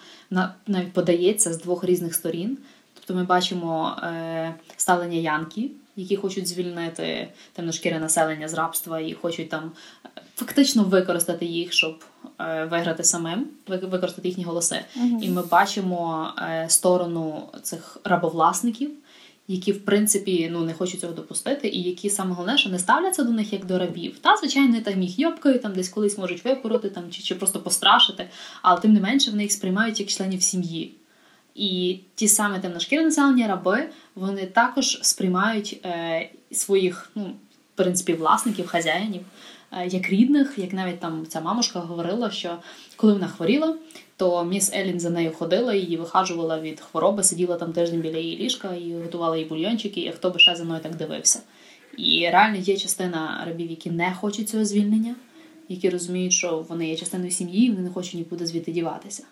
навіть 0.68 0.94
подається 0.94 1.54
з 1.54 1.62
двох 1.62 1.84
різних 1.84 2.16
сторін. 2.16 2.58
Тобто 2.94 3.14
ми 3.14 3.24
бачимо 3.24 3.98
е, 4.04 4.56
ставлення 4.78 5.18
янки, 5.18 5.72
які 5.96 6.16
хочуть 6.16 6.48
звільнити 6.48 7.28
темношкіре 7.54 8.00
населення 8.00 8.48
з 8.48 8.54
рабства 8.54 9.00
і 9.00 9.14
хочуть 9.14 9.50
там 9.50 9.72
е, 10.06 10.10
фактично 10.36 10.84
використати 10.84 11.46
їх, 11.46 11.74
щоб 11.74 12.04
е, 12.40 12.66
виграти 12.66 13.04
самим, 13.04 13.48
використати 13.68 14.28
їхні 14.28 14.44
голоси. 14.44 14.80
uh 14.98 15.22
І 15.22 15.30
ми 15.30 15.42
бачимо 15.42 16.28
е, 16.38 16.66
сторону 16.70 17.50
цих 17.62 17.98
рабовласників 18.04 18.92
які 19.48 19.72
в 19.72 19.86
принципі 19.86 20.50
ну 20.52 20.62
не 20.62 20.74
хочуть 20.74 21.00
цього 21.00 21.14
допустити, 21.14 21.68
і 21.68 21.82
які 21.82 22.10
саме 22.10 22.34
головне, 22.34 22.58
що 22.58 22.70
не 22.70 22.80
ставляться 22.80 23.24
до 23.24 23.32
них 23.32 23.54
як 23.54 23.66
до 23.66 23.80
рабів. 23.80 24.20
Та 24.22 24.38
звичайно, 24.38 24.82
там 24.82 25.02
їх 25.02 25.20
йобкають, 25.20 25.62
там 25.62 25.74
десь 25.74 25.90
колись 25.90 26.18
можуть 26.18 26.46
випороти 26.46 26.90
там 26.90 27.04
чи, 27.12 27.24
чи 27.24 27.36
просто 27.36 27.60
пострашити, 27.60 28.30
але 28.62 28.80
тим 28.80 28.94
не 28.94 29.00
менше 29.00 29.32
вони 29.32 29.44
їх 29.44 29.52
сприймають 29.52 30.00
як 30.00 30.10
членів 30.10 30.44
сім'ї. 30.44 30.94
І 31.56 32.00
ті 32.16 32.28
саме 32.28 32.60
темношкірі 32.60 33.04
населення 33.04 33.48
раби 33.48 33.90
вони 34.16 34.46
також 34.46 35.00
сприймають 35.02 35.80
е, 35.86 36.30
своїх, 36.52 37.12
ну, 37.16 37.24
в 37.24 37.78
принципі, 37.78 38.14
власників, 38.14 38.68
хазяїнів, 38.68 39.22
е, 39.72 39.88
як 39.88 40.10
рідних, 40.10 40.54
як 40.58 40.74
навіть 40.74 41.00
там 41.00 41.26
ця 41.28 41.42
мамушка 41.42 41.80
говорила, 41.80 42.32
що 42.32 42.58
коли 42.96 43.14
вона 43.14 43.28
хворіла, 43.28 43.76
то 44.18 44.44
міс 44.46 44.72
Елін 44.74 45.00
за 45.00 45.10
нею 45.10 45.32
ходила, 45.32 45.74
її 45.74 45.98
вихажувала 45.98 46.60
від 46.60 46.80
хвороби, 46.80 47.24
сиділа 47.24 47.56
там 47.56 47.74
тиждень 47.74 48.02
біля 48.02 48.18
її 48.18 48.38
ліжка 48.38 48.76
і 48.76 48.94
готувала 48.94 49.38
їй 49.38 49.46
бульйончики, 49.46 50.02
і 50.02 50.12
хто 50.12 50.30
би 50.30 50.40
ще 50.40 50.56
за 50.56 50.64
мною 50.64 50.82
так 50.82 50.96
дивився. 50.96 51.40
І 51.98 52.30
реально 52.32 52.58
є 52.58 52.78
частина 52.78 53.44
рабів, 53.48 53.70
які 53.70 53.92
не 53.92 54.14
хочуть 54.14 54.50
цього 54.50 54.66
звільнення, 54.66 55.16
які 55.70 55.90
розуміють, 55.90 56.34
що 56.34 56.66
вони 56.70 56.90
є 56.90 56.96
частиною 56.96 57.32
сім'ї, 57.32 57.66
і 57.66 57.70
вони 57.70 57.82
не 57.82 57.90
хочуть 57.90 58.14
нікуди 58.14 58.46
звідти 58.46 58.72
діватися. 58.72 59.24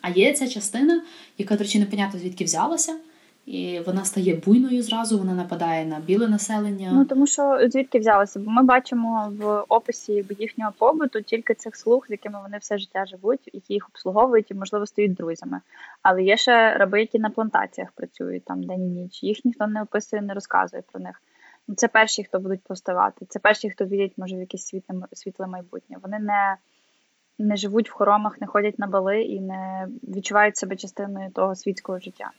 А 0.00 0.10
є 0.10 0.32
ця 0.32 0.48
частина, 0.48 1.02
яка, 1.38 1.56
до 1.56 1.64
речі, 1.64 1.78
непонятно 1.78 2.20
звідки 2.20 2.44
взялася, 2.44 2.98
і 3.48 3.80
вона 3.80 4.04
стає 4.04 4.34
буйною 4.34 4.82
зразу, 4.82 5.18
вона 5.18 5.34
нападає 5.34 5.86
на 5.86 6.00
біле 6.00 6.28
населення. 6.28 6.90
Ну 6.92 7.04
тому 7.04 7.26
що 7.26 7.68
звідки 7.68 7.98
взялося? 7.98 8.40
Бо 8.40 8.50
ми 8.50 8.62
бачимо 8.62 9.32
в 9.38 9.64
описі 9.68 10.24
їхнього 10.38 10.72
побуту 10.78 11.22
тільки 11.22 11.54
цих 11.54 11.76
слуг, 11.76 12.06
з 12.08 12.10
якими 12.10 12.42
вони 12.42 12.58
все 12.58 12.78
життя 12.78 13.06
живуть, 13.06 13.50
які 13.52 13.72
їх 13.74 13.88
обслуговують 13.88 14.50
і, 14.50 14.54
можливо, 14.54 14.86
стають 14.86 15.14
друзями. 15.14 15.60
Але 16.02 16.22
є 16.22 16.36
ще 16.36 16.74
раби, 16.74 17.00
які 17.00 17.18
на 17.18 17.30
плантаціях 17.30 17.92
працюють 17.92 18.44
там 18.44 18.62
день 18.62 18.82
і 18.82 19.00
ніч. 19.00 19.22
Їх 19.22 19.44
ніхто 19.44 19.66
не 19.66 19.82
описує, 19.82 20.22
не 20.22 20.34
розказує 20.34 20.82
про 20.92 21.00
них. 21.00 21.22
Ну, 21.68 21.74
Це 21.74 21.88
перші, 21.88 22.24
хто 22.24 22.40
будуть 22.40 22.62
поставати. 22.62 23.26
Це 23.28 23.38
перші, 23.38 23.70
хто 23.70 23.84
вірять, 23.84 24.12
може, 24.16 24.36
в 24.36 24.40
якесь 24.40 24.66
світле 24.66 24.94
світле 25.12 25.46
майбутнє. 25.46 25.96
Вони 26.02 26.18
не. 26.18 26.56
Не 27.40 27.56
живуть 27.56 27.90
в 27.90 27.92
хоромах, 27.92 28.40
не 28.40 28.46
ходять 28.46 28.78
на 28.78 28.86
бали 28.86 29.22
і 29.22 29.40
не 29.40 29.88
відчувають 30.02 30.56
себе 30.56 30.76
частиною 30.76 31.30
того 31.30 31.54
світського 31.54 31.98
життя. 31.98 32.30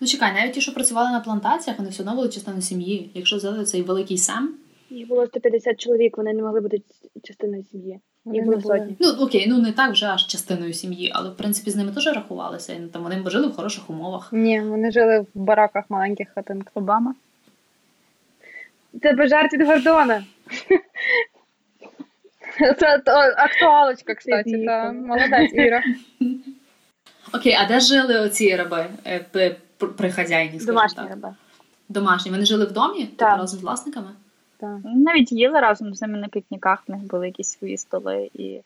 Ну 0.00 0.06
чекай, 0.06 0.32
навіть 0.34 0.52
ті, 0.52 0.60
що 0.60 0.74
працювали 0.74 1.10
на 1.10 1.20
плантаціях, 1.20 1.78
вони 1.78 1.90
все 1.90 2.02
одно 2.02 2.14
були 2.14 2.28
частиною 2.28 2.62
сім'ї. 2.62 3.10
Якщо 3.14 3.36
взяти 3.36 3.64
цей 3.64 3.82
великий 3.82 4.18
сам. 4.18 4.54
Їх 4.90 5.08
було 5.08 5.26
150 5.26 5.80
чоловік, 5.80 6.16
вони 6.16 6.32
не 6.32 6.42
могли 6.42 6.60
бути 6.60 6.82
частиною 7.22 7.64
сім'ї. 7.72 8.00
Їх 8.24 8.44
було 8.44 8.60
сотні. 8.60 8.96
Ну 9.00 9.08
окей, 9.20 9.46
ну 9.48 9.58
не 9.58 9.72
так 9.72 9.92
вже 9.92 10.06
аж 10.06 10.26
частиною 10.26 10.72
сім'ї, 10.72 11.12
але 11.14 11.30
в 11.30 11.36
принципі 11.36 11.70
з 11.70 11.76
ними 11.76 11.92
теж 11.92 12.06
рахувалися. 12.06 12.80
Там 12.92 13.02
вони 13.02 13.22
жили 13.26 13.46
в 13.46 13.56
хороших 13.56 13.90
умовах. 13.90 14.28
Ні, 14.32 14.60
вони 14.60 14.90
жили 14.90 15.20
в 15.20 15.26
бараках 15.34 15.84
маленьких 15.88 16.28
хатинок 16.34 16.70
Обама. 16.74 17.14
Це 19.02 19.26
жарт 19.26 19.52
від 19.52 19.66
Гордона. 19.66 20.24
Це 22.78 23.02
актуалочка, 23.36 24.14
кстати. 24.14 24.58
Молодець 24.92 25.52
Іра. 25.54 25.82
Окей, 27.34 27.52
а 27.60 27.68
де 27.68 27.80
жили 27.80 28.20
оці 28.20 28.56
раби 28.56 28.86
е, 29.06 29.24
при 29.78 30.10
хазяїні? 30.10 30.58
Домашні 30.58 30.96
так? 30.96 31.10
раби. 31.10 31.34
Домашні. 31.88 32.30
Вони 32.30 32.44
жили 32.44 32.64
в 32.64 32.72
домі 32.72 33.06
типу, 33.06 33.24
разом 33.24 33.58
з 33.58 33.62
власниками? 33.62 34.10
Так. 34.56 34.78
Навіть 34.84 35.32
їли 35.32 35.60
разом 35.60 35.94
з 35.94 36.02
ними 36.02 36.18
на 36.18 36.28
пікніках, 36.28 36.84
в 36.88 36.90
них 36.90 37.00
були 37.02 37.26
якісь 37.26 37.48
свої 37.48 37.76
столи 37.76 38.30
і. 38.34 38.60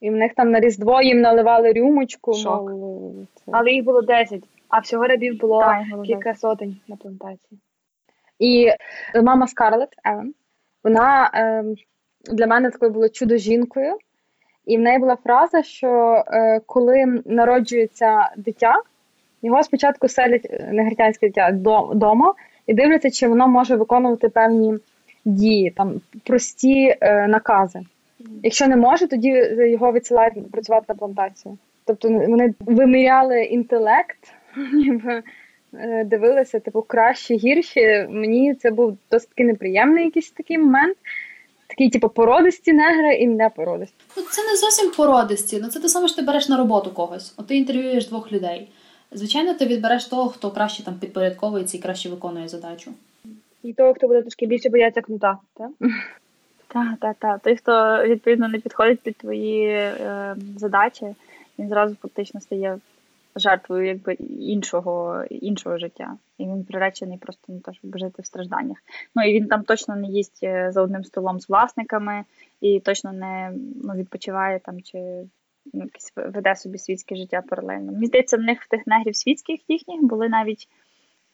І 0.00 0.10
в 0.10 0.12
них 0.12 0.34
там 0.34 0.50
на 0.50 0.60
Різдво 0.60 1.02
їм 1.02 1.20
наливали 1.20 1.72
рюмочку. 1.72 2.34
Шок. 2.34 2.70
Мов, 2.70 3.26
Але 3.52 3.70
їх 3.70 3.84
було 3.84 4.02
10, 4.02 4.44
а 4.68 4.78
всього 4.78 5.06
рабів 5.06 5.38
було 5.38 5.60
так, 5.60 6.02
кілька 6.04 6.34
сотень 6.34 6.76
на 6.88 6.96
плантації. 6.96 7.60
І 8.38 8.70
мама 9.22 9.46
Скарлетт 9.46 9.94
Еван, 10.04 10.34
вона 10.84 11.30
е, 11.34 11.64
для 12.32 12.46
мене 12.46 12.70
такою 12.70 12.92
була 12.92 13.08
чудо-жінкою. 13.08 13.98
І 14.66 14.76
в 14.76 14.80
неї 14.80 14.98
була 14.98 15.16
фраза, 15.16 15.62
що 15.62 16.22
е, 16.26 16.60
коли 16.66 17.22
народжується 17.24 18.30
дитя, 18.36 18.74
його 19.42 19.62
спочатку 19.62 20.08
селять 20.08 20.46
е, 20.50 20.68
негритянське 20.72 21.26
дитя 21.26 21.58
вдома 21.90 22.34
і 22.66 22.74
дивляться, 22.74 23.10
чи 23.10 23.28
воно 23.28 23.48
може 23.48 23.76
виконувати 23.76 24.28
певні 24.28 24.74
дії, 25.24 25.70
там 25.70 26.00
прості 26.24 26.96
е, 27.00 27.28
накази. 27.28 27.80
Якщо 28.42 28.66
не 28.66 28.76
може, 28.76 29.08
тоді 29.08 29.28
його 29.70 29.92
відсилають 29.92 30.50
працювати 30.50 30.84
на 30.88 30.94
плантацію. 30.94 31.58
Тобто 31.84 32.08
вони 32.08 32.54
виміряли 32.60 33.42
інтелект, 33.42 34.18
ніби 34.72 35.22
е, 35.74 36.04
дивилися, 36.04 36.60
типу, 36.60 36.82
краще, 36.82 37.34
гірші. 37.34 38.06
Мені 38.10 38.54
це 38.54 38.70
був 38.70 38.98
досить 39.10 39.38
неприємний 39.38 40.04
якийсь 40.04 40.30
такий 40.30 40.58
момент. 40.58 40.96
Такі, 41.68 41.90
типу, 41.90 42.08
породисті 42.08 42.72
негри 42.72 43.14
і 43.14 43.26
не 43.26 43.50
породисті. 43.50 43.96
Ну, 44.16 44.22
це 44.30 44.42
не 44.50 44.56
зовсім 44.56 44.90
породисті. 44.90 45.58
Ну 45.62 45.68
це 45.68 45.80
те 45.80 45.88
саме, 45.88 46.08
що 46.08 46.16
ти 46.16 46.22
береш 46.22 46.48
на 46.48 46.56
роботу 46.56 46.90
когось. 46.90 47.34
От 47.36 47.46
ти 47.46 47.56
інтерв'юєш 47.56 48.08
двох 48.08 48.32
людей. 48.32 48.68
Звичайно, 49.12 49.54
ти 49.54 49.66
відбереш 49.66 50.04
того, 50.04 50.28
хто 50.28 50.50
краще 50.50 50.84
там 50.84 50.94
підпорядковується 50.94 51.76
і 51.76 51.80
краще 51.80 52.08
виконує 52.08 52.48
задачу. 52.48 52.92
І 53.62 53.72
того, 53.72 53.94
хто 53.94 54.06
буде 54.06 54.22
трошки 54.22 54.46
більше 54.46 54.68
боятися 54.68 55.00
кнута, 55.00 55.38
так? 55.54 55.70
Так, 56.68 56.98
так, 57.00 57.16
так. 57.18 57.40
Той, 57.42 57.56
хто 57.56 58.04
відповідно 58.06 58.48
не 58.48 58.58
підходить 58.58 59.00
під 59.00 59.16
твої 59.16 59.66
е, 59.68 60.36
задачі, 60.56 61.06
він 61.58 61.68
зразу 61.68 61.96
фактично 62.02 62.40
стає 62.40 62.78
жертвою 63.36 63.86
якби 63.86 64.14
іншого 64.40 65.24
іншого 65.30 65.78
життя. 65.78 66.16
І 66.38 66.44
він 66.44 66.64
приречений 66.64 67.18
просто 67.18 67.52
на 67.52 67.60
те, 67.60 67.72
щоб 67.74 67.98
жити 67.98 68.22
в 68.22 68.26
стражданнях. 68.26 68.76
Ну 69.14 69.22
і 69.28 69.32
він 69.32 69.46
там 69.46 69.62
точно 69.62 69.96
не 69.96 70.06
їсть 70.06 70.40
е, 70.42 70.70
за 70.72 70.82
одним 70.82 71.04
столом 71.04 71.40
з 71.40 71.48
власниками, 71.48 72.24
і 72.60 72.80
точно 72.80 73.12
не 73.12 73.52
ну, 73.84 73.94
відпочиває 73.94 74.58
там 74.58 74.82
чи 74.82 74.98
якесь 75.72 76.12
веде 76.16 76.54
собі 76.56 76.78
світське 76.78 77.16
життя 77.16 77.42
паралельно. 77.48 77.92
Мені 77.92 78.06
здається, 78.06 78.36
в 78.36 78.40
них 78.40 78.62
в 78.62 78.68
тих 78.68 78.86
негрів 78.86 79.16
світських 79.16 79.60
їхніх 79.68 80.02
були 80.02 80.28
навіть. 80.28 80.68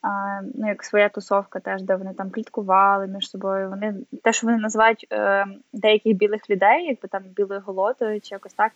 А, 0.01 0.41
ну, 0.55 0.67
як 0.67 0.83
своя 0.83 1.09
тусовка, 1.09 1.59
теж, 1.59 1.81
де 1.81 1.95
вони 1.95 2.13
там 2.13 2.29
пліткували 2.29 3.07
між 3.07 3.29
собою. 3.29 3.69
Вони 3.69 3.95
те, 4.23 4.33
що 4.33 4.47
вони 4.47 4.59
називають 4.59 5.07
е, 5.11 5.45
деяких 5.73 6.13
білих 6.13 6.49
людей, 6.49 6.85
якби 6.85 7.07
там 7.07 7.23
білою 7.35 7.61
голотою, 7.65 8.21
чи 8.21 8.35
якось 8.35 8.53
так, 8.53 8.71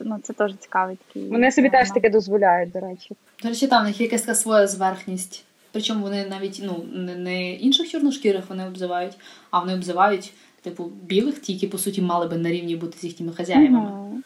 ну 0.00 0.18
це 0.22 0.32
теж 0.32 0.54
цікавий 0.58 0.96
такий. 1.06 1.28
Вони 1.30 1.52
собі 1.52 1.70
теж 1.70 1.90
таке 1.90 2.10
дозволяють, 2.10 2.72
до 2.72 2.80
речі. 2.80 3.16
До 3.42 3.48
речі, 3.48 3.66
там 3.66 3.82
в 3.82 3.86
них 3.86 4.00
якась 4.00 4.22
така 4.22 4.34
своя 4.34 4.66
зверхність. 4.66 5.44
Причому 5.72 6.02
вони 6.02 6.26
навіть 6.26 6.62
ну, 6.64 6.84
не 7.16 7.52
інших 7.52 7.88
чорношкірих 7.88 8.44
вони 8.48 8.66
обзивають, 8.66 9.18
а 9.50 9.60
вони 9.60 9.74
обзивають, 9.74 10.32
типу, 10.62 10.84
білих, 10.84 11.38
ті, 11.38 11.52
які, 11.52 11.66
по 11.66 11.78
суті, 11.78 12.02
мали 12.02 12.26
би 12.26 12.36
на 12.36 12.50
рівні 12.50 12.76
бути 12.76 12.98
з 12.98 13.04
їхніми 13.04 13.32
хазяївами. 13.32 13.90
Mm-hmm. 13.90 14.22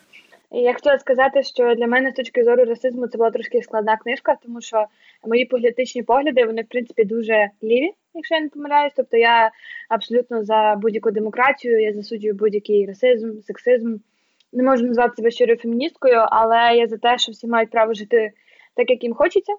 Я 0.51 0.74
хотіла 0.74 0.98
сказати, 0.98 1.42
що 1.42 1.74
для 1.74 1.86
мене 1.86 2.11
з 2.11 2.14
точки 2.14 2.44
зору 2.44 2.64
расизму 2.64 3.07
це 3.07 3.18
була 3.18 3.30
трошки 3.30 3.62
складна 3.62 3.96
книжка, 3.96 4.36
тому 4.42 4.61
що 4.61 4.86
мої 5.26 5.44
політичні 5.44 6.03
погляди, 6.03 6.44
вони, 6.44 6.62
в 6.62 6.68
принципі, 6.68 7.05
дуже 7.05 7.51
ліві, 7.62 7.92
якщо 8.14 8.34
я 8.34 8.40
не 8.40 8.48
помиляюсь. 8.48 8.92
Тобто 8.96 9.16
я 9.16 9.51
абсолютно 9.88 10.44
за 10.44 10.74
будь-яку 10.82 11.11
демократію, 11.11 11.80
я 11.80 11.92
засуджую 11.92 12.34
будь-який 12.34 12.86
расизм, 12.86 13.40
сексизм 13.40 13.96
не 14.53 14.62
можу 14.62 14.86
назвати 14.86 15.16
себе 15.16 15.30
щирою 15.30 15.59
феміністкою, 15.59 16.26
але 16.30 16.76
я 16.76 16.86
за 16.86 16.96
те, 16.96 17.18
що 17.18 17.32
всі 17.32 17.46
мають 17.46 17.70
право 17.70 17.94
жити 17.94 18.32
так, 18.74 18.90
як 18.90 19.03
їм 19.05 19.14
хочеться. 19.14 19.53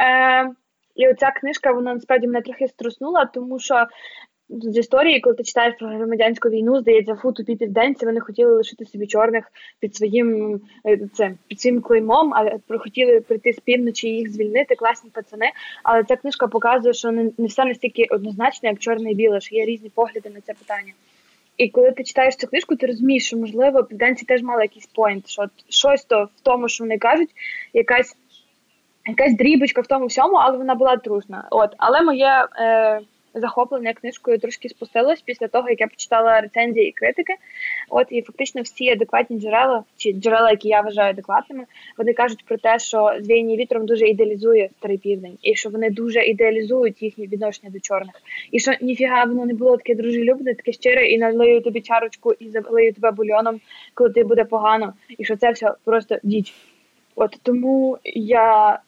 Е, 0.00 0.50
І 0.94 1.08
оця 1.08 1.30
книжка 1.30 1.72
вона 1.72 1.94
насправді 1.94 2.26
мене 2.26 2.42
трохи 2.42 2.68
струснула, 2.68 3.24
тому 3.24 3.58
що 3.58 3.86
з 4.48 4.78
історії, 4.78 5.20
коли 5.20 5.36
ти 5.36 5.42
читаєш 5.42 5.74
про 5.78 5.88
громадянську 5.88 6.48
війну, 6.48 6.80
здається, 6.80 7.14
фу, 7.14 7.32
тупі 7.32 7.56
південці, 7.56 8.06
вони 8.06 8.20
хотіли 8.20 8.52
лишити 8.52 8.84
собі 8.84 9.06
чорних 9.06 9.44
під 9.80 9.96
своїм 9.96 10.60
це, 11.14 11.34
під 11.48 11.60
своїм 11.60 11.80
клеймом, 11.80 12.34
а 12.34 12.58
хотіли 12.78 13.20
прийти 13.20 13.52
з 13.52 13.60
півночі 13.60 14.08
і 14.08 14.16
їх 14.16 14.32
звільнити, 14.32 14.74
класні 14.74 15.10
пацани. 15.10 15.46
Але 15.82 16.04
ця 16.04 16.16
книжка 16.16 16.46
показує, 16.46 16.94
що 16.94 17.10
не, 17.10 17.30
не 17.38 17.46
все 17.46 17.64
настільки 17.64 18.06
однозначно, 18.10 18.68
як 18.68 18.78
чорне 18.78 19.10
і 19.10 19.14
біле, 19.14 19.40
що 19.40 19.56
є 19.56 19.64
різні 19.64 19.90
погляди 19.94 20.30
на 20.34 20.40
це 20.40 20.52
питання. 20.52 20.92
І 21.56 21.68
коли 21.68 21.90
ти 21.90 22.04
читаєш 22.04 22.36
цю 22.36 22.46
книжку, 22.46 22.76
ти 22.76 22.86
розумієш, 22.86 23.26
що 23.26 23.36
можливо 23.36 23.84
південці 23.84 24.26
теж 24.26 24.42
мали 24.42 24.62
якийсь 24.62 24.86
поінт, 24.86 25.28
що 25.28 25.44
щось 25.68 26.04
то 26.04 26.24
в 26.36 26.40
тому, 26.42 26.68
що 26.68 26.84
вони 26.84 26.98
кажуть, 26.98 27.30
якась 27.72 28.16
якась 29.06 29.36
дрібочка 29.36 29.80
в 29.80 29.86
тому 29.86 30.06
всьому, 30.06 30.34
але 30.34 30.58
вона 30.58 30.74
була 30.74 30.96
трушна. 30.96 31.48
От, 31.50 31.74
але 31.78 32.02
моє. 32.02 32.46
Е, 32.56 33.00
захоплення 33.38 33.92
книжкою 33.92 34.38
трошки 34.38 34.68
спустилось 34.68 35.22
після 35.22 35.48
того, 35.48 35.70
як 35.70 35.80
я 35.80 35.86
почитала 35.86 36.40
рецензії 36.40 36.88
і 36.88 36.92
критики. 36.92 37.34
От 37.90 38.06
і 38.10 38.22
фактично 38.22 38.62
всі 38.62 38.90
адекватні 38.90 39.40
джерела, 39.40 39.84
чи 39.96 40.12
джерела, 40.12 40.50
які 40.50 40.68
я 40.68 40.80
вважаю 40.80 41.10
адекватними, 41.10 41.64
вони 41.98 42.12
кажуть 42.12 42.44
про 42.44 42.56
те, 42.56 42.78
що 42.78 43.12
звіяння 43.20 43.56
вітром 43.56 43.86
дуже 43.86 44.06
ідеалізує 44.06 44.68
старий 44.78 44.98
південь, 44.98 45.38
і 45.42 45.54
що 45.54 45.70
вони 45.70 45.90
дуже 45.90 46.24
ідеалізують 46.24 47.02
їхні 47.02 47.26
відношення 47.26 47.72
до 47.72 47.80
чорних. 47.80 48.14
І 48.50 48.60
що 48.60 48.72
ніфіга 48.80 49.24
воно 49.24 49.46
не 49.46 49.54
було 49.54 49.76
таке 49.76 49.94
дружелюбне, 49.94 50.54
таке 50.54 50.72
щире, 50.72 51.06
і 51.06 51.18
налию 51.18 51.60
тобі 51.60 51.80
чарочку 51.80 52.32
і 52.32 52.48
залию 52.48 52.92
тебе 52.92 53.10
бульоном, 53.10 53.60
коли 53.94 54.10
ти 54.10 54.24
буде 54.24 54.44
погано, 54.44 54.92
і 55.18 55.24
що 55.24 55.36
це 55.36 55.50
все 55.50 55.74
просто 55.84 56.18
діч. 56.22 56.54
От 57.16 57.38
тому 57.42 57.98
я 58.14 58.78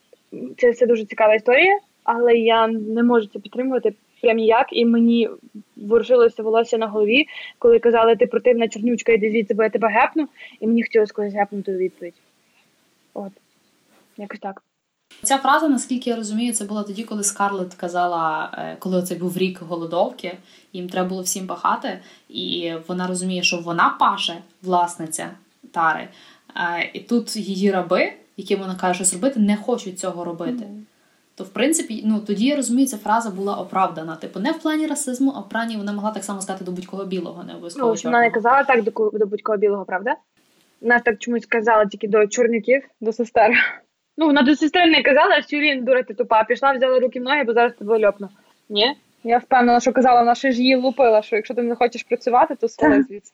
це 0.59 0.70
все 0.70 0.86
дуже 0.86 1.05
цікава 1.05 1.34
історія, 1.34 1.78
але 2.05 2.34
я 2.34 2.66
не 2.66 3.03
можу 3.03 3.26
це 3.26 3.38
підтримувати 3.38 3.94
прям 4.22 4.36
ніяк, 4.36 4.66
і 4.72 4.84
мені 4.84 5.30
ворушилося 5.76 6.42
волосся 6.42 6.78
на 6.78 6.86
голові, 6.86 7.26
коли 7.58 7.78
казали, 7.78 8.16
ти 8.16 8.26
противна 8.26 8.68
чорнючка, 8.68 9.12
іди 9.12 9.30
звідси, 9.30 9.54
бо 9.54 9.62
я 9.62 9.70
тебе 9.70 9.88
гепну, 9.88 10.28
і 10.60 10.66
мені 10.66 10.82
хотілося 10.82 11.12
когось 11.12 11.34
гепнути 11.34 11.74
у 11.74 11.78
відповідь. 11.78 12.14
От, 13.14 13.32
якось 14.16 14.40
так. 14.40 14.62
Ця 15.22 15.38
фраза, 15.38 15.68
наскільки 15.68 16.10
я 16.10 16.16
розумію, 16.16 16.52
це 16.52 16.64
було 16.64 16.82
тоді, 16.82 17.04
коли 17.04 17.24
Скарлет 17.24 17.74
казала, 17.74 18.50
е, 18.58 18.76
коли 18.78 19.02
це 19.02 19.14
був 19.14 19.38
рік 19.38 19.62
голодовки, 19.62 20.32
їм 20.72 20.88
треба 20.88 21.08
було 21.08 21.22
всім 21.22 21.46
пахати, 21.46 21.98
і 22.28 22.72
вона 22.88 23.06
розуміє, 23.06 23.42
що 23.42 23.56
вона 23.58 23.96
паше, 24.00 24.42
власниця 24.62 25.30
тари. 25.70 26.08
Е, 26.56 26.90
і 26.92 27.00
тут 27.00 27.36
її 27.36 27.70
раби, 27.70 28.12
яким 28.36 28.58
вона 28.58 28.74
каже, 28.74 28.94
що 28.94 29.04
зробити, 29.04 29.40
не 29.40 29.56
хочуть 29.56 29.98
цього 29.98 30.24
робити. 30.24 30.64
Mm-hmm 30.64 30.89
то 31.41 31.45
в 31.45 31.49
принципі, 31.49 32.03
ну 32.07 32.20
тоді 32.20 32.47
я 32.47 32.57
розумію, 32.57 32.86
ця 32.86 32.97
фраза 32.97 33.30
була 33.30 33.55
оправдана. 33.57 34.16
Типу, 34.16 34.41
не 34.41 34.53
в 34.53 34.62
плані 34.62 34.86
расизму, 34.86 35.32
а 35.36 35.41
в 35.41 35.49
плані 35.49 35.76
вона 35.76 35.93
могла 35.93 36.11
так 36.11 36.24
само 36.24 36.41
сказати 36.41 36.64
до 36.64 36.72
будь-кого 36.72 37.05
білого, 37.05 37.45
не 37.45 37.53
обов'язково. 37.53 37.95
Ну, 37.95 38.01
вона 38.05 38.20
не 38.20 38.30
казала 38.30 38.64
так 38.64 38.82
до, 38.82 39.11
до 39.12 39.26
будь-кого 39.26 39.59
білого, 39.59 39.84
правда? 39.84 40.14
Вона 40.80 40.99
так 40.99 41.18
чомусь 41.18 41.47
казала 41.47 41.86
тільки 41.86 42.09
до 42.09 42.26
чорняків, 42.26 42.82
до 43.01 43.12
сестер. 43.12 43.51
Ну, 44.16 44.26
вона 44.26 44.43
до 44.43 44.57
сестри 44.57 44.86
не 44.86 45.03
казала, 45.03 45.43
що 45.43 45.59
він 45.59 45.84
дура 45.84 46.03
ти 46.03 46.14
тупа, 46.14 46.45
пішла, 46.45 46.72
взяла 46.72 46.99
руки 46.99 47.20
в 47.20 47.22
ноги, 47.22 47.45
бо 47.45 47.53
зараз 47.53 47.72
тебе 47.78 48.07
льопну. 48.07 48.28
Ні? 48.68 48.97
Я 49.24 49.38
впевнена, 49.38 49.80
що 49.80 49.93
казала, 49.93 50.20
вона 50.20 50.34
ще 50.34 50.53
ж 50.53 50.59
її 50.59 50.76
лупила, 50.76 51.22
що 51.22 51.36
якщо 51.36 51.55
ти 51.55 51.62
не 51.62 51.74
хочеш 51.74 52.03
працювати, 52.03 52.55
то 52.55 52.68
свали 52.68 53.03
звідси. 53.03 53.32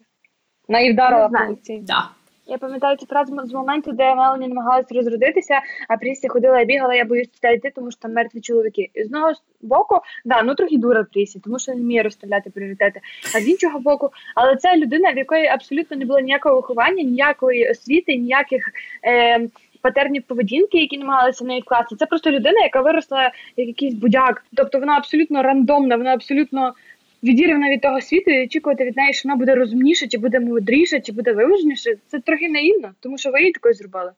Вона 0.69 0.81
її 0.81 0.93
вдарила 0.93 1.29
по 1.29 1.51
лиці. 1.51 1.79
Да. 1.83 2.09
Я 2.49 2.59
пам'ятаю 2.59 2.97
цю 2.97 3.07
фразу 3.07 3.47
з 3.47 3.53
моменту, 3.53 3.93
де 3.93 4.15
Мелані 4.15 4.49
намагалась 4.49 4.93
розродитися, 4.93 5.61
а 5.89 5.97
Прісі 5.97 6.29
ходила 6.29 6.61
і 6.61 6.65
бігала, 6.65 6.95
я 6.95 7.05
боюсь 7.05 7.29
туди 7.29 7.55
йти, 7.55 7.73
тому 7.75 7.91
що 7.91 8.01
там 8.01 8.13
мертві 8.13 8.41
чоловіки. 8.41 8.91
І 8.95 9.03
з 9.03 9.07
одного 9.07 9.33
боку, 9.63 10.01
да, 10.25 10.43
ну 10.43 10.55
трохи 10.55 10.79
дура 10.79 11.05
Прісі, 11.13 11.41
тому 11.45 11.59
що 11.59 11.73
не 11.73 11.81
вміє 11.81 12.03
розставляти 12.03 12.51
пріоритети. 12.51 13.01
А 13.35 13.41
з 13.41 13.49
іншого 13.49 13.79
боку, 13.79 14.11
але 14.35 14.57
це 14.57 14.77
людина, 14.77 15.13
в 15.13 15.17
якої 15.17 15.47
абсолютно 15.47 15.97
не 15.97 16.05
було 16.05 16.21
ніякого 16.21 16.57
виховання, 16.57 17.03
ніякої 17.03 17.71
освіти, 17.71 18.17
ніяких. 18.17 18.65
Е, 19.05 19.49
Патернів 19.81 20.23
поведінки, 20.23 20.79
які 20.79 20.99
намагалися 20.99 21.45
в 21.45 21.47
неї 21.47 21.61
вкласти. 21.61 21.97
Це 21.97 22.07
просто 22.07 22.31
людина, 22.31 22.61
яка 22.61 22.81
виросла 22.81 23.33
як 23.57 23.69
якийсь 23.69 23.95
будяк. 23.95 24.45
Тобто 24.57 24.79
вона 24.79 24.97
абсолютно 24.97 25.43
рандомна, 25.43 25.97
вона 25.97 26.13
абсолютно 26.13 26.75
відірвана 27.23 27.71
від 27.71 27.81
того 27.81 28.01
світу 28.01 28.31
і 28.31 28.45
очікувати 28.45 28.85
від 28.85 28.97
неї, 28.97 29.13
що 29.13 29.29
вона 29.29 29.37
буде 29.37 29.55
розумніша, 29.55 30.09
чи 30.09 30.19
буде 30.19 30.41
мудріша, 30.41 31.01
чи 31.01 31.13
буде 31.13 31.33
виважніша, 31.33 31.91
це 32.07 32.21
трохи 32.21 32.49
наївно, 32.49 32.93
тому 33.01 33.19
що 33.19 33.31
ви 33.31 33.41
її 33.41 33.53
такою 33.53 33.75
зробили. 33.75 34.13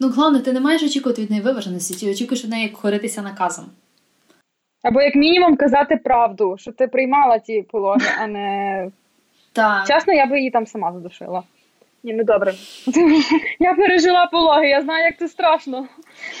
Ну, 0.00 0.08
головне, 0.08 0.40
ти 0.40 0.52
не 0.52 0.60
маєш 0.60 0.82
очікувати 0.82 1.22
від 1.22 1.30
неї 1.30 1.42
виваженості, 1.42 2.06
ти 2.06 2.12
очікуєш 2.12 2.44
від 2.44 2.50
неї 2.50 2.68
коритися 2.68 3.22
наказом. 3.22 3.64
Або, 4.82 5.02
як 5.02 5.14
мінімум, 5.14 5.56
казати 5.56 5.96
правду, 5.96 6.56
що 6.58 6.72
ти 6.72 6.88
приймала 6.88 7.38
ті 7.38 7.62
пологи, 7.62 8.06
а 8.20 8.26
не. 8.26 8.90
Так. 9.52 9.86
Чесно, 9.86 10.12
я 10.12 10.26
би 10.26 10.38
її 10.38 10.50
там 10.50 10.66
сама 10.66 10.92
задушила. 10.92 11.42
Ні, 12.02 12.12
ну 12.12 12.24
добре. 12.24 12.54
Я 13.60 13.74
пережила 13.74 14.26
пологи, 14.26 14.68
я 14.68 14.82
знаю, 14.82 15.04
як 15.04 15.18
це 15.18 15.28
страшно. 15.28 15.88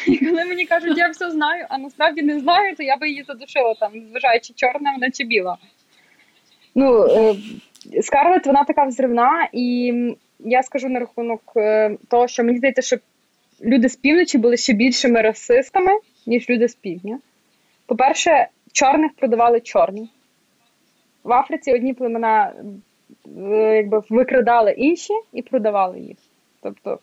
І 0.06 0.16
коли 0.18 0.44
мені 0.44 0.66
кажуть, 0.66 0.98
я 0.98 1.08
все 1.08 1.30
знаю, 1.30 1.66
а 1.68 1.78
насправді 1.78 2.22
не 2.22 2.40
знаю, 2.40 2.76
то 2.76 2.82
я 2.82 2.96
би 2.96 3.08
її 3.08 3.22
задушила 3.22 3.74
там, 3.74 3.92
зважаючи 4.10 4.52
чорна 4.56 4.92
вона 4.92 5.10
чи 5.10 5.24
біла. 5.24 5.56
Ну, 6.74 7.06
е, 7.06 7.34
Скарлет, 8.02 8.46
вона 8.46 8.64
така 8.64 8.84
взривна, 8.84 9.48
і 9.52 9.94
я 10.38 10.62
скажу 10.62 10.88
на 10.88 11.00
рахунок 11.00 11.42
е, 11.56 11.96
того, 12.08 12.28
що 12.28 12.44
мені 12.44 12.58
здається, 12.58 12.82
що 12.82 12.96
люди 13.64 13.88
з 13.88 13.96
півночі 13.96 14.38
були 14.38 14.56
ще 14.56 14.72
більшими 14.72 15.20
расистами, 15.20 15.92
ніж 16.26 16.50
люди 16.50 16.68
з 16.68 16.74
півдня. 16.74 17.18
По-перше, 17.86 18.48
чорних 18.72 19.12
продавали 19.12 19.60
чорні. 19.60 20.08
В 21.24 21.32
Африці 21.32 21.72
одні 21.72 21.94
племена 21.94 22.52
якби 23.74 24.02
викрадали 24.10 24.72
інші 24.72 25.12
і 25.32 25.42
продавали 25.42 26.00
їх. 26.00 26.16
Тобто 26.62 26.98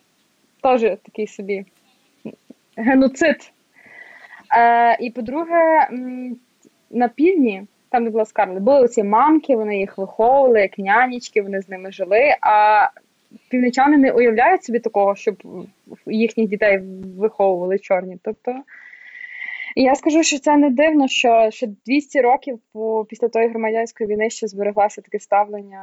теж 0.63 0.81
такий 0.81 1.27
собі 1.27 1.65
геноцид. 2.75 3.51
Е, 4.57 4.97
І 4.99 5.09
по-друге, 5.09 5.89
на 6.91 7.07
півдні, 7.07 7.63
там 7.89 8.03
де 8.03 8.09
була 8.09 8.25
Скарлет, 8.25 8.63
були 8.63 8.79
оці 8.79 9.03
мамки, 9.03 9.55
вони 9.55 9.77
їх 9.77 9.97
виховували, 9.97 10.61
як 10.61 10.77
нянечки, 10.77 11.41
вони 11.41 11.61
з 11.61 11.69
ними 11.69 11.91
жили. 11.91 12.35
А 12.41 12.87
північани 13.49 13.97
не 13.97 14.11
уявляють 14.11 14.63
собі 14.63 14.79
такого, 14.79 15.15
щоб 15.15 15.35
їхніх 16.07 16.49
дітей 16.49 16.79
виховували 17.17 17.79
чорні. 17.79 18.17
Тобто 18.21 18.55
і 19.75 19.83
я 19.83 19.95
скажу, 19.95 20.23
що 20.23 20.39
це 20.39 20.57
не 20.57 20.69
дивно, 20.69 21.07
що 21.07 21.47
ще 21.51 21.67
200 21.85 22.21
років 22.21 22.59
по 22.73 23.05
після 23.09 23.29
тої 23.29 23.47
громадянської 23.49 24.09
війни 24.09 24.29
ще 24.29 24.47
збереглося 24.47 25.01
таке 25.01 25.19
ставлення 25.19 25.81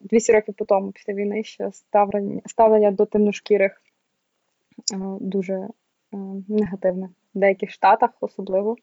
200 0.00 0.32
років 0.32 0.54
по 0.54 0.64
тому 0.64 0.92
після 0.92 1.12
війни 1.12 1.44
ще 1.44 1.72
ставлення 1.72 2.40
ставлення 2.46 2.90
до 2.90 3.06
темношкірих 3.06 3.82
е, 4.94 4.96
дуже 5.20 5.54
е, 5.54 5.68
негативне 6.48 7.08
в 7.34 7.38
деяких 7.38 7.70
штатах, 7.70 8.10
особливо 8.20 8.76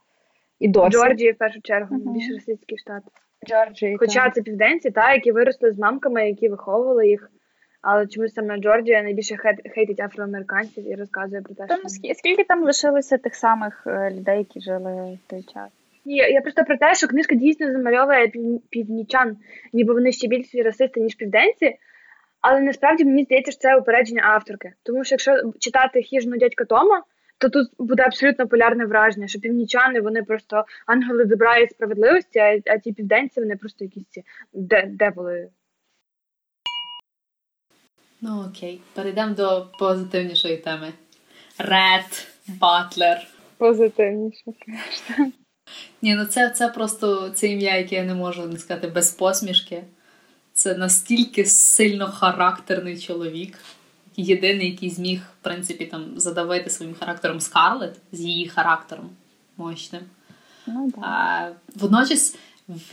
і 0.60 0.68
досі. 0.68 0.90
Джорджії 0.92 1.32
в 1.32 1.38
першу 1.38 1.62
чергу, 1.62 1.96
uh-huh. 1.96 2.14
більш 2.14 2.34
російський 2.34 2.78
штат. 2.78 3.04
Джорджії, 3.48 3.98
Хоча 3.98 4.24
так. 4.24 4.36
це 4.36 4.42
південці, 4.42 4.92
та 4.92 5.14
які 5.14 5.32
виросли 5.32 5.72
з 5.72 5.80
мамками, 5.80 6.28
які 6.28 6.50
виховували 6.50 7.08
їх. 7.08 7.32
Але 7.82 8.08
чомусь 8.08 8.34
саме 8.34 8.58
Джорджія 8.58 9.04
найбільше 9.04 9.38
хейтить 9.76 10.00
афроамериканців 10.00 10.92
і 10.92 10.96
розказує 10.96 11.42
про 11.42 11.56
те, 11.56 11.66
що... 11.66 11.76
Там, 11.76 11.90
скільки 11.90 12.44
там 12.44 12.64
лишилося 12.64 13.18
тих 13.18 13.36
самих 13.36 13.84
е, 13.88 14.12
людей, 14.12 14.38
які 14.38 14.62
жили 14.62 15.20
в 15.26 15.30
той 15.30 15.44
час? 15.44 15.70
Ні, 16.06 16.16
я 16.16 16.42
просто 16.42 16.64
про 16.64 16.78
те, 16.78 16.96
що 16.96 17.08
книжка 17.08 17.36
дійсно 17.36 17.72
замальовує 17.72 18.32
північан, 18.70 19.38
ніби 19.74 19.94
вони 19.94 20.12
ще 20.12 20.28
більші 20.28 20.62
расисти, 20.62 21.00
ніж 21.00 21.16
південці. 21.16 21.76
Але 22.42 22.62
насправді 22.62 23.06
мені 23.06 23.24
здається, 23.24 23.52
що 23.52 23.62
це 23.62 23.76
упередження 23.76 24.24
авторки. 24.24 24.74
Тому 24.84 25.04
що 25.04 25.14
якщо 25.14 25.54
читати 25.60 26.02
хіжну 26.02 26.38
дядька 26.38 26.66
Тома, 26.66 27.04
то 27.38 27.50
тут 27.50 27.68
буде 27.80 28.04
абсолютно 28.04 28.48
полярне 28.48 28.86
враження, 28.86 29.28
що 29.28 29.40
північани 29.40 30.02
вони 30.02 30.24
просто 30.24 30.66
ангели 30.86 31.26
добра 31.26 31.58
і 31.58 31.70
справедливості, 31.70 32.40
а, 32.40 32.60
а 32.66 32.78
ті 32.78 32.94
південці 32.94 33.40
вони 33.40 33.56
просто 33.56 33.86
якісь 33.86 34.08
ці 34.10 34.24
Ну 38.22 38.46
окей, 38.50 38.82
перейдемо 38.94 39.36
до 39.36 39.68
позитивнішої 39.80 40.58
теми. 40.58 40.94
Ред 41.58 42.28
Батлер. 42.48 43.28
Позитивніше, 43.58 44.44
звісно. 44.46 45.32
Ні, 46.02 46.16
ну 46.16 46.26
це 46.26 46.50
це 46.50 46.68
просто 46.68 47.30
це 47.30 47.48
ім'я, 47.48 47.78
яке 47.78 47.96
я 47.96 48.04
не 48.04 48.14
можу 48.14 48.46
не 48.46 48.58
сказати 48.58 48.88
без 48.88 49.12
посмішки. 49.12 49.84
Це 50.54 50.76
настільки 50.76 51.46
сильно 51.46 52.08
характерний 52.08 53.00
чоловік. 53.00 53.58
Єдиний, 54.16 54.72
який 54.72 54.90
зміг, 54.90 55.20
в 55.20 55.44
принципі, 55.44 55.86
там 55.86 56.20
задавити 56.20 56.70
своїм 56.70 56.96
характером 57.00 57.40
Скарлет 57.40 57.96
з 58.12 58.20
її 58.20 58.48
характером 58.48 59.10
мощним. 59.58 60.02
Ну, 60.68 60.92
да. 60.96 61.02
а, 61.02 61.52
Водночас 61.76 62.38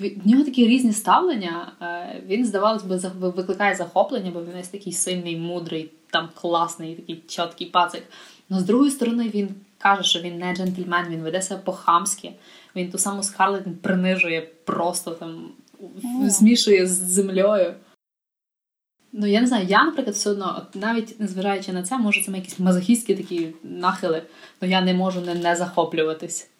в 0.00 0.28
нього 0.28 0.44
такі 0.44 0.66
різні 0.66 0.92
ставлення. 0.92 1.72
Е, 1.82 2.22
він, 2.26 2.46
здавалось 2.46 2.82
би, 2.82 3.00
викликає 3.18 3.74
захоплення, 3.74 4.30
бо 4.30 4.40
він 4.40 4.60
ось 4.60 4.68
такий 4.68 4.92
сильний, 4.92 5.36
мудрий, 5.36 5.90
там 6.10 6.28
класний, 6.34 6.94
такий 6.94 7.22
чіткий 7.26 7.66
пацик. 7.66 8.02
Але 8.50 8.60
з 8.60 8.64
другої 8.64 8.90
сторони, 8.90 9.30
він 9.34 9.48
каже, 9.78 10.02
що 10.02 10.20
він 10.20 10.38
не 10.38 10.54
джентльмен, 10.54 11.06
він 11.08 11.22
веде 11.22 11.42
себе 11.42 11.60
по-хамськи. 11.64 12.32
Він 12.76 12.90
ту 12.90 12.98
саму 12.98 13.22
Скарлет 13.22 13.82
принижує 13.82 14.40
просто 14.64 15.10
там, 15.10 15.48
змішує 16.26 16.86
з 16.86 16.90
землею. 16.90 17.74
Ну, 19.12 19.26
я 19.26 19.40
не 19.40 19.46
знаю, 19.46 19.66
я, 19.66 19.84
наприклад, 19.84 20.16
все 20.16 20.30
одно, 20.30 20.66
навіть 20.74 21.20
незважаючи 21.20 21.72
на 21.72 21.82
це, 21.82 21.98
може, 21.98 22.24
це 22.24 22.32
якісь 22.32 22.58
мазохістські 22.58 23.14
такі 23.14 23.48
нахили, 23.62 24.22
але 24.60 24.70
я 24.70 24.80
не 24.80 24.94
можу 24.94 25.20
не, 25.20 25.34
не 25.34 25.56
захоплюватись. 25.56 26.50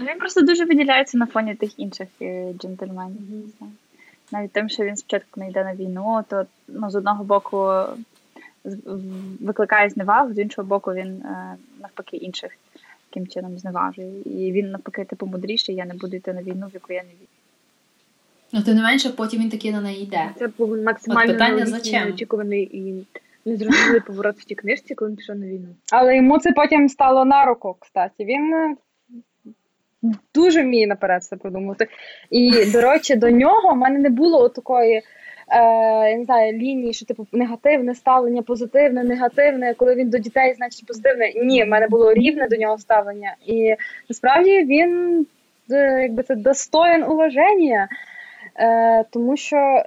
Ну, 0.00 0.06
Він 0.06 0.18
просто 0.18 0.40
дуже 0.40 0.64
виділяється 0.64 1.18
на 1.18 1.26
фоні 1.26 1.54
тих 1.54 1.78
інших 1.78 2.08
е, 2.22 2.52
джентльменів. 2.52 3.20
Mm-hmm. 3.20 3.68
Навіть 4.32 4.52
тим, 4.52 4.68
що 4.68 4.84
він 4.84 4.96
спочатку 4.96 5.40
не 5.40 5.48
йде 5.48 5.64
на 5.64 5.74
війну, 5.74 6.24
то 6.28 6.46
ну, 6.68 6.90
з 6.90 6.94
одного 6.94 7.24
боку 7.24 7.72
викликає 9.40 9.90
зневагу, 9.90 10.34
з 10.34 10.38
іншого 10.38 10.68
боку, 10.68 10.92
він 10.92 11.08
е, 11.08 11.56
навпаки 11.80 12.16
інших 12.16 12.50
таким 13.10 13.26
чином 13.26 13.58
зневажує. 13.58 14.20
І 14.24 14.52
він 14.52 14.70
навпаки 14.70 15.04
типу 15.04 15.26
мудріший, 15.26 15.74
я 15.74 15.84
не 15.84 15.94
буду 15.94 16.16
йти 16.16 16.32
на 16.32 16.42
війну, 16.42 16.66
в 16.66 16.74
яку 16.74 16.92
я 16.92 17.02
не 17.02 17.08
вірю. 17.08 17.28
Ну, 18.52 18.62
тим 18.62 18.74
не 18.74 18.82
менше, 18.82 19.10
потім 19.10 19.40
він 19.40 19.50
таки 19.50 19.72
на 19.72 19.80
неї 19.80 20.02
йде. 20.02 20.30
Це 20.38 20.48
був 20.48 20.82
максимально 20.82 21.64
неочікуваний 21.92 22.70
і 22.72 23.06
незрозумілий 23.44 24.00
поворот 24.00 24.38
в 24.38 24.44
тій 24.44 24.54
книжці, 24.54 24.94
коли 24.94 25.10
він 25.10 25.16
пішов 25.16 25.36
на 25.36 25.46
війну. 25.46 25.68
Але 25.92 26.16
йому 26.16 26.38
це 26.38 26.52
потім 26.52 26.88
стало 26.88 27.24
на 27.24 27.44
руку, 27.44 27.76
кстати. 27.80 28.24
Він 28.24 28.54
е, 28.54 28.76
дуже 30.34 30.62
вміє 30.62 30.86
наперед 30.86 31.24
це 31.24 31.36
продумати. 31.36 31.86
І, 32.30 32.64
до 32.72 32.80
речі, 32.80 33.16
до 33.16 33.30
нього 33.30 33.74
в 33.74 33.76
мене 33.76 33.98
не 33.98 34.08
було 34.08 34.48
такої 34.48 34.96
е, 34.96 35.02
я 36.10 36.16
не 36.16 36.24
знаю, 36.24 36.52
лінії, 36.52 36.92
що 36.92 37.06
типу 37.06 37.26
негативне 37.32 37.94
ставлення, 37.94 38.42
позитивне, 38.42 39.04
негативне, 39.04 39.74
коли 39.74 39.94
він 39.94 40.10
до 40.10 40.18
дітей, 40.18 40.54
значить 40.54 40.86
позитивне. 40.86 41.32
Ні, 41.36 41.64
в 41.64 41.68
мене 41.68 41.88
було 41.88 42.14
рівне 42.14 42.48
до 42.48 42.56
нього 42.56 42.78
ставлення. 42.78 43.34
І 43.46 43.74
насправді 44.08 44.64
він 44.64 45.26
е, 45.70 46.02
якби 46.02 46.22
це 46.22 46.34
достоїн 46.34 47.02
уваження 47.02 47.88
е, 48.56 49.04
тому 49.10 49.36
що 49.36 49.82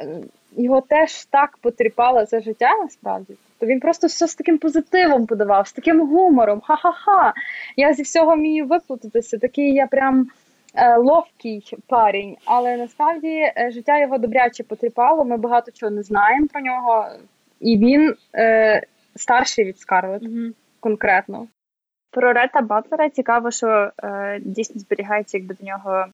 його 0.57 0.81
теж 0.81 1.25
так 1.25 1.57
потріпало 1.61 2.25
це 2.25 2.41
життя 2.41 2.69
насправді. 2.83 3.33
То 3.63 3.67
він 3.67 3.79
просто 3.79 4.07
все 4.07 4.27
з 4.27 4.35
таким 4.35 4.57
позитивом 4.57 5.25
подавав, 5.25 5.67
з 5.67 5.73
таким 5.73 6.07
гумором. 6.07 6.61
Ха-ха-ха. 6.61 7.33
Я 7.77 7.93
зі 7.93 8.03
всього 8.03 8.35
вмію 8.35 8.65
виплутатися. 8.65 9.37
Такий 9.37 9.73
я 9.73 9.87
прям 9.87 10.27
е, 10.75 10.97
ловкий 10.97 11.77
парень. 11.87 12.37
Але 12.45 12.77
насправді 12.77 13.27
е, 13.27 13.71
життя 13.73 13.99
його 13.99 14.17
добряче 14.17 14.63
потріпало. 14.63 15.25
Ми 15.25 15.37
багато 15.37 15.71
чого 15.71 15.89
не 15.89 16.03
знаємо 16.03 16.47
про 16.47 16.61
нього. 16.61 17.07
І 17.59 17.77
він 17.77 18.15
е, 18.35 18.81
старший 19.15 19.65
від 19.65 19.79
Скарлет 19.79 20.23
mm-hmm. 20.23 20.53
конкретно. 20.79 21.47
Про 22.11 22.33
Рета 22.33 22.61
Батлера 22.61 23.09
цікаво, 23.09 23.51
що 23.51 23.91
е, 24.03 24.39
дійсно 24.41 24.81
зберігається 24.81 25.37
якби 25.37 25.55
до 25.59 25.65
нього 25.65 26.05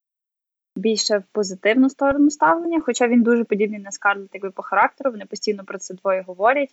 більше 0.75 1.17
в 1.17 1.23
позитивну 1.31 1.89
сторону 1.89 2.29
ставлення, 2.29 2.81
хоча 2.85 3.07
він 3.07 3.23
дуже 3.23 3.43
подібний 3.43 3.79
на 3.79 3.91
Скарлет 3.91 4.29
якби 4.33 4.51
по 4.51 4.61
характеру, 4.61 5.11
вони 5.11 5.25
постійно 5.25 5.63
про 5.63 5.77
це 5.77 5.93
двоє 5.93 6.23
говорять, 6.27 6.69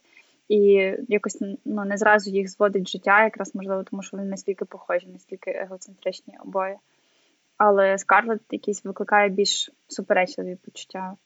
і 0.49 0.93
якось 1.09 1.39
ну, 1.65 1.85
не 1.85 1.97
зразу 1.97 2.31
їх 2.31 2.51
зводить 2.51 2.89
життя, 2.89 3.25
якраз 3.25 3.55
можливо, 3.55 3.85
тому 3.91 4.03
що 4.03 4.17
вони 4.17 4.29
настільки 4.29 4.65
похожі, 4.65 5.07
настільки 5.07 5.51
егоцентричні 5.51 6.35
обоє. 6.45 6.77
Але 7.57 7.99
Скарлет 7.99 8.41
якийсь 8.51 8.85
викликає 8.85 9.29
більш 9.29 9.71
суперечливі 9.89 10.57
почуття. 10.65 11.17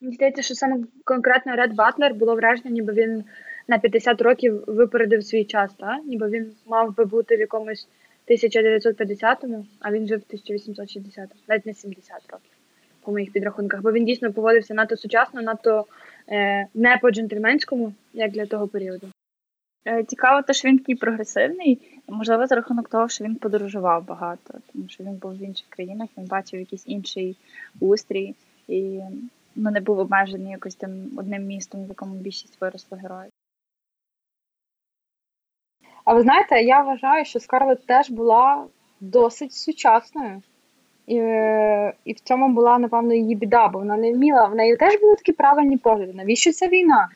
Мені 0.00 0.14
здається, 0.14 0.42
що 0.42 0.54
саме 0.54 0.84
конкретно 1.04 1.56
Ред 1.56 1.74
Батлер 1.74 2.14
було 2.14 2.34
враження, 2.34 2.70
ніби 2.70 2.92
він 2.92 3.24
на 3.68 3.78
50 3.78 4.22
років 4.22 4.64
випередив 4.66 5.24
свій 5.24 5.44
час, 5.44 5.74
та? 5.74 5.98
ніби 5.98 6.28
він 6.28 6.52
мав 6.66 6.96
би 6.96 7.04
бути 7.04 7.36
в 7.36 7.40
якомусь 7.40 7.88
1950-му, 8.28 9.66
а 9.80 9.92
він 9.92 10.06
жив 10.06 10.20
в 10.20 10.34
1860-му, 10.34 11.40
навіть 11.48 11.66
не 11.66 11.74
70 11.74 12.16
років 12.28 12.50
по 13.06 13.12
моїх 13.12 13.32
підрахунках, 13.32 13.82
бо 13.82 13.92
він 13.92 14.04
дійсно 14.04 14.32
поводився 14.32 14.74
надто 14.74 14.96
сучасно, 14.96 15.42
надто 15.42 15.84
не 16.74 16.98
по-джентльменському, 17.02 17.92
як 18.12 18.32
для 18.32 18.46
того 18.46 18.68
періоду. 18.68 19.06
Е, 19.86 20.04
цікаво, 20.04 20.42
те, 20.42 20.52
що 20.52 20.68
він 20.68 20.78
такий 20.78 20.94
прогресивний, 20.94 22.00
можливо, 22.08 22.46
за 22.46 22.54
рахунок 22.54 22.88
того, 22.88 23.08
що 23.08 23.24
він 23.24 23.34
подорожував 23.34 24.06
багато, 24.06 24.54
тому 24.72 24.88
що 24.88 25.04
він 25.04 25.14
був 25.14 25.32
в 25.32 25.42
інших 25.42 25.66
країнах, 25.68 26.08
він 26.18 26.26
бачив 26.26 26.60
якийсь 26.60 26.86
інший 26.86 27.36
устрій 27.80 28.34
і 28.68 29.00
ну, 29.56 29.70
не 29.70 29.80
був 29.80 29.98
обмежений 29.98 30.52
якось 30.52 30.74
тим 30.74 31.10
одним 31.16 31.44
містом, 31.44 31.84
в 31.84 31.88
якому 31.88 32.14
більшість 32.14 32.60
виросли 32.60 32.98
героїв. 32.98 33.30
А 36.04 36.14
ви 36.14 36.22
знаєте, 36.22 36.62
я 36.62 36.82
вважаю, 36.82 37.24
що 37.24 37.40
Скарлет 37.40 37.86
теж 37.86 38.10
була 38.10 38.66
досить 39.00 39.52
сучасною. 39.52 40.42
І 41.06 41.14
і 42.04 42.12
в 42.12 42.20
цьому 42.20 42.48
була, 42.48 42.78
напевно, 42.78 43.14
її 43.14 43.34
біда, 43.34 43.68
бо 43.68 43.78
вона 43.78 43.96
не 43.96 44.12
вміла. 44.12 44.46
В 44.46 44.54
неї 44.54 44.76
теж 44.76 45.00
були 45.00 45.14
такі 45.14 45.32
правильні 45.32 45.76
погляди. 45.76 46.12
Навіщо 46.14 46.52
ця 46.52 46.66
війна? 46.68 47.08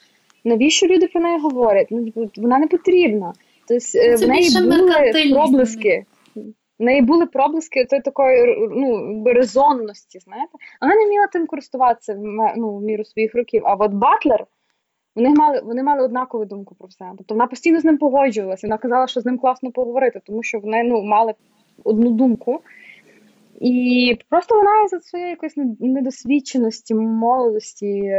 Навіщо 0.45 0.87
люди 0.87 1.07
про 1.07 1.21
неї 1.21 1.39
говорять? 1.41 1.87
Ну, 1.91 2.13
Вона 2.37 2.59
не 2.59 2.67
потрібна. 2.67 3.33
Тобто, 3.69 3.99
е, 3.99 4.17
в 4.17 4.29
неї 4.29 4.51
були 4.61 5.13
проблиски. 5.33 6.05
В 6.79 6.83
неї 6.83 7.03
були 7.03 7.27
проблиски 7.27 7.85
такої 7.85 8.69
ну, 8.71 9.23
резонності, 9.27 10.19
знаєте. 10.19 10.53
Вона 10.81 10.95
не 10.95 11.07
вміла 11.07 11.27
тим 11.27 11.47
користуватися 11.47 12.19
ну, 12.57 12.77
в 12.77 12.83
міру 12.83 13.05
своїх 13.05 13.35
років. 13.35 13.63
А 13.65 13.75
от 13.75 13.93
Батлер. 13.93 14.47
Вони 15.17 15.31
мали 15.31 15.61
вони 15.65 15.83
мали 15.83 16.05
однакову 16.05 16.45
думку 16.45 16.75
про 16.75 16.89
все. 16.89 17.05
Тобто 17.19 17.35
вона 17.35 17.47
постійно 17.47 17.81
з 17.81 17.85
ним 17.85 17.99
погоджувалася. 17.99 18.67
Вона 18.67 18.79
казала, 18.79 19.07
що 19.07 19.21
з 19.21 19.27
ним 19.27 19.39
класно 19.39 19.73
поговорити, 19.73 20.21
тому 20.27 20.43
що 20.43 20.59
вони 20.59 20.83
ну, 20.83 21.03
мали 21.03 21.35
одну 21.85 22.11
думку. 22.11 22.61
І 23.61 24.19
просто 24.29 24.55
вона 24.55 24.89
за 24.91 25.01
своєї 25.01 25.31
якоїсь 25.31 25.57
недосвідченості, 25.81 26.95
молодості, 26.95 28.13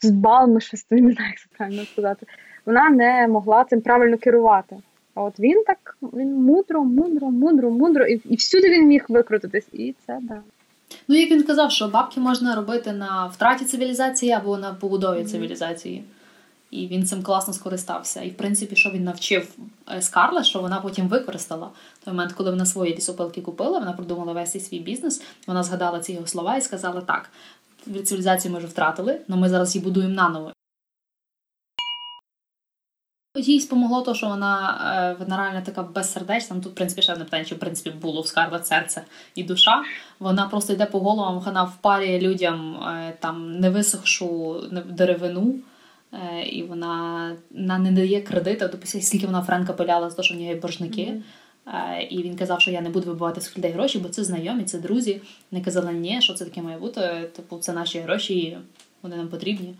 збалмишості, 0.00 0.94
не 0.94 1.12
знаю, 1.12 1.30
як 1.30 1.38
це 1.38 1.46
правильно 1.56 1.84
сказати, 1.84 2.26
вона 2.66 2.90
не 2.90 3.28
могла 3.28 3.64
цим 3.64 3.80
правильно 3.80 4.18
керувати. 4.18 4.76
А 5.14 5.22
от 5.22 5.40
він 5.40 5.64
так 5.66 5.96
він 6.02 6.34
мудро, 6.34 6.84
мудро, 6.84 7.30
мудро, 7.30 7.70
мудро, 7.70 8.06
і 8.06 8.20
і 8.24 8.36
всюди 8.36 8.70
він 8.70 8.86
міг 8.86 9.04
викрутитись. 9.08 9.68
І 9.72 9.94
це 10.06 10.18
да. 10.22 10.40
Ну, 11.08 11.16
як 11.16 11.30
він 11.30 11.42
казав, 11.42 11.70
що 11.70 11.88
бабки 11.88 12.20
можна 12.20 12.54
робити 12.54 12.92
на 12.92 13.26
втраті 13.26 13.64
цивілізації 13.64 14.32
або 14.32 14.58
на 14.58 14.74
побудові 14.74 15.24
цивілізації. 15.24 16.04
І 16.72 16.86
він 16.86 17.06
цим 17.06 17.22
класно 17.22 17.52
скористався. 17.52 18.22
І, 18.22 18.30
в 18.30 18.36
принципі, 18.36 18.76
що 18.76 18.90
він 18.90 19.04
навчив 19.04 19.54
е, 19.90 20.02
Скарла, 20.02 20.44
що 20.44 20.60
вона 20.60 20.80
потім 20.80 21.08
використала. 21.08 21.70
Той 22.04 22.14
момент, 22.14 22.32
коли 22.32 22.50
вона 22.50 22.66
свої 22.66 22.94
лісопилки 22.96 23.40
купила, 23.40 23.78
вона 23.78 23.92
продумала 23.92 24.32
весь 24.32 24.68
свій 24.68 24.78
бізнес, 24.78 25.22
вона 25.46 25.62
згадала 25.62 26.00
ці 26.00 26.12
його 26.12 26.26
слова 26.26 26.56
і 26.56 26.60
сказала: 26.60 27.00
так, 27.00 27.30
цивілізацію 28.04 28.52
ми 28.52 28.58
вже 28.58 28.66
втратили, 28.66 29.20
але 29.28 29.38
ми 29.38 29.48
зараз 29.48 29.74
її 29.74 29.84
будуємо 29.84 30.14
наново. 30.14 30.52
Їй 33.36 33.60
спомогло 33.60 34.02
то, 34.02 34.14
що 34.14 34.26
вона 34.28 34.80
е, 34.94 35.16
вона 35.24 35.36
реально 35.36 35.62
така 35.64 35.82
безсердечна. 35.82 36.56
Тут, 36.56 36.72
в 36.72 36.74
принципі, 36.74 37.02
ще 37.02 37.16
не 37.16 37.24
питання, 37.24 37.44
чи 37.44 37.54
в 37.54 37.58
принципі 37.58 37.90
було 37.90 38.20
в 38.20 38.26
Скарлет 38.26 38.66
серце 38.66 39.02
і 39.34 39.42
душа. 39.42 39.82
Вона 40.18 40.48
просто 40.48 40.72
йде 40.72 40.86
по 40.86 41.00
головам, 41.00 41.40
вона 41.40 41.64
впарює 41.64 42.18
людям 42.20 42.76
е, 42.76 43.16
там 43.20 43.60
невисохшу 43.60 44.60
деревину, 44.86 45.54
і 46.50 46.62
вона 46.62 47.36
вона 47.50 47.78
не 47.78 47.92
дає 47.92 48.20
кредиту. 48.20 48.68
Допустим, 48.72 49.00
скільки 49.00 49.26
вона 49.26 49.42
Френка 49.42 49.72
пиляла 49.72 50.10
з 50.10 50.14
того, 50.14 50.24
що 50.24 50.34
в 50.34 50.38
нього 50.38 50.50
є 50.50 50.56
боржники. 50.56 51.02
Mm-hmm. 51.02 51.22
І 52.10 52.22
він 52.22 52.36
казав, 52.36 52.60
що 52.60 52.70
я 52.70 52.80
не 52.80 52.90
буду 52.90 53.06
вибивати 53.06 53.40
з 53.40 53.58
людей 53.58 53.70
гроші, 53.70 53.98
бо 53.98 54.08
це 54.08 54.24
знайомі, 54.24 54.64
це 54.64 54.78
друзі. 54.78 55.20
Вони 55.50 55.64
казали, 55.64 55.92
ні, 55.92 56.20
що 56.20 56.34
це 56.34 56.44
таке 56.44 56.62
має 56.62 56.78
бути. 56.78 57.00
Типу, 57.36 57.58
це 57.58 57.72
наші 57.72 57.98
гроші, 57.98 58.34
і 58.34 58.58
вони 59.02 59.16
нам 59.16 59.28
потрібні. 59.28 59.74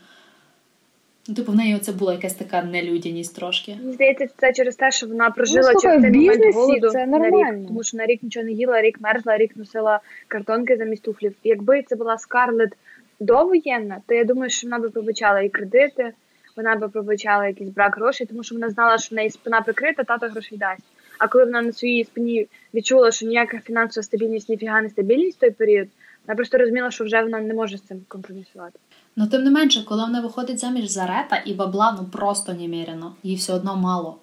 Ну, 1.29 1.35
типу, 1.35 1.53
в 1.53 1.55
неї 1.55 1.79
це 1.79 1.93
була 1.93 2.13
якась 2.13 2.35
така 2.35 2.63
нелюдяність 2.63 3.37
трошки. 3.37 3.77
Мені 3.81 3.93
здається, 3.93 4.29
це 4.37 4.53
через 4.53 4.77
те, 4.77 4.91
що 4.91 5.07
вона 5.07 5.31
прожила 5.31 5.73
ну, 5.75 5.81
через 5.81 6.03
цей 6.03 6.11
момент 6.11 6.55
голоду 6.55 6.91
це 6.91 7.07
на 7.07 7.31
рік, 7.31 7.67
тому 7.69 7.83
що 7.83 7.97
на 7.97 8.07
рік 8.07 8.23
нічого 8.23 8.47
не 8.47 8.53
їла, 8.53 8.83
рік 8.83 9.01
мерзла, 9.01 9.37
рік 9.37 9.57
носила 9.57 10.01
картонки 10.29 10.77
замість 10.77 11.03
туфлів. 11.03 11.35
Якби 11.45 11.83
це 11.83 11.97
була 11.97 12.19
Скарлет 12.19 12.73
довоєнна, 13.21 14.01
то 14.07 14.15
я 14.15 14.25
думаю, 14.25 14.51
що 14.51 14.67
вона 14.67 14.79
би 14.79 14.91
пробачала 14.91 15.41
і 15.41 15.49
кредити, 15.49 16.13
вона 16.57 16.77
би 16.77 16.89
пробачала 16.89 17.47
якийсь 17.47 17.71
брак 17.71 17.97
грошей, 17.97 18.27
тому 18.27 18.43
що 18.43 18.55
вона 18.55 18.71
знала, 18.71 18.99
що 18.99 19.15
в 19.15 19.17
неї 19.17 19.31
спина 19.31 19.61
прикрита, 19.61 20.05
тато 20.05 20.29
грошей 20.29 20.59
дасть. 20.59 20.83
А 21.19 21.29
коли 21.29 21.45
вона 21.45 21.63
на 21.63 21.73
своїй 21.73 22.05
спині 22.05 22.47
відчула, 22.75 23.11
що 23.11 23.27
ніяка 23.27 23.59
фінансова 23.59 24.05
стабільність, 24.05 24.49
ніфіга 24.49 24.83
не 24.83 24.89
стабільність 24.89 25.37
в 25.37 25.41
той 25.41 25.51
період, 25.51 25.89
вона 26.27 26.37
просто 26.37 26.59
розуміла, 26.59 26.91
що 26.91 27.05
вже 27.05 27.23
вона 27.23 27.41
не 27.41 27.55
може 27.55 27.79
з 27.79 27.83
цим 27.83 28.01
компромісувати. 28.09 28.79
Ну, 29.17 29.27
тим 29.27 29.43
не 29.43 29.51
менше, 29.51 29.85
коли 29.89 30.03
вона 30.03 30.21
виходить 30.21 30.59
заміж 30.59 30.89
за 30.89 31.07
рета 31.07 31.43
і 31.47 31.55
бабла 31.55 31.97
ну 32.01 32.09
просто 32.13 32.53
неміряно, 32.53 33.15
їй 33.23 33.37
все 33.37 33.53
одно 33.53 33.77
мало. 33.77 34.19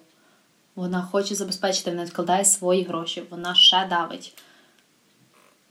Вона 0.76 1.02
хоче 1.02 1.34
забезпечити, 1.34 1.90
вона 1.90 2.04
відкладає 2.04 2.44
свої 2.44 2.84
гроші, 2.84 3.22
вона 3.30 3.54
ще 3.54 3.86
давить. 3.90 4.34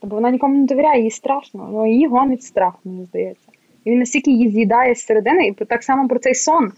Бо 0.02 0.16
вона 0.16 0.32
нікому 0.32 0.60
не 0.60 0.66
довіряє, 0.66 1.04
їй 1.04 1.12
страшно, 1.12 1.70
ну 1.72 1.88
її 1.88 2.08
гонить 2.08 2.44
страх, 2.44 2.74
мені 2.84 3.06
здається. 3.06 3.49
І 3.86 3.92
він 3.92 4.00
настільки 4.00 4.32
її 4.32 4.52
з'їдає 4.52 4.96
з 4.96 5.06
середини, 5.06 5.48
і 5.48 5.52
так 5.52 5.84
само 5.84 6.08
про 6.08 6.20
цей 6.20 6.36
сон, 6.36 6.72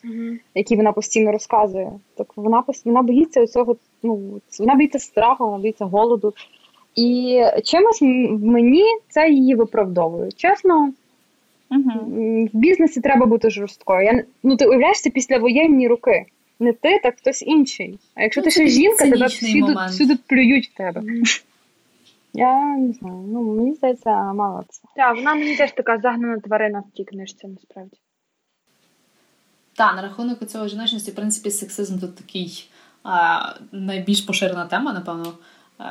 який 0.55 0.77
вона 0.77 0.91
постійно 0.91 1.31
розказує. 1.31 1.91
Так 2.17 2.27
вона 2.35 2.63
вона 2.85 3.01
боїться 3.01 3.47
цього, 3.47 3.75
ну 4.03 4.41
вона 4.59 4.75
боїться 4.75 4.99
страху, 4.99 5.45
вона 5.45 5.57
боїться 5.57 5.85
голоду. 5.85 6.33
І 6.95 7.41
чимось 7.63 8.01
мені 8.41 8.83
це 9.09 9.29
її 9.29 9.55
виправдовує. 9.55 10.31
Чесно, 10.31 10.93
uh-huh. 11.71 12.49
в 12.53 12.57
бізнесі 12.57 13.01
треба 13.01 13.25
бути 13.25 13.49
жорсткою. 13.49 14.05
Я, 14.05 14.23
Ну 14.43 14.55
ти 14.55 14.65
уявляєшся 14.65 15.09
після 15.09 15.37
воєнні 15.37 15.87
роки. 15.87 16.25
Не 16.59 16.73
ти, 16.73 16.99
так 17.03 17.15
хтось 17.17 17.41
інший. 17.41 17.99
А 18.15 18.23
якщо 18.23 18.41
ну, 18.41 18.45
ти 18.45 18.51
ще 18.51 18.67
жінка, 18.67 19.09
тебе 19.09 19.25
всюди, 19.25 19.75
всюди 19.89 20.17
плюють 20.27 20.67
в 20.67 20.77
тебе. 20.77 21.01
Mm-hmm. 21.01 21.43
Я 22.33 22.77
не 22.77 22.93
знаю, 22.93 23.15
ну 23.27 23.41
мені 23.41 23.73
здається, 23.73 24.33
мало 24.33 24.63
це. 24.69 24.81
Так, 24.95 25.15
вона 25.15 25.35
мені 25.35 25.57
теж 25.57 25.71
така 25.71 25.97
загнана 25.97 26.39
тварина 26.39 26.79
в 26.79 26.91
тій 26.97 27.03
книжці, 27.03 27.47
насправді. 27.47 27.97
Так, 29.73 29.95
на 29.95 30.01
рахунок 30.01 30.45
цього 30.45 30.67
жіночності, 30.67 31.11
в 31.11 31.15
принципі, 31.15 31.51
сексизм 31.51 31.99
тут 31.99 32.15
такий 32.15 32.69
а, 33.03 33.39
найбільш 33.71 34.21
поширена 34.21 34.65
тема, 34.65 34.93
напевно. 34.93 35.33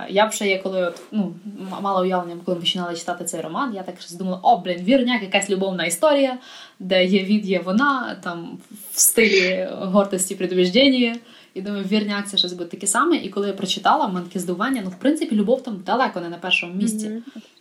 Я 0.09 0.27
б 0.27 0.33
ще 0.33 0.49
є, 0.49 0.59
коли 0.59 0.83
от, 0.83 1.03
ну, 1.13 1.35
мала 1.81 2.01
уявлення, 2.01 2.41
коли 2.45 2.55
ми 2.55 2.61
починали 2.61 2.97
читати 2.97 3.25
цей 3.25 3.41
роман, 3.41 3.75
я 3.75 3.83
так 3.83 3.95
думала, 4.19 4.41
о, 4.43 4.59
блін, 4.59 4.85
вірняк, 4.85 5.23
якась 5.23 5.51
любовна 5.51 5.85
історія, 5.85 6.39
де 6.79 7.05
є 7.05 7.25
від, 7.25 7.47
є 7.47 7.61
вона, 7.61 8.17
там 8.23 8.59
в 8.93 9.01
стилі 9.01 9.69
гордості 9.73 10.35
предубіждення. 10.35 11.17
І 11.55 11.63
думаю, 11.63 11.85
вірняк 11.85 12.29
це 12.29 12.37
щось 12.37 12.53
буде 12.53 12.71
таке 12.71 12.87
саме. 12.87 13.17
І 13.17 13.29
коли 13.29 13.47
я 13.47 13.53
прочитала, 13.53 14.07
в 14.07 14.13
мене 14.13 14.27
таке 14.27 14.39
здивування, 14.39 14.81
ну 14.85 14.91
в 14.91 14.99
принципі, 14.99 15.37
любов 15.37 15.63
там 15.63 15.83
далеко 15.87 16.21
не 16.21 16.29
на 16.29 16.39
першому 16.39 16.75
місці. 16.75 17.09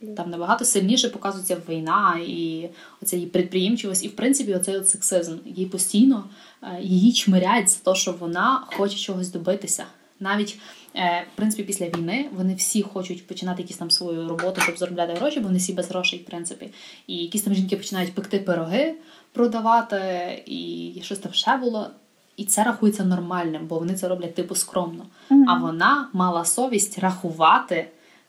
Mm-hmm. 0.02 0.14
Там 0.14 0.30
набагато 0.30 0.64
сильніше 0.64 1.08
показується 1.08 1.56
війна 1.68 2.20
і 2.26 2.68
оця 3.02 3.16
її 3.16 3.28
підприємчивість, 3.28 4.04
і 4.04 4.08
в 4.08 4.16
принципі, 4.16 4.54
оцей 4.54 4.76
от 4.76 4.88
сексизм. 4.88 5.36
Їй 5.46 5.66
постійно 5.66 6.24
е, 6.62 6.78
її 6.82 7.12
чмирять 7.12 7.70
за 7.70 7.78
те, 7.92 7.94
що 7.98 8.12
вона 8.12 8.66
хоче 8.66 8.96
чогось 8.96 9.28
добитися. 9.28 9.84
Навіть 10.20 10.58
е, 10.96 11.26
в 11.34 11.36
принципі 11.36 11.62
після 11.62 11.88
війни 11.88 12.28
вони 12.32 12.54
всі 12.54 12.82
хочуть 12.82 13.26
починати 13.26 13.62
якісь 13.62 13.76
там 13.76 13.90
свою 13.90 14.28
роботу, 14.28 14.60
щоб 14.60 14.78
заробляти 14.78 15.12
гроші, 15.12 15.40
бо 15.40 15.46
вони 15.46 15.58
всі 15.58 15.72
без 15.72 15.88
грошей, 15.88 16.18
в 16.18 16.24
принципі. 16.24 16.68
І 17.06 17.16
якісь 17.16 17.42
там 17.42 17.54
жінки 17.54 17.76
починають 17.76 18.14
пекти 18.14 18.38
пироги, 18.38 18.94
продавати, 19.32 19.98
і 20.46 21.00
щось 21.04 21.18
там 21.18 21.32
ще 21.32 21.56
було. 21.56 21.90
І 22.36 22.44
це 22.44 22.64
рахується 22.64 23.04
нормальним, 23.04 23.66
бо 23.66 23.78
вони 23.78 23.94
це 23.94 24.08
роблять 24.08 24.34
типу 24.34 24.54
скромно. 24.54 25.06
Mm-hmm. 25.30 25.44
А 25.48 25.58
вона 25.58 26.08
мала 26.12 26.44
совість 26.44 26.98
рахувати, 26.98 27.86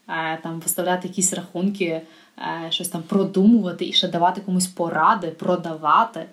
е, 0.09 0.39
там 0.43 0.59
виставляти 0.59 1.07
якісь 1.07 1.33
рахунки, 1.33 1.85
е, 1.85 2.01
щось 2.69 2.89
там 2.89 3.03
продумувати 3.03 3.85
і 3.85 3.93
ще 3.93 4.07
давати 4.07 4.41
комусь 4.41 4.67
поради, 4.67 5.27
продавати. 5.27 6.25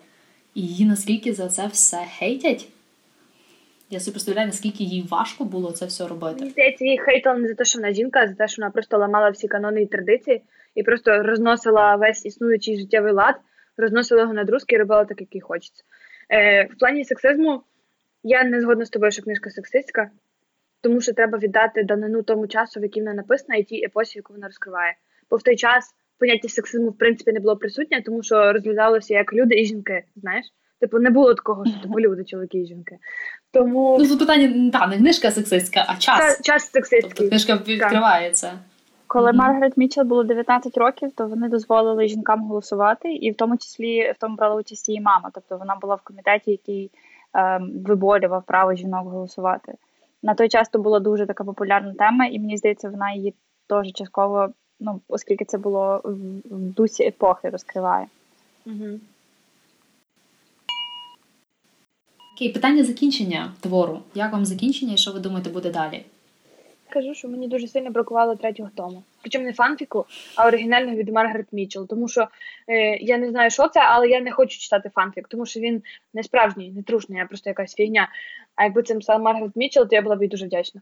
І 0.54 0.60
її 0.60 0.86
наскільки 0.86 1.34
за 1.34 1.48
це 1.48 1.66
все 1.66 2.04
хейтять. 2.18 2.68
Я 3.90 4.00
собі 4.00 4.12
представляю, 4.12 4.46
наскільки 4.46 4.84
їй 4.84 5.06
важко 5.10 5.44
було 5.44 5.72
це 5.72 5.86
все 5.86 6.08
робити. 6.08 6.36
Мені 6.40 6.50
здається, 6.50 6.84
її 6.84 6.98
хейтали 6.98 7.38
не 7.38 7.48
за 7.48 7.54
те, 7.54 7.64
що 7.64 7.78
вона 7.78 7.92
жінка, 7.92 8.20
а 8.20 8.28
за 8.28 8.34
те, 8.34 8.48
що 8.48 8.62
вона 8.62 8.70
просто 8.70 8.98
ламала 8.98 9.30
всі 9.30 9.48
канони 9.48 9.82
і 9.82 9.86
традиції 9.86 10.42
і 10.74 10.82
просто 10.82 11.22
розносила 11.22 11.96
весь 11.96 12.26
існуючий 12.26 12.78
життєвий 12.78 13.12
лад, 13.12 13.34
розносила 13.76 14.20
його 14.20 14.34
на 14.34 14.44
друзки 14.44 14.74
і 14.74 14.78
робила 14.78 15.04
так, 15.04 15.20
як 15.20 15.34
їй 15.34 15.40
хочеться. 15.40 15.84
Е, 16.32 16.64
В 16.64 16.78
плані 16.78 17.04
сексизму 17.04 17.62
я 18.22 18.44
не 18.44 18.60
згодна 18.60 18.84
з 18.84 18.90
тобою, 18.90 19.12
що 19.12 19.22
книжка 19.22 19.50
сексистська, 19.50 20.10
тому 20.80 21.00
що 21.00 21.12
треба 21.12 21.38
віддати 21.38 21.82
данину 21.82 22.22
тому 22.22 22.46
часу, 22.46 22.80
в 22.80 22.82
який 22.82 23.02
вона 23.02 23.14
написана, 23.14 23.58
і 23.58 23.64
тій 23.64 23.84
епосі, 23.84 24.18
яку 24.18 24.32
вона 24.32 24.46
розкриває. 24.46 24.94
Бо 25.30 25.36
в 25.36 25.42
той 25.42 25.56
час 25.56 25.94
поняття 26.18 26.48
сексизму 26.48 26.88
в 26.88 26.98
принципі 26.98 27.32
не 27.32 27.40
було 27.40 27.56
присутнє, 27.56 28.02
тому 28.02 28.22
що 28.22 28.52
розглядалося 28.52 29.14
як 29.14 29.32
люди 29.32 29.60
і 29.60 29.64
жінки. 29.64 30.04
Знаєш? 30.16 30.46
Типу, 30.80 30.98
не 30.98 31.10
було 31.10 31.34
такого, 31.34 31.64
що 31.66 31.80
типу 31.82 32.00
люди, 32.00 32.24
чоловіки 32.24 32.58
і 32.58 32.66
жінки. 32.66 32.98
Тому 33.52 33.96
ну 34.00 34.08
тут 34.08 34.18
питання 34.18 34.70
та 34.70 34.86
не 34.86 34.96
книжка 34.96 35.30
сексистська, 35.30 35.84
а 35.88 35.96
час 35.96 36.36
Та, 36.36 36.42
час 36.42 36.70
сексистський. 36.70 37.14
Тобто 37.16 37.28
книжка 37.28 37.56
відкривається. 37.56 38.52
Коли 39.08 39.30
mm-hmm. 39.30 39.36
Маргарет 39.36 39.76
Мічел 39.76 40.04
було 40.04 40.24
19 40.24 40.78
років, 40.78 41.12
то 41.12 41.26
вони 41.26 41.48
дозволили 41.48 42.08
жінкам 42.08 42.44
голосувати, 42.44 43.12
і 43.12 43.30
в 43.30 43.36
тому 43.36 43.56
числі 43.56 44.12
в 44.12 44.14
тому 44.20 44.36
брала 44.36 44.54
участь 44.54 44.88
її 44.88 45.00
мама. 45.00 45.30
Тобто 45.34 45.56
вона 45.56 45.76
була 45.76 45.94
в 45.94 46.02
комітеті, 46.02 46.50
який 46.50 46.90
ем, 47.34 47.70
виборював 47.84 48.42
право 48.46 48.74
жінок 48.74 49.08
голосувати. 49.08 49.74
На 50.22 50.34
той 50.34 50.48
час 50.48 50.68
то 50.68 50.78
була 50.78 51.00
дуже 51.00 51.26
така 51.26 51.44
популярна 51.44 51.94
тема, 51.94 52.26
і 52.26 52.38
мені 52.38 52.56
здається, 52.56 52.90
вона 52.90 53.12
її 53.12 53.34
теж 53.68 53.92
частково, 53.92 54.48
ну 54.80 55.00
оскільки 55.08 55.44
це 55.44 55.58
було 55.58 56.00
в, 56.04 56.14
в 56.56 56.74
дусі 56.74 57.04
епохи, 57.04 57.48
розкриває. 57.48 58.06
Mm-hmm. 58.66 58.98
Окей, 62.34 62.52
питання 62.52 62.84
закінчення 62.84 63.52
твору. 63.60 64.00
Як 64.14 64.32
вам 64.32 64.44
закінчення 64.44 64.94
і 64.94 64.96
що 64.96 65.12
ви 65.12 65.20
думаєте 65.20 65.50
буде 65.50 65.70
далі? 65.70 66.04
Кажу, 66.90 67.14
що 67.14 67.28
мені 67.28 67.48
дуже 67.48 67.68
сильно 67.68 67.90
бракувало 67.90 68.36
третього 68.36 68.70
тому. 68.74 69.02
Причому 69.20 69.44
не 69.44 69.52
фанфіку, 69.52 70.06
а 70.36 70.46
оригінального 70.46 70.96
від 70.96 71.08
Маргарет 71.08 71.46
Мічел. 71.52 71.88
Тому 71.88 72.08
що 72.08 72.28
е, 72.68 72.96
я 72.96 73.18
не 73.18 73.30
знаю, 73.30 73.50
що 73.50 73.68
це, 73.68 73.80
але 73.80 74.08
я 74.08 74.20
не 74.20 74.32
хочу 74.32 74.58
читати 74.58 74.90
фанфік, 74.94 75.28
тому 75.28 75.46
що 75.46 75.60
він 75.60 75.82
не 76.14 76.22
справжній, 76.22 76.70
не 76.70 76.82
трушний, 76.82 77.20
а 77.20 77.26
просто 77.26 77.50
якась 77.50 77.74
фігня. 77.74 78.08
А 78.54 78.64
якби 78.64 78.82
це 78.82 78.94
писала 78.94 79.18
Маргарет 79.18 79.56
Мічел, 79.56 79.88
то 79.88 79.96
я 79.96 80.02
була 80.02 80.16
б 80.16 80.22
їй 80.22 80.28
дуже 80.28 80.46
вдячна. 80.46 80.80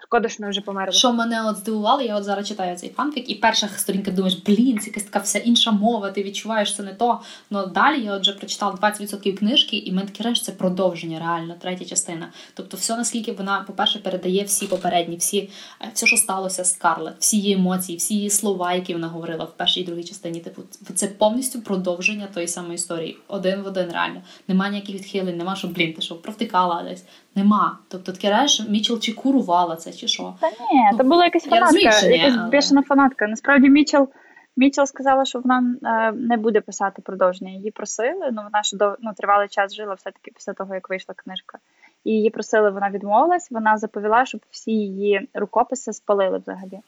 Шкода, 0.00 0.28
що 0.28 0.42
вона 0.42 0.50
вже 0.50 0.60
померла. 0.60 0.92
Що 0.92 1.12
мене 1.12 1.44
от 1.44 1.56
здивувало, 1.56 2.02
я 2.02 2.16
от 2.16 2.24
зараз 2.24 2.48
читаю 2.48 2.76
цей 2.76 2.90
фанфік, 2.90 3.30
і 3.30 3.34
перша 3.34 3.68
сторінка 3.68 4.10
думаєш, 4.10 4.42
блін, 4.46 4.78
це 4.78 4.86
якась 4.86 5.02
така 5.02 5.18
вся 5.18 5.38
інша 5.38 5.70
мова, 5.70 6.10
ти 6.10 6.22
відчуваєш 6.22 6.76
це 6.76 6.82
не 6.82 6.94
то. 6.94 7.20
Ну 7.50 7.66
далі 7.66 8.04
я 8.04 8.14
от 8.14 8.20
вже 8.20 8.32
прочитала 8.32 8.74
20% 8.74 9.32
книжки, 9.32 9.76
і 9.76 9.92
мене 9.92 10.08
таке 10.08 10.34
це 10.34 10.52
продовження, 10.52 11.18
реально, 11.18 11.54
третя 11.60 11.84
частина. 11.84 12.28
Тобто, 12.54 12.76
все 12.76 12.96
наскільки 12.96 13.32
вона, 13.32 13.64
по-перше, 13.66 13.98
передає 13.98 14.44
всі 14.44 14.66
попередні, 14.66 15.16
всі, 15.16 15.50
е, 15.80 15.90
все, 15.94 16.06
що 16.06 16.16
сталося 16.16 16.64
з 16.64 16.72
Скарлет, 16.72 17.14
всі 17.18 17.36
її 17.36 17.54
емоції, 17.54 17.98
всі 17.98 18.14
її 18.14 18.30
слова, 18.30 18.72
які 18.72 18.92
вона 18.92 19.08
говорила 19.08 19.44
в 19.44 19.56
першій 19.56 19.80
і 19.80 19.84
другій 19.84 20.04
частині. 20.04 20.40
Типу, 20.40 20.62
це 20.94 21.06
повністю 21.06 21.60
продовження 21.60 22.28
тої 22.34 22.48
самої 22.48 22.74
історії. 22.74 23.18
Один 23.28 23.62
в 23.62 23.66
один, 23.66 23.92
реально. 23.92 24.22
Нема 24.48 24.68
ніяких 24.68 24.94
відхилень, 24.94 25.36
нема, 25.36 25.56
що 25.56 25.68
блін, 25.68 25.92
ти 25.92 26.02
що 26.02 26.14
провтикала 26.14 26.82
десь. 26.82 27.04
Нема. 27.34 27.78
Тобто 27.88 28.12
таке 28.12 28.46
Мічел 28.68 29.00
чи 29.00 29.12
курувала 29.12 29.76
це, 29.76 29.87
чи 29.92 30.08
що? 30.08 30.34
Та 30.40 30.50
ні, 30.50 30.88
ну, 30.92 30.98
це 30.98 31.04
була 31.04 31.24
якась 31.24 31.44
фанатка, 31.44 31.78
якась 31.78 32.34
але... 32.38 32.50
бішена 32.50 32.82
фанатка. 32.82 33.26
Насправді 33.26 33.70
Мічел 33.70 34.08
Мічел 34.56 34.86
сказала, 34.86 35.24
що 35.24 35.40
вона 35.40 35.76
е, 35.84 36.12
не 36.12 36.36
буде 36.36 36.60
писати 36.60 37.02
продовження. 37.02 37.50
Її 37.50 37.70
просили, 37.70 38.30
ну 38.32 38.42
вона 38.42 38.62
ж 38.62 38.76
до 38.76 38.96
ну, 39.00 39.12
тривалий 39.16 39.48
час 39.48 39.74
жила 39.74 39.94
все-таки 39.94 40.30
після 40.34 40.52
того, 40.52 40.74
як 40.74 40.90
вийшла 40.90 41.14
книжка. 41.18 41.58
І 42.04 42.10
її 42.10 42.30
просили, 42.30 42.70
вона 42.70 42.90
відмовилась, 42.90 43.50
вона 43.50 43.78
заповіла, 43.78 44.26
щоб 44.26 44.40
всі 44.50 44.72
її 44.72 45.28
рукописи 45.34 45.92
спалили 45.92 46.38
взагалі 46.38 46.80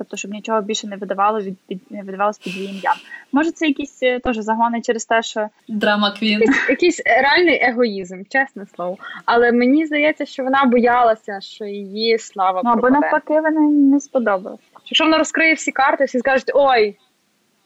тобто, 0.00 0.16
щоб 0.16 0.30
нічого 0.30 0.60
більше 0.60 0.86
не 0.86 0.96
видавало 0.96 1.40
від 1.40 1.58
під 1.68 1.80
не 1.90 2.02
видавалось 2.02 2.38
під 2.38 2.56
її 2.56 2.68
ім'ям. 2.68 2.94
Може, 3.32 3.50
це 3.50 3.66
якісь 3.66 4.02
е, 4.02 4.18
теж 4.18 4.36
загони 4.36 4.80
через 4.80 5.04
те, 5.04 5.22
що 5.22 5.48
драма 5.68 6.10
квін, 6.10 6.40
якийсь, 6.40 6.68
якийсь 6.68 7.02
реальний 7.06 7.62
егоїзм, 7.62 8.22
чесне 8.28 8.66
слово. 8.74 8.96
Але 9.24 9.52
мені 9.52 9.86
здається, 9.86 10.26
що 10.26 10.44
вона 10.44 10.64
боялася, 10.64 11.40
що 11.40 11.64
її 11.64 12.18
слава 12.18 12.60
Ну, 12.64 12.70
або 12.70 12.90
навпаки, 12.90 13.34
вона 13.34 13.60
не 13.70 14.00
сподобалася. 14.00 14.62
Якщо 14.84 15.04
вона 15.04 15.18
розкриє 15.18 15.54
всі 15.54 15.72
карти, 15.72 16.04
всі 16.04 16.18
скажуть 16.18 16.50
ой, 16.54 16.96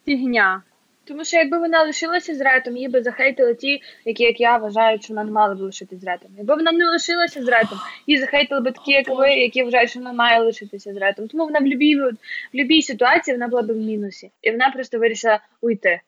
фігня. 0.04 0.62
Тому 1.04 1.24
що 1.24 1.36
якби 1.36 1.58
вона 1.58 1.82
лишилася 1.82 2.34
з 2.34 2.40
ретом, 2.40 2.76
її 2.76 2.88
би 2.88 3.02
захейтили 3.02 3.54
ті, 3.54 3.82
які, 4.04 4.22
як 4.22 4.40
я, 4.40 4.56
вважають, 4.56 5.04
що 5.04 5.14
вона 5.14 5.24
не 5.24 5.32
мала 5.32 5.54
б 5.54 5.60
лишитися 5.60 6.00
з 6.00 6.04
ретом. 6.04 6.30
Якби 6.36 6.54
вона 6.54 6.72
не 6.72 6.84
лишилася 6.84 7.42
з 7.42 7.48
ретом, 7.48 7.78
її 8.06 8.20
захейтили 8.20 8.60
б 8.60 8.64
такі, 8.64 8.92
як 8.92 9.08
ви, 9.08 9.28
які 9.30 9.62
вважають, 9.62 9.90
що 9.90 9.98
вона 10.00 10.12
має 10.12 10.40
лишитися 10.40 10.94
з 10.94 10.96
ретом. 10.96 11.28
Тому 11.28 11.44
вона 11.44 11.58
в 11.58 11.66
любій, 11.66 11.96
в 11.96 12.16
любій 12.54 12.82
ситуації 12.82 13.34
вона 13.34 13.48
була 13.48 13.62
б 13.62 13.72
в 13.72 13.76
мінусі. 13.76 14.30
І 14.42 14.50
вона 14.50 14.70
просто 14.70 14.98
вирішила 14.98 15.40
уйти. 15.60 16.00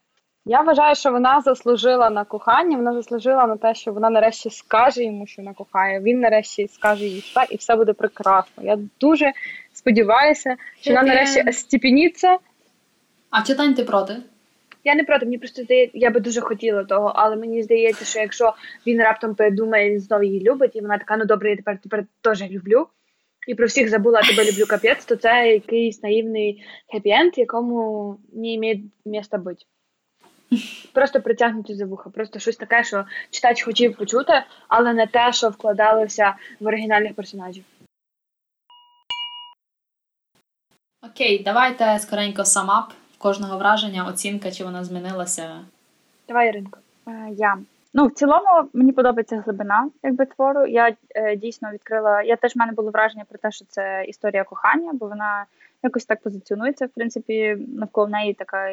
Я 0.49 0.61
вважаю, 0.61 0.95
що 0.95 1.11
вона 1.13 1.41
заслужила 1.41 2.11
на 2.11 2.25
кохання, 2.25 2.77
вона 2.77 2.93
заслужила 2.93 3.47
на 3.47 3.57
те, 3.57 3.75
що 3.75 3.93
вона 3.93 4.11
нарешті 4.11 4.51
скаже 4.51 5.05
йому, 5.05 5.27
що 5.27 5.43
вона 5.43 5.55
кохає. 5.55 6.01
Він 6.01 6.21
нарешті 6.21 6.69
скаже 6.69 7.05
їй 7.05 7.21
все, 7.21 7.47
і 7.51 7.57
все 7.57 7.77
буде 7.77 7.93
прекрасно. 7.93 8.65
Я 8.65 8.79
дуже 9.01 9.33
сподіваюся, 9.73 10.57
що 10.81 10.91
вона 10.91 11.03
нарешті 11.03 11.53
стіпеніться. 11.53 12.37
А 13.31 13.43
читань 13.43 13.75
ти 13.75 13.85
проти? 13.85 14.17
Я 14.87 14.95
не 14.95 15.05
проти, 15.05 15.26
мені 15.26 15.39
просто 15.39 15.62
здається, 15.62 15.99
я 15.99 16.11
би 16.11 16.20
дуже 16.20 16.41
хотіла 16.41 16.84
того, 16.84 17.12
але 17.16 17.37
мені 17.37 17.62
здається, 17.62 18.05
що 18.05 18.18
якщо 18.18 18.55
він 18.87 19.03
раптом 19.03 19.34
передумає, 19.34 19.91
він 19.91 20.01
знову 20.01 20.22
її 20.22 20.41
любить, 20.41 20.76
і 20.76 20.80
вона 20.80 20.99
така, 20.99 21.16
ну 21.16 21.24
добре, 21.24 21.51
я 21.51 21.57
тепер 21.57 21.78
тепер 21.82 22.05
теж 22.20 22.51
люблю. 22.51 22.87
І 23.49 23.55
про 23.55 23.66
всіх 23.66 23.89
забула 23.89 24.22
тебе 24.22 24.51
люблю 24.51 24.64
капець, 24.68 25.05
то 25.05 25.16
це 25.16 25.53
якийсь 25.53 26.03
наївний 26.03 26.64
хеппі-енд, 26.95 27.39
якому 27.39 28.18
не 28.32 28.59
має 28.59 28.80
міста 29.05 29.39
бути. 29.39 29.64
Просто 30.93 31.20
притягнуті 31.20 31.74
за 31.74 31.87
вуха. 31.87 32.11
Просто 32.11 32.39
щось 32.39 32.57
таке, 32.57 32.84
що 32.84 33.05
читач 33.30 33.62
хотів 33.62 33.97
почути, 33.97 34.43
але 34.68 34.93
не 34.93 35.07
те, 35.07 35.32
що 35.32 35.49
вкладалося 35.49 36.34
в 36.61 36.66
оригінальних 36.66 37.14
персонажів. 37.14 37.64
Окей, 41.03 41.43
давайте 41.45 41.99
скоренько 41.99 42.45
самап 42.45 42.93
кожного 43.27 43.59
враження, 43.59 44.07
оцінка, 44.09 44.51
чи 44.51 44.64
вона 44.64 44.85
змінилася. 44.85 45.61
Давай, 46.29 46.49
Іринко. 46.49 46.79
Е, 47.09 47.29
Я. 47.31 47.59
Ну, 47.95 48.07
в 48.07 48.12
цілому 48.12 48.68
мені 48.72 48.93
подобається 48.93 49.43
глибина 49.45 49.89
якби 50.03 50.27
твору. 50.27 50.66
Я 50.66 50.95
е, 51.14 51.37
дійсно 51.37 51.70
відкрила. 51.72 52.22
Я 52.22 52.37
теж 52.37 52.57
в 52.57 52.59
мене 52.59 52.72
було 52.72 52.91
враження 52.91 53.24
про 53.29 53.39
те, 53.39 53.51
що 53.51 53.64
це 53.68 54.05
історія 54.09 54.45
кохання, 54.45 54.91
бо 54.93 55.09
вона 55.09 55.45
якось 55.83 56.05
так 56.05 56.22
позиціонується. 56.22 56.87
В 56.87 56.89
принципі, 56.89 57.57
навколо 57.68 58.09
неї 58.09 58.35
така 58.35 58.68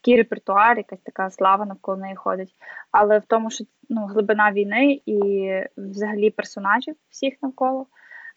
такий 0.00 0.16
репертуар, 0.16 0.76
якась 0.76 1.00
така 1.00 1.30
слава 1.30 1.64
навколо 1.64 1.96
неї 1.96 2.14
ходить. 2.14 2.54
Але 2.90 3.18
в 3.18 3.24
тому, 3.26 3.50
що 3.50 3.64
ну, 3.88 4.06
глибина 4.06 4.52
війни 4.52 5.00
і 5.06 5.50
взагалі 5.76 6.30
персонажів 6.30 6.94
всіх 7.10 7.34
навколо, 7.42 7.86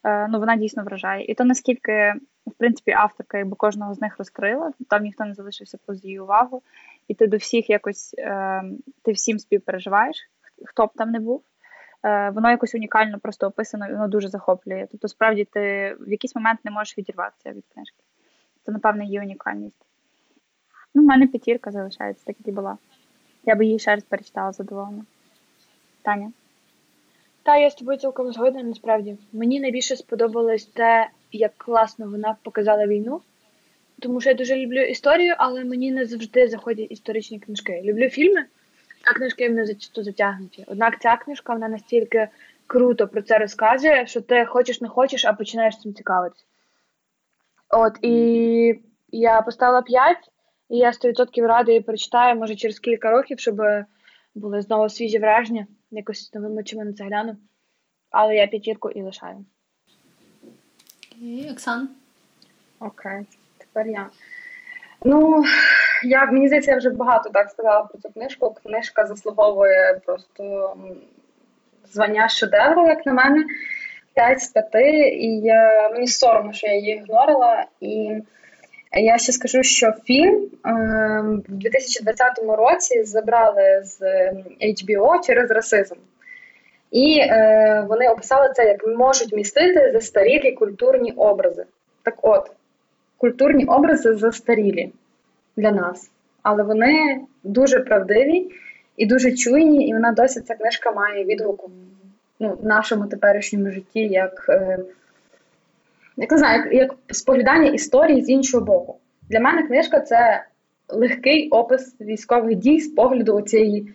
ну 0.03 0.39
вона 0.39 0.55
дійсно 0.55 0.83
вражає. 0.83 1.25
І 1.25 1.33
то 1.33 1.43
наскільки, 1.43 2.13
в 2.47 2.53
принципі, 2.57 2.91
авторка 2.91 3.37
якби 3.37 3.55
кожного 3.55 3.93
з 3.93 4.01
них 4.01 4.17
розкрила, 4.17 4.71
там 4.89 5.03
ніхто 5.03 5.25
не 5.25 5.33
залишився 5.33 5.77
поза 5.85 6.07
її 6.07 6.19
увагу 6.19 6.63
і 7.07 7.13
ти 7.13 7.27
до 7.27 7.37
всіх 7.37 7.69
якось 7.69 8.15
е, 8.17 8.63
ти 9.01 9.11
всім 9.11 9.39
співпереживаєш, 9.39 10.17
хто 10.65 10.85
б 10.85 10.89
там 10.95 11.11
не 11.11 11.19
був. 11.19 11.43
Е, 12.03 12.29
воно 12.29 12.49
якось 12.49 12.75
унікально 12.75 13.19
просто 13.19 13.47
описано, 13.47 13.87
і 13.87 13.91
воно 13.91 14.07
дуже 14.07 14.27
захоплює. 14.27 14.87
Тобто, 14.91 15.07
справді, 15.07 15.45
ти 15.45 15.95
в 15.99 16.11
якийсь 16.11 16.35
момент 16.35 16.59
не 16.63 16.71
можеш 16.71 16.97
відірватися 16.97 17.51
від 17.51 17.65
книжки. 17.73 18.03
Це, 18.65 18.71
напевно, 18.71 19.03
її 19.03 19.19
унікальність. 19.19 19.85
Ну, 20.95 21.03
в 21.03 21.05
мене 21.05 21.27
п'ятірка 21.27 21.71
залишається, 21.71 22.25
так 22.25 22.35
і 22.45 22.51
була. 22.51 22.77
Я 23.43 23.55
би 23.55 23.65
її 23.65 23.79
ще 23.79 23.95
раз 23.95 24.03
перечитала 24.03 24.51
задоволена. 24.51 25.05
Таня. 26.01 26.31
Та 27.43 27.57
я 27.57 27.69
з 27.69 27.75
тобою 27.75 27.97
цілком 27.97 28.33
згодна, 28.33 28.63
насправді. 28.63 29.17
Мені 29.33 29.59
найбільше 29.59 29.95
сподобалось 29.95 30.65
те, 30.65 31.09
як 31.31 31.51
класно 31.57 32.09
вона 32.09 32.35
показала 32.43 32.87
війну. 32.87 33.21
Тому 33.99 34.21
що 34.21 34.29
я 34.29 34.35
дуже 34.35 34.55
люблю 34.55 34.81
історію, 34.81 35.35
але 35.37 35.63
мені 35.63 35.91
не 35.91 36.05
завжди 36.05 36.47
заходять 36.47 36.91
історичні 36.91 37.39
книжки. 37.39 37.81
Люблю 37.85 38.09
фільми, 38.09 38.45
а 39.03 39.13
книжки 39.13 39.49
мене 39.49 39.65
зачасту 39.65 40.03
затягнуті. 40.03 40.65
Однак 40.67 41.01
ця 41.01 41.17
книжка 41.17 41.53
вона 41.53 41.67
настільки 41.67 42.27
круто 42.67 43.07
про 43.07 43.21
це 43.21 43.37
розказує, 43.37 44.07
що 44.07 44.21
ти 44.21 44.45
хочеш 44.45 44.81
не 44.81 44.87
хочеш, 44.87 45.25
а 45.25 45.33
починаєш 45.33 45.79
цим 45.79 45.93
цікавитися. 45.93 46.43
От 47.69 47.93
і 48.01 48.79
я 49.11 49.41
поставила 49.41 49.81
5, 49.81 50.17
і 50.69 50.77
я 50.77 50.91
100% 50.91 51.47
рада 51.47 51.71
її 51.71 51.81
прочитаю, 51.81 52.35
може 52.35 52.55
через 52.55 52.79
кілька 52.79 53.11
років, 53.11 53.39
щоб 53.39 53.61
були 54.35 54.61
знову 54.61 54.89
свіжі 54.89 55.19
враження, 55.19 55.67
якось 55.91 56.33
новими 56.33 56.61
очима 56.61 56.83
на 56.83 56.93
це 56.93 57.03
гляну. 57.03 57.37
Але 58.11 58.35
я 58.35 58.47
п'ятірку 58.47 58.89
і 58.89 59.01
лишаю. 59.01 59.45
І 61.21 61.49
Оксан. 61.51 61.89
Окей, 62.79 63.25
тепер 63.57 63.87
я. 63.87 64.09
Ну, 65.03 65.43
я, 66.03 66.25
мені 66.25 66.47
здається, 66.47 66.71
я 66.71 66.77
вже 66.77 66.89
багато 66.89 67.29
так 67.29 67.49
сказала 67.49 67.83
про 67.83 67.99
цю 67.99 68.09
книжку. 68.09 68.55
Книжка 68.63 69.05
заслуговує 69.05 70.01
просто 70.05 70.75
звання 71.91 72.29
шедевру, 72.29 72.87
як 72.87 73.05
на 73.05 73.13
мене. 73.13 73.45
5 74.13 74.41
з 74.41 74.47
5. 74.47 74.73
І 75.13 75.39
я, 75.39 75.89
мені 75.89 76.07
соромно, 76.07 76.53
що 76.53 76.67
я 76.67 76.75
її 76.75 76.95
ігнорила. 76.95 77.65
І 77.79 78.21
я 78.99 79.17
ще 79.17 79.31
скажу, 79.31 79.63
що 79.63 79.93
фільм 80.05 80.35
е, 80.35 80.71
в 81.49 81.55
2020 81.55 82.27
році 82.57 83.03
забрали 83.03 83.81
з 83.83 84.01
ем, 84.01 84.43
HBO 84.61 85.25
через 85.25 85.51
расизм. 85.51 85.95
І 86.91 87.19
е, 87.19 87.85
вони 87.89 88.09
описали 88.09 88.53
це 88.55 88.65
як 88.65 88.87
можуть 88.87 89.33
містити 89.33 89.91
застарілі 89.93 90.51
культурні 90.51 91.11
образи. 91.11 91.65
Так 92.03 92.15
от, 92.21 92.51
культурні 93.17 93.65
образи 93.65 94.15
застарілі 94.15 94.91
для 95.57 95.71
нас, 95.71 96.11
але 96.43 96.63
вони 96.63 97.21
дуже 97.43 97.79
правдиві 97.79 98.51
і 98.97 99.05
дуже 99.05 99.31
чуйні, 99.31 99.87
і 99.87 99.93
вона 99.93 100.11
досі 100.11 100.41
ця 100.41 100.55
книжка 100.55 100.91
має 100.91 101.25
відгук 101.25 101.63
в 101.67 101.71
ну, 102.39 102.57
нашому 102.63 103.05
теперішньому 103.05 103.71
житті, 103.71 103.99
як, 103.99 104.45
е, 104.49 104.79
як 106.17 106.31
не 106.31 106.37
знаю, 106.37 106.63
як, 106.63 106.73
як 106.73 106.95
споглядання 107.15 107.69
історії 107.69 108.21
з 108.21 108.29
іншого 108.29 108.65
боку. 108.65 108.97
Для 109.29 109.39
мене 109.39 109.63
книжка 109.63 109.99
це 109.99 110.45
легкий 110.89 111.49
опис 111.49 111.95
військових 112.01 112.55
дій 112.55 112.79
з 112.79 112.87
погляду 112.87 113.41
цієї 113.41 113.93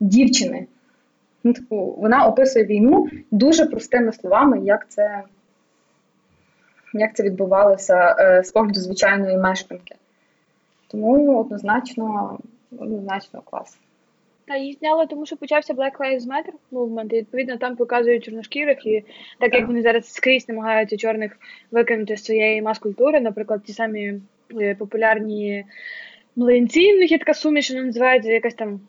дівчини. 0.00 0.66
Ну, 1.44 1.52
типу, 1.52 1.94
вона 1.98 2.26
описує 2.26 2.64
війну 2.64 3.08
дуже 3.30 3.66
простими 3.66 4.12
словами, 4.12 4.60
як 4.60 4.88
це, 4.88 5.22
як 6.94 7.16
це 7.16 7.22
відбувалося 7.22 8.16
е, 8.18 8.42
з 8.44 8.52
погляду 8.52 8.80
звичайної 8.80 9.36
мешканки. 9.36 9.94
Тому 10.88 11.40
однозначно, 11.40 12.38
однозначно 12.78 13.42
клас. 13.44 13.78
Та 14.48 14.56
її 14.56 14.72
зняли, 14.72 15.06
тому 15.06 15.26
що 15.26 15.36
почався 15.36 15.74
Black 15.74 15.96
Lives 15.96 16.26
Matter 16.26 16.52
movement, 16.72 17.12
і 17.12 17.16
відповідно 17.16 17.56
там 17.56 17.76
показують 17.76 18.24
чорношкірих, 18.24 18.86
і 18.86 19.04
так 19.40 19.54
як 19.54 19.66
вони 19.66 19.82
зараз 19.82 20.12
скрізь 20.12 20.48
намагаються 20.48 20.96
чорних 20.96 21.38
викинути 21.70 22.16
з 22.16 22.24
своєї 22.24 22.62
мас-культури, 22.62 23.20
наприклад, 23.20 23.62
ті 23.64 23.72
самі 23.72 24.20
е, 24.60 24.74
популярні 24.74 25.64
млинці, 26.36 26.94
в 26.94 26.98
них 26.98 27.12
є 27.12 27.18
така 27.18 27.34
суміш, 27.34 27.70
вона 27.70 27.82
називається 27.82 28.32
якась 28.32 28.54
там 28.54 28.80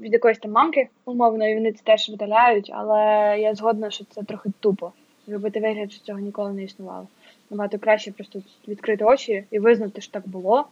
від 0.00 0.12
якоїсь 0.12 0.38
там 0.38 0.52
мамки, 0.52 0.88
умовно, 1.04 1.48
і 1.48 1.54
вони 1.54 1.72
це 1.72 1.82
теж 1.84 2.08
видаляють, 2.08 2.70
але 2.74 3.00
я 3.40 3.54
згодна, 3.54 3.90
що 3.90 4.04
це 4.04 4.22
трохи 4.22 4.50
тупо. 4.60 4.92
Робити 5.28 5.60
вигляд, 5.60 5.92
що 5.92 6.04
цього 6.04 6.18
ніколи 6.18 6.52
не 6.52 6.62
існувало. 6.62 7.08
Набагато 7.50 7.78
краще 7.78 8.12
просто 8.12 8.42
відкрити 8.68 9.04
очі 9.04 9.44
і 9.50 9.58
визнати, 9.58 10.00
що 10.00 10.12
так 10.12 10.28
було, 10.28 10.66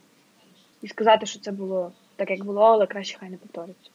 і 0.83 0.89
сказати, 0.89 1.27
що 1.27 1.41
це 1.41 1.53
було 1.53 1.93
так, 2.17 2.31
як 2.31 2.45
було, 2.45 2.63
але 2.63 2.87
краще 2.87 3.19
хай 3.19 3.31
не 3.31 3.37
повториться. 3.37 3.91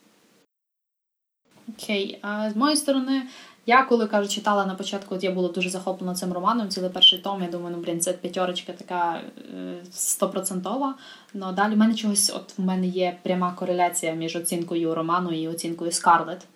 Окей, 1.77 2.19
а 2.21 2.49
з 2.49 2.55
моєї 2.55 2.77
сторони, 2.77 3.21
я 3.65 3.83
коли 3.83 4.07
кажу, 4.07 4.29
читала 4.29 4.65
на 4.65 4.75
початку, 4.75 5.15
от 5.15 5.23
я 5.23 5.31
була 5.31 5.49
дуже 5.49 5.69
захоплена 5.69 6.15
цим 6.15 6.33
романом, 6.33 6.69
цілий 6.69 6.89
перший 6.89 7.19
том, 7.19 7.43
я 7.43 7.49
думаю, 7.49 7.75
ну 7.77 7.83
блін, 7.83 7.99
це 7.99 8.13
п'ятерочка 8.13 8.73
така 8.73 9.15
е, 9.15 9.75
стопроцентова. 9.91 10.95
Ну 11.33 11.51
далі 11.51 11.73
в 11.73 11.77
мене 11.77 11.95
чогось, 11.95 12.31
от 12.35 12.57
в 12.57 12.61
мене 12.61 12.87
є 12.87 13.17
пряма 13.23 13.53
кореляція 13.53 14.13
між 14.13 14.35
оцінкою 14.35 14.95
роману 14.95 15.31
і 15.31 15.47
оцінкою 15.47 15.91
Скарлет. 15.91 16.47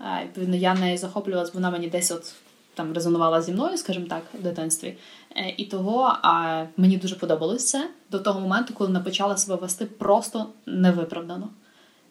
Е, 0.00 0.24
Відповідно, 0.24 0.56
я 0.56 0.74
нею 0.74 0.98
захоплювалась, 0.98 1.54
вона 1.54 1.70
мені 1.70 1.88
десь 1.88 2.10
от 2.10 2.34
там 2.74 2.92
резонувала 2.92 3.42
зі 3.42 3.52
мною, 3.52 3.78
скажімо 3.78 4.06
так, 4.08 4.22
в 4.34 4.42
дитинстві. 4.42 4.96
Е, 5.36 5.54
І 5.56 5.64
того 5.64 6.18
а, 6.22 6.64
мені 6.76 6.96
дуже 6.96 7.14
подобалось 7.14 7.66
це 7.66 7.90
до 8.10 8.18
того 8.18 8.40
моменту, 8.40 8.74
коли 8.74 8.88
вона 8.88 9.00
почала 9.00 9.36
себе 9.36 9.56
вести 9.56 9.84
просто 9.86 10.46
невиправдано. 10.66 11.48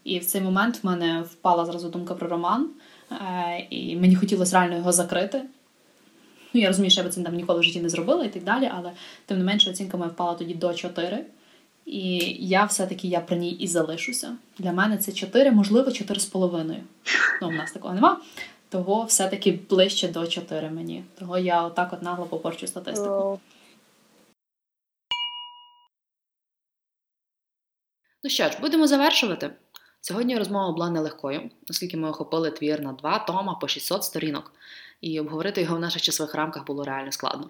І 0.09 0.19
в 0.19 0.25
цей 0.25 0.41
момент 0.41 0.83
в 0.83 0.87
мене 0.87 1.21
впала 1.21 1.65
зразу 1.65 1.89
думка 1.89 2.13
про 2.13 2.27
роман, 2.27 2.69
е, 3.11 3.67
і 3.69 3.95
мені 3.95 4.15
хотілося 4.15 4.59
реально 4.59 4.75
його 4.75 4.91
закрити. 4.91 5.41
Ну, 6.53 6.61
я 6.61 6.67
розумію, 6.67 6.91
що 6.91 7.01
я 7.01 7.05
би 7.05 7.11
це 7.11 7.23
там 7.23 7.35
ніколи 7.35 7.59
в 7.59 7.63
житті 7.63 7.81
не 7.81 7.89
зробила 7.89 8.25
і 8.25 8.29
так 8.29 8.43
далі, 8.43 8.71
але 8.75 8.91
тим 9.25 9.37
не 9.37 9.43
менше 9.43 9.69
оцінка 9.69 9.97
моя 9.97 10.09
впала 10.09 10.33
тоді 10.33 10.53
до 10.53 10.73
4. 10.73 11.25
І 11.85 12.17
я 12.39 12.65
все-таки 12.65 13.07
я 13.07 13.19
при 13.19 13.37
ній 13.37 13.51
і 13.51 13.67
залишуся. 13.67 14.35
Для 14.57 14.71
мене 14.71 14.97
це 14.97 15.11
4, 15.11 15.51
можливо, 15.51 15.89
4,5. 15.89 16.75
Ну, 17.41 17.47
у 17.47 17.51
нас 17.51 17.71
такого 17.71 17.93
нема. 17.93 18.17
Того 18.69 19.03
все-таки 19.03 19.59
ближче 19.69 20.07
до 20.07 20.27
4 20.27 20.69
мені. 20.69 21.03
Того 21.19 21.37
я 21.37 21.63
отак 21.63 21.93
от 21.93 22.01
нагло 22.01 22.25
попорчу 22.25 22.67
статистику. 22.67 23.39
Ну 28.23 28.29
що 28.29 28.49
ж, 28.49 28.57
будемо 28.61 28.87
завершувати. 28.87 29.51
Сьогодні 30.01 30.37
розмова 30.37 30.71
була 30.71 30.89
нелегкою, 30.89 31.49
оскільки 31.69 31.97
ми 31.97 32.09
охопили 32.09 32.51
твір 32.51 32.81
на 32.81 32.93
два 32.93 33.19
тома 33.19 33.55
по 33.55 33.67
600 33.67 34.03
сторінок, 34.03 34.53
і 35.01 35.19
обговорити 35.19 35.61
його 35.61 35.75
в 35.75 35.79
наших 35.79 36.01
часових 36.01 36.35
рамках 36.35 36.65
було 36.65 36.83
реально 36.83 37.11
складно. 37.11 37.49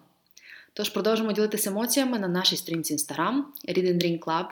Тож 0.72 0.88
продовжимо 0.88 1.32
ділитися 1.32 1.70
емоціями 1.70 2.18
на 2.18 2.28
нашій 2.28 2.56
сторінці 2.56 2.96
Instagram 2.96 3.42
Read 3.68 3.84
and 3.84 4.04
Drink 4.04 4.18
Club. 4.18 4.46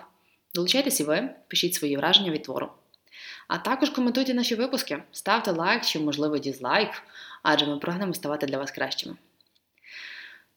Долучайтесь 0.54 1.00
і 1.00 1.04
ви, 1.04 1.30
пишіть 1.48 1.74
свої 1.74 1.96
враження 1.96 2.30
від 2.30 2.42
твору. 2.42 2.68
А 3.48 3.58
також 3.58 3.90
коментуйте 3.90 4.34
наші 4.34 4.54
випуски, 4.54 5.02
ставте 5.12 5.50
лайк 5.50 5.84
чи, 5.84 6.00
можливо, 6.00 6.38
дізлайк, 6.38 6.90
адже 7.42 7.66
ми 7.66 7.78
прагнемо 7.78 8.14
ставати 8.14 8.46
для 8.46 8.58
вас 8.58 8.70
кращими. 8.70 9.16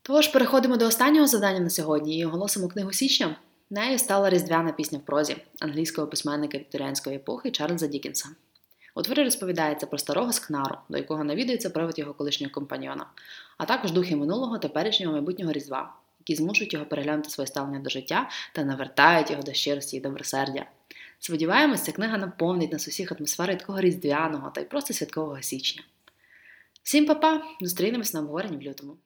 Тож 0.01 0.27
переходимо 0.27 0.77
до 0.77 0.85
останнього 0.85 1.27
завдання 1.27 1.59
на 1.59 1.69
сьогодні 1.69 2.19
і 2.19 2.25
оголосимо 2.25 2.67
книгу 2.67 2.93
січня. 2.93 3.35
Нею 3.73 3.99
стала 3.99 4.29
різдвяна 4.29 4.71
пісня 4.71 4.97
в 4.97 5.01
прозі 5.01 5.37
англійського 5.59 6.07
письменника 6.07 6.57
вікторіанської 6.57 7.15
епохи 7.15 7.51
Чарльза 7.51 7.87
Дікінса. 7.87 8.29
У 8.95 9.01
творі 9.01 9.23
розповідається 9.23 9.85
про 9.85 9.97
старого 9.97 10.33
скнару, 10.33 10.75
до 10.89 10.97
якого 10.97 11.23
навідується 11.23 11.69
привид 11.69 11.99
його 11.99 12.13
колишнього 12.13 12.53
компаньйона, 12.53 13.05
а 13.57 13.65
також 13.65 13.91
духи 13.91 14.15
минулого 14.15 14.57
теперішнього 14.57 15.13
майбутнього 15.13 15.51
різдва, 15.51 15.93
які 16.19 16.35
змушують 16.35 16.73
його 16.73 16.85
переглянути 16.85 17.29
своє 17.29 17.47
ставлення 17.47 17.79
до 17.79 17.89
життя 17.89 18.29
та 18.53 18.63
навертають 18.63 19.31
його 19.31 19.43
до 19.43 19.53
щирості 19.53 19.97
і 19.97 19.99
добросердя. 19.99 20.65
Сподіваємось, 21.19 21.81
ця 21.81 21.91
книга 21.91 22.17
наповнить 22.17 22.71
нас 22.71 22.87
усіх 22.87 23.11
атмосферою 23.11 23.57
такого 23.57 23.81
різдвяного 23.81 24.49
та 24.49 24.61
й 24.61 24.65
просто 24.65 24.93
святкового 24.93 25.41
січня. 25.41 25.83
Всім 26.83 27.05
па-па! 27.05 27.41
Зустрінемось 27.61 28.13
на 28.13 28.19
обговоренні 28.19 28.57
в 28.57 28.61
лютому. 28.61 28.97